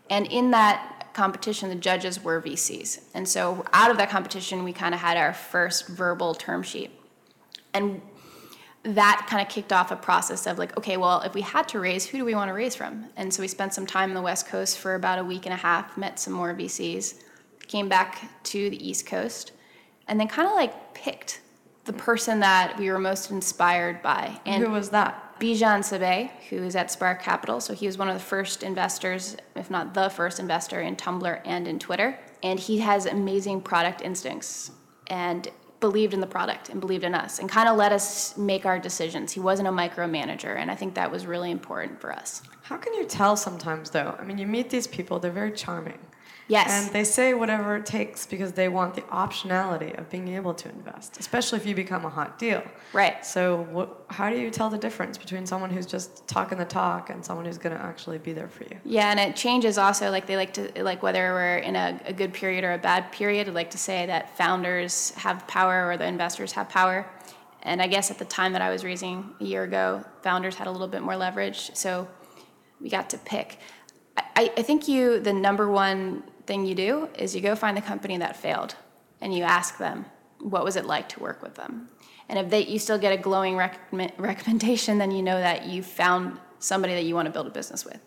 and 0.10 0.28
in 0.28 0.52
that 0.52 1.10
competition, 1.14 1.70
the 1.70 1.76
judges 1.76 2.24
were 2.24 2.42
VCs. 2.42 3.02
And 3.14 3.28
so 3.28 3.66
out 3.74 3.90
of 3.90 3.98
that 3.98 4.10
competition, 4.10 4.64
we 4.64 4.74
kind 4.74 4.94
of 4.94 5.02
had 5.02 5.18
our 5.18 5.34
first 5.34 5.88
verbal 5.88 6.36
term 6.36 6.62
sheet. 6.62 6.92
And 7.74 8.02
that 8.84 9.26
kind 9.28 9.42
of 9.42 9.50
kicked 9.50 9.74
off 9.74 9.90
a 9.92 9.96
process 9.96 10.46
of 10.46 10.60
like, 10.60 10.78
okay, 10.78 10.98
well, 10.98 11.22
if 11.22 11.34
we 11.34 11.42
had 11.42 11.68
to 11.70 11.80
raise, 11.80 12.06
who 12.06 12.20
do 12.20 12.26
we 12.26 12.36
want 12.36 12.50
to 12.50 12.54
raise 12.54 12.76
from? 12.76 13.06
And 13.16 13.34
so 13.34 13.42
we 13.42 13.48
spent 13.48 13.74
some 13.74 13.88
time 13.88 14.10
on 14.12 14.16
the 14.16 14.22
West 14.22 14.48
Coast 14.48 14.78
for 14.78 14.94
about 14.94 15.18
a 15.18 15.24
week 15.24 15.48
and 15.48 15.54
a 15.54 15.58
half, 15.58 15.98
met 15.98 16.20
some 16.20 16.34
more 16.34 16.54
VCs, 16.54 17.24
came 17.68 17.90
back 17.90 18.44
to 18.44 18.70
the 18.70 18.88
East 18.88 19.08
Coast, 19.08 19.54
and 20.08 20.20
then 20.20 20.28
kind 20.28 20.48
of 20.48 20.54
like 20.54 20.94
picked 20.94 21.42
the 21.86 21.94
person 21.94 22.40
that 22.40 22.78
we 22.78 22.90
were 22.90 23.00
most 23.00 23.32
inspired 23.32 24.02
by. 24.02 24.40
And 24.46 24.64
Who 24.64 24.72
was 24.72 24.90
that? 24.90 25.40
Bijan 25.40 25.80
Sabet, 25.80 26.32
who 26.50 26.58
is 26.58 26.76
at 26.76 26.90
Spark 26.90 27.22
Capital. 27.22 27.60
So 27.60 27.74
he 27.74 27.86
was 27.86 27.98
one 27.98 28.08
of 28.08 28.16
the 28.16 28.24
first 28.24 28.64
investors, 28.64 29.38
if 29.56 29.70
not 29.70 29.94
the 29.94 30.10
first 30.10 30.40
investor 30.40 30.82
in 30.82 30.96
Tumblr 30.96 31.42
and 31.46 31.68
in 31.68 31.78
Twitter. 31.78 32.18
And 32.42 32.60
he 32.60 32.80
has 32.80 33.06
amazing 33.06 33.62
product 33.62 34.02
instincts 34.02 34.72
and 35.08 35.48
believed 35.82 36.14
in 36.14 36.22
the 36.22 36.28
product 36.28 36.70
and 36.70 36.80
believed 36.80 37.04
in 37.04 37.14
us 37.14 37.40
and 37.40 37.50
kind 37.50 37.68
of 37.68 37.76
let 37.76 37.92
us 37.92 38.38
make 38.38 38.66
our 38.66 38.80
decisions. 38.80 39.32
He 39.32 39.40
wasn't 39.40 39.68
a 39.68 39.72
micromanager, 39.72 40.58
and 40.58 40.72
I 40.72 40.76
think 40.76 40.96
that 40.96 41.12
was 41.12 41.28
really 41.28 41.52
important 41.52 42.00
for 42.00 42.12
us. 42.12 42.42
How 42.64 42.78
can 42.78 42.94
you 42.94 43.06
tell 43.06 43.36
sometimes, 43.36 43.90
though? 43.90 44.16
I 44.18 44.24
mean, 44.24 44.38
you 44.38 44.48
meet 44.48 44.70
these 44.70 44.88
people, 44.88 45.20
they're 45.20 45.32
very 45.32 45.52
charming. 45.52 46.00
Yes. 46.48 46.70
And 46.70 46.94
they 46.94 47.04
say 47.04 47.34
whatever 47.34 47.76
it 47.76 47.86
takes 47.86 48.28
because 48.28 48.52
they 48.52 48.70
want 48.70 48.94
the 48.94 49.02
optionality 49.04 49.98
of 49.98 50.10
being 50.10 50.28
able 50.28 50.54
to 50.54 50.70
invest, 50.70 51.20
especially 51.20 51.58
if 51.58 51.66
you 51.66 51.74
become 51.74 52.06
a 52.06 52.10
hot 52.10 52.38
deal. 52.38 52.64
Right. 52.94 53.26
So, 53.26 53.64
what, 53.72 54.06
how 54.10 54.30
do 54.30 54.38
you 54.38 54.52
tell 54.52 54.70
the 54.70 54.78
difference 54.78 55.18
between 55.18 55.46
someone 55.48 55.72
who's 55.72 55.88
just 55.88 56.28
talking 56.28 56.58
the 56.58 56.66
talk 56.66 57.10
and 57.10 57.26
someone 57.26 57.46
who's 57.46 57.58
going 57.58 57.76
to 57.76 57.82
actually 57.82 58.20
be 58.20 58.32
there 58.32 58.48
for 58.48 58.64
you? 58.64 58.78
Yeah, 58.84 59.10
and 59.10 59.20
it 59.20 59.36
changes 59.36 59.78
also. 59.78 60.12
Like 60.12 60.28
they 60.28 60.38
like 60.38 60.54
to 60.54 60.84
like 60.84 61.02
whether 61.02 61.34
we're 61.34 61.58
in 61.58 61.76
a, 61.76 62.00
a 62.06 62.14
good 62.14 62.34
period 62.34 62.64
or 62.64 62.74
a 62.74 62.78
bad 62.78 63.12
period. 63.12 63.48
I'd 63.48 63.56
like 63.56 63.72
to 63.72 63.80
say 63.80 64.06
that 64.06 64.38
founders 64.38 65.12
have 65.12 65.48
power 65.48 65.88
or 65.90 65.98
the 65.98 66.06
investors 66.06 66.52
have 66.52 66.70
power. 66.70 67.10
And 67.64 67.82
I 67.82 67.88
guess 67.88 68.12
at 68.12 68.20
the 68.20 68.26
time 68.26 68.54
that 68.54 68.62
I 68.62 68.70
was 68.70 68.84
raising 68.84 69.34
a 69.40 69.44
year 69.44 69.64
ago, 69.64 70.06
founders 70.22 70.54
had 70.54 70.68
a 70.68 70.72
little 70.72 70.88
bit 70.88 71.02
more 71.02 71.16
leverage. 71.16 71.72
So 71.74 72.08
we 72.80 72.90
got 72.90 73.10
to 73.10 73.18
pick. 73.18 73.58
I, 74.16 74.52
I 74.56 74.62
think 74.62 74.88
you 74.88 75.20
the 75.20 75.34
number 75.34 75.70
one 75.70 76.24
thing 76.48 76.66
you 76.66 76.76
do 76.76 77.10
is 77.18 77.36
you 77.36 77.42
go 77.42 77.56
find 77.56 77.76
the 77.76 77.82
company 77.82 78.18
that 78.18 78.36
failed 78.36 78.76
and 79.22 79.34
you 79.34 79.44
ask 79.44 79.78
them 79.78 80.06
what 80.40 80.64
was 80.64 80.76
it 80.76 80.86
like 80.86 81.10
to 81.10 81.20
work 81.20 81.42
with 81.42 81.56
them 81.56 81.90
and 82.28 82.40
if 82.40 82.50
they, 82.50 82.66
you 82.66 82.80
still 82.80 82.98
get 82.98 83.14
a 83.14 83.18
glowing 83.18 83.56
recommend, 83.56 84.14
recommendation 84.18 84.98
then 84.98 85.12
you 85.12 85.22
know 85.24 85.40
that 85.40 85.66
you 85.66 85.84
found 85.84 86.40
somebody 86.60 86.94
that 86.96 87.04
you 87.04 87.14
want 87.16 87.28
to 87.28 87.32
build 87.32 87.46
a 87.48 87.52
business 87.52 87.86
with 87.86 88.00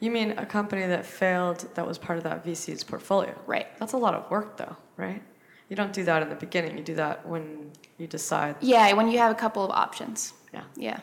You 0.00 0.10
mean 0.10 0.32
a 0.38 0.46
company 0.46 0.86
that 0.86 1.04
failed 1.04 1.66
that 1.74 1.86
was 1.86 1.98
part 1.98 2.16
of 2.18 2.24
that 2.24 2.44
VC's 2.44 2.84
portfolio? 2.84 3.34
Right. 3.46 3.66
That's 3.78 3.94
a 3.94 3.96
lot 3.96 4.14
of 4.14 4.30
work, 4.30 4.56
though, 4.56 4.76
right? 4.96 5.20
You 5.68 5.76
don't 5.76 5.92
do 5.92 6.04
that 6.04 6.22
in 6.22 6.28
the 6.28 6.34
beginning. 6.36 6.76
You 6.78 6.84
do 6.84 6.94
that 6.96 7.26
when 7.26 7.72
you 7.98 8.06
decide. 8.06 8.56
yeah 8.60 8.92
when 8.92 9.08
you 9.08 9.18
have 9.18 9.32
a 9.32 9.34
couple 9.44 9.64
of 9.64 9.70
options 9.70 10.34
Yeah, 10.52 10.64
yeah 10.76 10.98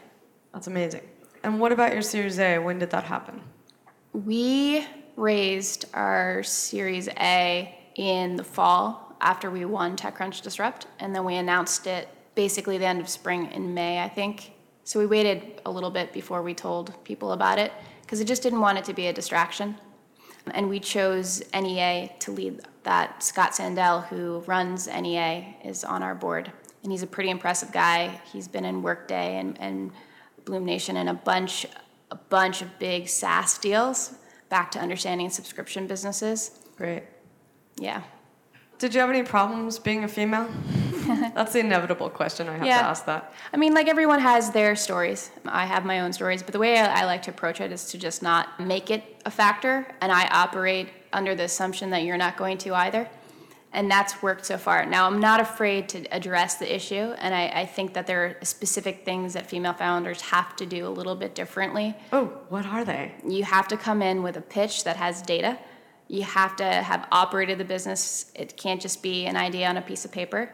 that's 0.54 0.68
amazing. 0.68 1.02
And 1.44 1.60
what 1.60 1.72
about 1.72 1.92
your 1.94 2.04
Series 2.04 2.38
A? 2.40 2.60
When 2.60 2.78
did 2.80 2.92
that 2.92 3.04
happen? 3.16 3.42
we 4.14 4.86
raised 5.22 5.86
our 5.94 6.42
series 6.42 7.08
a 7.10 7.78
in 7.96 8.36
the 8.36 8.44
fall 8.44 9.16
after 9.22 9.52
we 9.52 9.64
won 9.66 9.96
techcrunch 9.96 10.42
disrupt 10.42 10.88
and 11.00 11.14
then 11.16 11.24
we 11.24 11.36
announced 11.36 11.86
it 11.86 12.10
basically 12.34 12.80
the 12.80 12.86
end 12.86 13.00
of 13.00 13.08
spring 13.08 13.52
in 13.52 13.74
may 13.74 14.02
i 14.02 14.10
think. 14.10 14.54
So 14.84 15.00
we 15.00 15.06
waited 15.06 15.62
a 15.66 15.72
little 15.72 15.92
bit 15.92 16.12
before 16.12 16.42
we 16.42 16.54
told 16.54 17.04
people 17.04 17.34
about 17.34 17.60
it 17.60 17.72
because 18.02 18.20
it 18.20 18.26
just 18.26 18.42
didn't 18.42 18.62
want 18.62 18.80
it 18.80 18.84
to 18.86 18.94
be 18.94 19.08
a 19.08 19.14
distraction. 19.14 19.78
And 20.56 20.68
we 20.68 20.80
chose 20.80 21.44
nea 21.54 22.10
to 22.20 22.32
lead 22.32 22.62
that. 22.84 23.22
Scott 23.22 23.52
sandell 23.52 24.08
who 24.08 24.40
runs 24.48 24.88
nea 24.88 25.56
is 25.64 25.84
on 25.84 26.02
our 26.02 26.16
board 26.16 26.52
and 26.82 26.92
he's 26.92 27.04
a 27.04 27.08
pretty 27.08 27.30
impressive 27.30 27.72
guy. 27.72 28.20
He's 28.34 28.48
been 28.48 28.66
in 28.66 28.82
workday 28.82 29.38
and, 29.38 29.56
and 29.62 29.92
bloom 30.46 30.66
nation 30.66 30.98
and 30.98 31.10
a 31.10 31.14
bunch 31.14 31.68
a 32.10 32.16
bunch 32.16 32.62
of 32.62 32.80
big 32.80 33.08
saas 33.08 33.58
deals 33.60 34.16
back 34.52 34.70
to 34.70 34.80
understanding 34.80 35.30
subscription 35.32 35.88
businesses 35.88 36.52
Great. 36.78 37.04
yeah 37.80 38.02
Did 38.78 38.94
you 38.94 39.00
have 39.00 39.10
any 39.10 39.24
problems 39.24 39.80
being 39.80 40.04
a 40.04 40.08
female? 40.08 40.48
That's 41.36 41.54
the 41.54 41.60
inevitable 41.60 42.10
question. 42.10 42.48
I 42.50 42.58
have 42.58 42.66
Yeah. 42.66 42.82
to 42.82 42.88
ask 42.94 43.06
that. 43.06 43.22
I 43.54 43.58
mean, 43.58 43.74
like 43.76 43.88
everyone 43.96 44.20
has 44.32 44.44
their 44.52 44.76
stories. 44.76 45.30
I 45.46 45.66
have 45.74 45.84
my 45.86 45.98
own 46.04 46.12
stories, 46.14 46.42
but 46.44 46.52
the 46.54 46.60
way 46.66 46.74
I, 46.80 47.02
I 47.02 47.04
like 47.06 47.22
to 47.28 47.32
approach 47.32 47.60
it 47.62 47.72
is 47.72 47.84
to 47.92 47.98
just 48.08 48.22
not 48.24 48.44
make 48.60 48.90
it 48.96 49.04
a 49.26 49.32
factor, 49.32 49.76
and 50.02 50.12
I 50.12 50.24
operate 50.44 50.88
under 51.14 51.34
the 51.36 51.44
assumption 51.44 51.90
that 51.92 52.02
you're 52.06 52.18
not 52.26 52.38
going 52.38 52.58
to 52.66 52.70
either. 52.86 53.04
And 53.74 53.90
that's 53.90 54.22
worked 54.22 54.46
so 54.46 54.58
far. 54.58 54.86
Now, 54.86 55.08
I'm 55.08 55.22
not 55.22 55.40
afraid 55.40 55.88
to 55.90 56.04
address 56.14 56.56
the 56.56 56.76
issue, 56.76 57.14
and 57.18 57.34
I, 57.34 57.48
I 57.48 57.66
think 57.66 57.94
that 57.94 58.06
there 58.06 58.26
are 58.26 58.46
specific 58.46 59.06
things 59.06 59.34
that 59.34 59.48
female 59.48 59.74
founders 59.74 60.20
have 60.22 60.58
to 60.58 60.66
do 60.66 60.86
a 60.86 60.90
little 60.90 61.16
bit 61.16 61.36
differently. 61.36 61.96
Oh, 62.12 62.26
what 62.50 62.66
are 62.66 62.84
they? 62.84 63.14
You 63.26 63.46
have 63.46 63.70
to 63.70 63.78
come 63.78 64.02
in 64.02 64.24
with 64.24 64.36
a 64.36 64.42
pitch 64.42 64.84
that 64.84 64.98
has 64.98 65.22
data. 65.22 65.58
You 66.10 66.24
have 66.24 66.58
to 66.58 66.66
have 66.66 67.08
operated 67.14 67.58
the 67.58 67.64
business. 67.64 68.34
It 68.36 68.58
can't 68.58 68.82
just 68.82 69.02
be 69.02 69.26
an 69.26 69.38
idea 69.38 69.70
on 69.70 69.78
a 69.78 69.82
piece 69.82 70.04
of 70.04 70.12
paper. 70.12 70.52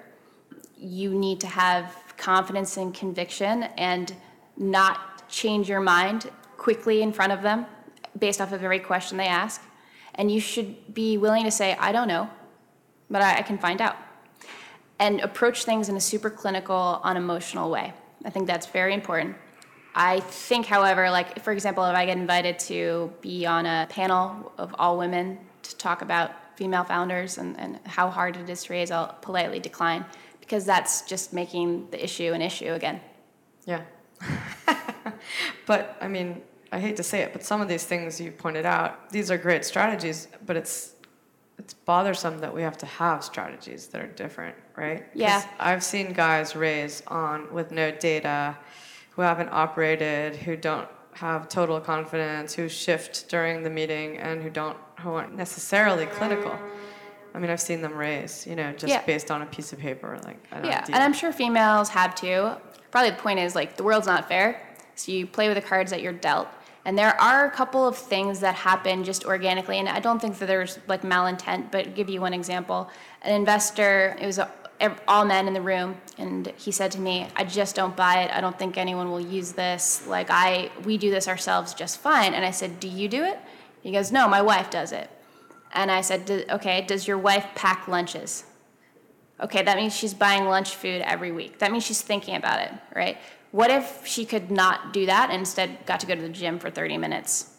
You 0.78 1.16
need 1.16 1.40
to 1.40 1.48
have 1.48 1.96
confidence 2.18 2.78
and 2.78 2.94
conviction 2.94 3.64
and 3.64 4.14
not 4.58 5.28
change 5.28 5.68
your 5.68 5.80
mind 5.80 6.30
quickly 6.58 7.02
in 7.02 7.12
front 7.12 7.32
of 7.32 7.42
them 7.42 7.66
based 8.18 8.42
off 8.42 8.52
of 8.52 8.64
every 8.64 8.80
question 8.80 9.18
they 9.18 9.28
ask. 9.28 9.64
And 10.14 10.32
you 10.32 10.40
should 10.40 10.94
be 10.94 11.18
willing 11.18 11.44
to 11.46 11.52
say, 11.52 11.76
I 11.80 11.92
don't 11.92 12.08
know, 12.08 12.30
but 13.10 13.22
I, 13.22 13.40
I 13.40 13.42
can 13.42 13.58
find 13.58 13.82
out. 13.82 13.96
And 15.00 15.22
approach 15.22 15.66
things 15.66 15.90
in 15.90 15.96
a 15.96 16.02
super 16.02 16.30
clinical, 16.30 17.00
unemotional 17.04 17.70
way. 17.70 17.94
I 18.26 18.30
think 18.30 18.48
that's 18.48 18.66
very 18.66 18.94
important. 18.94 19.36
I 19.94 20.20
think, 20.20 20.66
however, 20.66 21.10
like 21.10 21.42
for 21.44 21.52
example, 21.52 21.84
if 21.86 21.96
I 21.96 22.06
get 22.06 22.18
invited 22.18 22.60
to 22.60 23.12
be 23.22 23.46
on 23.46 23.66
a 23.66 23.88
panel 23.90 24.52
of 24.58 24.76
all 24.78 24.98
women 24.98 25.40
to 25.64 25.76
talk 25.78 26.02
about 26.02 26.32
female 26.56 26.84
founders 26.84 27.38
and, 27.38 27.60
and 27.60 27.80
how 27.86 28.10
hard 28.10 28.36
it 28.36 28.50
is 28.50 28.64
to 28.66 28.74
raise, 28.74 28.92
I'll 28.92 29.16
politely 29.22 29.60
decline 29.60 30.06
because 30.40 30.66
that's 30.66 31.02
just 31.04 31.34
making 31.34 31.90
the 31.90 32.04
issue 32.04 32.32
an 32.34 32.42
issue 32.42 32.74
again. 32.74 33.02
Yeah. 33.66 33.82
but 35.66 35.98
I 36.02 36.08
mean, 36.08 36.42
I 36.72 36.80
hate 36.80 36.96
to 36.98 37.04
say 37.04 37.22
it, 37.22 37.34
but 37.34 37.44
some 37.44 37.62
of 37.62 37.68
these 37.68 37.84
things 37.84 38.20
you 38.20 38.32
pointed 38.32 38.66
out, 38.66 39.10
these 39.10 39.32
are 39.32 39.38
great 39.38 39.66
strategies, 39.66 40.28
but 40.46 40.56
it's 40.56 40.94
it's 41.58 41.74
bothersome 41.74 42.40
that 42.40 42.54
we 42.54 42.62
have 42.62 42.78
to 42.78 42.86
have 42.86 43.24
strategies 43.24 43.88
that 43.88 44.02
are 44.02 44.08
different, 44.08 44.56
right? 44.76 45.06
Yeah. 45.14 45.44
I've 45.60 45.84
seen 45.84 46.14
guys 46.14 46.56
raise 46.56 47.02
on 47.08 47.52
with 47.54 47.72
no 47.72 47.92
data, 47.92 48.56
who 49.12 49.22
haven't 49.24 49.50
operated, 49.52 50.36
who 50.36 50.56
don't 50.56 50.88
have 51.14 51.50
total 51.50 51.80
confidence, 51.80 52.54
who 52.54 52.70
shift 52.70 53.28
during 53.30 53.64
the 53.64 53.70
meeting, 53.70 54.18
and 54.18 54.42
who 54.44 54.50
don't 54.50 54.78
who 55.00 55.14
aren't 55.14 55.36
necessarily 55.36 56.06
clinical. 56.08 56.58
I 57.34 57.40
mean, 57.40 57.52
I've 57.52 57.62
seen 57.62 57.82
them 57.82 57.94
raise, 57.96 58.48
you 58.48 58.56
know, 58.56 58.72
just 58.72 58.88
Yeah. 58.88 59.04
based 59.04 59.30
on 59.30 59.44
a 59.44 59.46
piece 59.46 59.72
of 59.74 59.80
paper, 59.80 60.20
like 60.24 60.44
I 60.52 60.56
don't 60.56 60.66
Yeah, 60.66 60.84
and 60.86 61.04
I'm 61.04 61.14
sure 61.14 61.32
females 61.32 61.90
have 61.90 62.16
too. 62.16 62.52
Probably 62.92 63.12
the 63.12 63.18
point 63.18 63.40
is 63.40 63.54
like 63.56 63.78
the 63.78 63.84
world's 63.84 64.08
not 64.08 64.28
fair, 64.28 64.60
so 64.96 65.12
you 65.12 65.28
play 65.28 65.48
with 65.48 65.56
the 65.62 65.68
cards 65.68 65.92
that 65.92 66.02
you're 66.02 66.14
dealt. 66.14 66.48
And 66.88 66.98
there 66.98 67.20
are 67.20 67.46
a 67.46 67.52
couple 67.52 67.86
of 67.86 67.98
things 67.98 68.40
that 68.40 68.56
happen 68.56 69.04
just 69.04 69.26
organically, 69.26 69.78
and 69.78 69.90
I 69.90 70.00
don't 70.00 70.22
think 70.22 70.40
that 70.40 70.46
there's 70.46 70.80
like 70.88 71.02
malintent. 71.02 71.70
But 71.70 71.96
give 71.96 72.10
you 72.10 72.22
one 72.22 72.34
example: 72.34 72.90
an 73.24 73.36
investor, 73.36 74.16
it 74.22 74.26
was 74.26 74.38
a, 74.38 74.50
all 75.06 75.26
men 75.26 75.50
in 75.50 75.54
the 75.54 75.62
room, 75.62 75.98
and 76.18 76.48
he 76.56 76.72
said 76.72 76.94
to 76.94 77.02
me, 77.02 77.28
"I 77.36 77.44
just 77.44 77.76
don't 77.76 77.94
buy 77.94 78.24
it. 78.24 78.32
I 78.34 78.40
don't 78.40 78.58
think 78.58 78.78
anyone 78.78 79.12
will 79.12 79.20
use 79.20 79.52
this. 79.52 80.08
Like 80.08 80.28
I, 80.30 80.72
we 80.86 80.98
do 80.98 81.12
this 81.12 81.28
ourselves 81.28 81.74
just 81.74 82.00
fine." 82.00 82.34
And 82.34 82.46
I 82.46 82.52
said, 82.52 82.80
"Do 82.80 82.88
you 82.88 83.10
do 83.10 83.22
it?" 83.22 83.38
He 83.82 83.92
goes, 83.92 84.14
"No, 84.14 84.30
my 84.30 84.42
wife 84.42 84.70
does 84.70 84.94
it." 84.94 85.10
And 85.74 85.92
I 85.92 86.00
said, 86.00 86.24
"Do- 86.24 86.46
"Okay, 86.50 86.86
does 86.88 87.06
your 87.06 87.18
wife 87.18 87.48
pack 87.54 87.90
lunches?" 87.90 88.46
Okay, 89.42 89.62
that 89.62 89.76
means 89.76 89.94
she's 89.94 90.14
buying 90.14 90.46
lunch 90.46 90.74
food 90.74 91.02
every 91.02 91.34
week. 91.34 91.60
That 91.60 91.70
means 91.74 91.84
she's 91.84 92.02
thinking 92.02 92.38
about 92.38 92.62
it, 92.62 92.72
right? 92.96 93.18
What 93.52 93.72
if 93.72 94.06
she 94.06 94.26
could 94.26 94.52
not 94.52 94.94
do 94.94 95.06
that 95.06 95.30
and 95.30 95.40
instead 95.40 95.86
got 95.86 96.00
to 96.02 96.08
go 96.08 96.16
to 96.16 96.22
the 96.22 96.30
gym 96.30 96.60
for 96.60 96.70
30 96.70 96.98
minutes? 96.98 97.56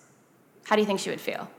How 0.65 0.77
do 0.77 0.83
you 0.83 0.87
think 0.87 1.01
she 1.01 1.11
would 1.11 1.21
feel? 1.21 1.51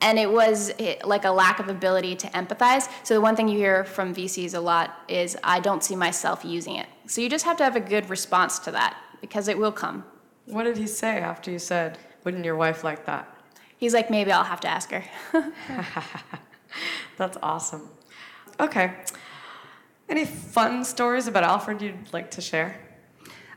And 0.00 0.18
it 0.18 0.30
was 0.30 0.72
eh, 0.78 0.96
like 1.04 1.24
a 1.24 1.30
lack 1.30 1.58
of 1.58 1.68
ability 1.68 2.14
to 2.16 2.28
empathize. 2.28 2.88
So, 3.02 3.14
the 3.14 3.20
one 3.20 3.34
thing 3.34 3.48
you 3.48 3.58
hear 3.58 3.84
from 3.84 4.14
VCs 4.14 4.54
a 4.54 4.60
lot 4.60 5.00
is, 5.08 5.36
I 5.42 5.58
don't 5.58 5.82
see 5.82 5.96
myself 5.96 6.44
using 6.44 6.76
it. 6.76 6.86
So, 7.06 7.20
you 7.20 7.28
just 7.28 7.44
have 7.46 7.56
to 7.56 7.64
have 7.64 7.74
a 7.74 7.80
good 7.80 8.08
response 8.08 8.60
to 8.60 8.70
that 8.72 8.96
because 9.20 9.48
it 9.48 9.58
will 9.58 9.72
come. 9.72 10.04
What 10.46 10.64
did 10.64 10.76
he 10.76 10.86
say 10.86 11.18
after 11.18 11.50
you 11.50 11.58
said, 11.58 11.98
"Wouldn't 12.22 12.44
your 12.44 12.54
wife 12.54 12.84
like 12.84 13.06
that?" 13.06 13.38
He's 13.78 13.94
like, 13.94 14.10
maybe 14.10 14.32
I'll 14.32 14.44
have 14.44 14.60
to 14.60 14.68
ask 14.68 14.90
her. 14.90 15.04
That's 17.16 17.38
awesome. 17.42 17.88
Okay. 18.58 18.92
Any 20.08 20.24
fun 20.24 20.84
stories 20.84 21.28
about 21.28 21.44
Alfred 21.44 21.80
you'd 21.80 22.12
like 22.12 22.30
to 22.32 22.40
share? 22.40 22.76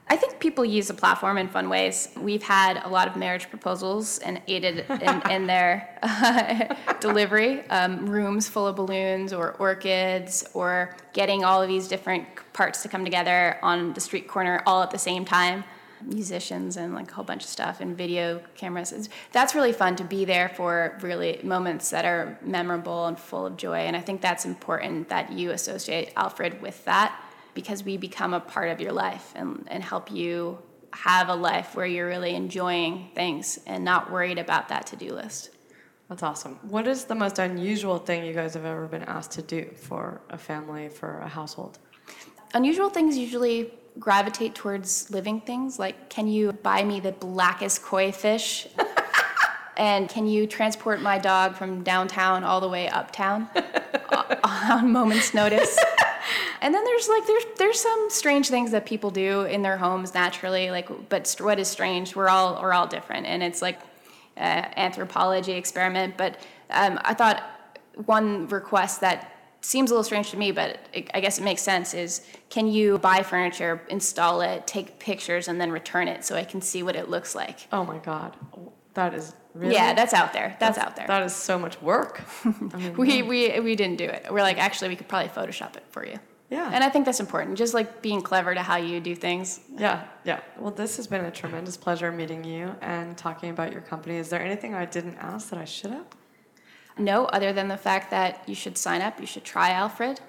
I 0.09 0.17
think 0.17 0.39
people 0.39 0.65
use 0.65 0.87
the 0.89 0.93
platform 0.93 1.37
in 1.37 1.47
fun 1.47 1.69
ways. 1.69 2.09
We've 2.19 2.43
had 2.43 2.81
a 2.83 2.89
lot 2.89 3.07
of 3.07 3.15
marriage 3.15 3.49
proposals 3.49 4.19
and 4.19 4.41
aided 4.47 4.85
in, 4.89 5.21
in 5.31 5.47
their 5.47 5.97
uh, 6.03 6.75
delivery. 6.99 7.61
Um, 7.69 8.09
rooms 8.09 8.49
full 8.49 8.67
of 8.67 8.75
balloons 8.75 9.31
or 9.31 9.53
orchids, 9.53 10.43
or 10.53 10.95
getting 11.13 11.45
all 11.45 11.61
of 11.61 11.69
these 11.69 11.87
different 11.87 12.27
parts 12.51 12.81
to 12.83 12.89
come 12.89 13.05
together 13.05 13.57
on 13.63 13.93
the 13.93 14.01
street 14.01 14.27
corner 14.27 14.61
all 14.65 14.83
at 14.83 14.91
the 14.91 14.99
same 14.99 15.23
time. 15.23 15.63
Musicians 16.03 16.77
and 16.77 16.95
like 16.95 17.11
a 17.11 17.13
whole 17.13 17.23
bunch 17.23 17.43
of 17.43 17.49
stuff 17.49 17.79
and 17.79 17.95
video 17.95 18.41
cameras. 18.55 18.91
It's, 18.91 19.07
that's 19.31 19.53
really 19.53 19.71
fun 19.71 19.95
to 19.97 20.03
be 20.03 20.25
there 20.25 20.49
for 20.49 20.97
really 21.01 21.39
moments 21.43 21.91
that 21.91 22.05
are 22.05 22.39
memorable 22.41 23.05
and 23.05 23.19
full 23.19 23.45
of 23.45 23.55
joy. 23.55 23.77
And 23.77 23.95
I 23.95 24.01
think 24.01 24.19
that's 24.19 24.43
important 24.45 25.09
that 25.09 25.31
you 25.31 25.51
associate 25.51 26.11
Alfred 26.17 26.59
with 26.61 26.83
that 26.85 27.15
because 27.53 27.83
we 27.83 27.97
become 27.97 28.33
a 28.33 28.39
part 28.39 28.69
of 28.69 28.81
your 28.81 28.91
life 28.91 29.33
and, 29.35 29.67
and 29.67 29.83
help 29.83 30.11
you 30.11 30.57
have 30.93 31.29
a 31.29 31.35
life 31.35 31.75
where 31.75 31.85
you're 31.85 32.07
really 32.07 32.35
enjoying 32.35 33.09
things 33.15 33.59
and 33.65 33.83
not 33.83 34.11
worried 34.11 34.37
about 34.37 34.69
that 34.69 34.87
to-do 34.87 35.13
list. 35.13 35.49
That's 36.09 36.23
awesome. 36.23 36.59
What 36.63 36.87
is 36.87 37.05
the 37.05 37.15
most 37.15 37.39
unusual 37.39 37.97
thing 37.97 38.25
you 38.25 38.33
guys 38.33 38.53
have 38.55 38.65
ever 38.65 38.87
been 38.87 39.03
asked 39.03 39.31
to 39.33 39.41
do 39.41 39.69
for 39.75 40.21
a 40.29 40.37
family, 40.37 40.89
for 40.89 41.19
a 41.19 41.27
household? 41.27 41.79
unusual 42.53 42.89
things 42.89 43.17
usually 43.17 43.71
gravitate 43.99 44.55
towards 44.55 45.11
living 45.11 45.41
things. 45.41 45.77
Like, 45.77 46.09
can 46.09 46.27
you 46.27 46.53
buy 46.53 46.83
me 46.83 46.99
the 46.99 47.11
blackest 47.11 47.83
koi 47.83 48.11
fish? 48.11 48.67
and 49.77 50.09
can 50.09 50.27
you 50.27 50.47
transport 50.47 51.01
my 51.01 51.17
dog 51.17 51.55
from 51.55 51.83
downtown 51.83 52.43
all 52.43 52.61
the 52.61 52.69
way 52.69 52.87
uptown 52.87 53.49
on 54.43 54.91
moment's 54.91 55.33
notice? 55.33 55.77
And 56.61 56.73
then 56.73 56.83
there's 56.85 57.09
like 57.09 57.25
there's 57.25 57.43
there's 57.57 57.79
some 57.79 58.07
strange 58.09 58.49
things 58.49 58.71
that 58.71 58.85
people 58.85 59.09
do 59.09 59.41
in 59.41 59.63
their 59.63 59.77
homes 59.77 60.13
naturally. 60.13 60.69
Like, 60.69 61.09
but 61.09 61.35
what 61.39 61.59
is 61.59 61.67
strange? 61.67 62.15
We're 62.15 62.29
all 62.29 62.61
we're 62.61 62.73
all 62.73 62.87
different, 62.87 63.25
and 63.25 63.41
it's 63.41 63.61
like 63.61 63.79
uh, 64.37 64.65
anthropology 64.77 65.53
experiment. 65.53 66.17
But 66.17 66.39
um, 66.69 66.99
I 67.03 67.15
thought 67.15 67.43
one 68.05 68.47
request 68.47 69.01
that 69.01 69.35
seems 69.61 69.91
a 69.91 69.93
little 69.93 70.03
strange 70.03 70.29
to 70.31 70.37
me, 70.37 70.51
but 70.51 70.79
it, 70.93 71.09
I 71.13 71.19
guess 71.19 71.39
it 71.39 71.43
makes 71.43 71.61
sense 71.61 71.93
is 71.93 72.21
can 72.49 72.67
you 72.67 72.99
buy 72.99 73.23
furniture, 73.23 73.81
install 73.89 74.41
it, 74.41 74.67
take 74.67 74.99
pictures, 74.99 75.47
and 75.47 75.59
then 75.59 75.71
return 75.71 76.07
it 76.07 76.23
so 76.23 76.35
I 76.35 76.43
can 76.43 76.61
see 76.61 76.83
what 76.83 76.95
it 76.95 77.09
looks 77.09 77.33
like? 77.33 77.67
Oh 77.71 77.83
my 77.83 77.97
God, 77.97 78.35
that 78.93 79.15
is 79.15 79.33
really. 79.55 79.73
Yeah, 79.73 79.95
that's 79.95 80.13
out 80.13 80.33
there. 80.33 80.55
That's, 80.59 80.77
out 80.77 80.95
there. 80.95 81.07
That 81.07 81.23
is 81.23 81.35
so 81.35 81.57
much 81.57 81.81
work. 81.81 82.21
I 82.45 82.77
mean, 82.77 82.97
we, 82.97 83.23
we, 83.23 83.59
we 83.59 83.75
didn't 83.75 83.97
do 83.97 84.05
it. 84.05 84.27
We're 84.29 84.41
like, 84.41 84.59
actually, 84.59 84.89
we 84.89 84.95
could 84.95 85.07
probably 85.07 85.29
Photoshop 85.29 85.75
it 85.75 85.83
for 85.89 86.05
you. 86.05 86.19
Yeah. 86.51 86.69
And 86.71 86.83
I 86.83 86.89
think 86.89 87.05
that's 87.05 87.21
important, 87.21 87.57
just 87.57 87.73
like 87.73 88.01
being 88.01 88.21
clever 88.21 88.53
to 88.53 88.61
how 88.61 88.75
you 88.75 88.99
do 88.99 89.15
things. 89.15 89.61
yeah, 89.77 90.03
yeah. 90.25 90.41
Well, 90.59 90.71
this 90.71 90.97
has 90.97 91.07
been 91.07 91.25
a 91.25 91.31
tremendous 91.31 91.77
pleasure 91.77 92.11
meeting 92.11 92.43
you 92.43 92.75
and 92.81 93.17
talking 93.17 93.49
about 93.49 93.71
your 93.71 93.81
company. 93.81 94.17
Is 94.17 94.29
there 94.29 94.41
anything 94.41 94.75
I 94.75 94.85
didn't 94.85 95.15
ask 95.17 95.49
that 95.49 95.57
I 95.59 95.65
should 95.65 95.91
have? 95.91 96.05
No, 96.97 97.25
other 97.25 97.53
than 97.53 97.69
the 97.69 97.77
fact 97.77 98.11
that 98.11 98.43
you 98.47 98.53
should 98.53 98.77
sign 98.77 99.01
up, 99.01 99.19
you 99.19 99.25
should 99.25 99.45
try 99.45 99.69
Alfred. 99.71 100.19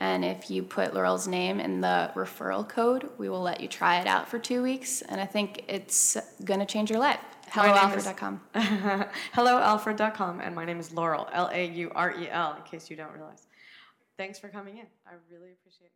And 0.00 0.24
if 0.24 0.50
you 0.50 0.62
put 0.62 0.94
Laurel's 0.94 1.28
name 1.28 1.60
in 1.60 1.80
the 1.82 2.10
referral 2.14 2.66
code, 2.68 3.08
we 3.18 3.28
will 3.28 3.42
let 3.42 3.60
you 3.60 3.68
try 3.68 4.00
it 4.00 4.06
out 4.06 4.28
for 4.28 4.38
two 4.38 4.62
weeks. 4.62 5.02
And 5.02 5.20
I 5.20 5.26
think 5.26 5.64
it's 5.68 6.16
going 6.44 6.60
to 6.60 6.66
change 6.66 6.90
your 6.90 6.98
life. 7.00 7.20
My 7.54 7.66
name 7.88 7.98
is- 7.98 8.06
HelloAlfred.com. 8.06 8.40
HelloAlfred.com, 9.34 10.40
and 10.40 10.54
my 10.54 10.64
name 10.64 10.80
is 10.80 10.92
Laurel, 10.92 11.28
L 11.32 11.50
A 11.52 11.66
U 11.66 11.92
R 11.94 12.12
E 12.18 12.28
L, 12.30 12.54
in 12.56 12.62
case 12.62 12.90
you 12.90 12.96
don't 12.96 13.12
realize. 13.12 13.45
Thanks 14.16 14.38
for 14.38 14.48
coming 14.48 14.78
in. 14.78 14.86
I 15.06 15.12
really 15.30 15.52
appreciate 15.52 15.92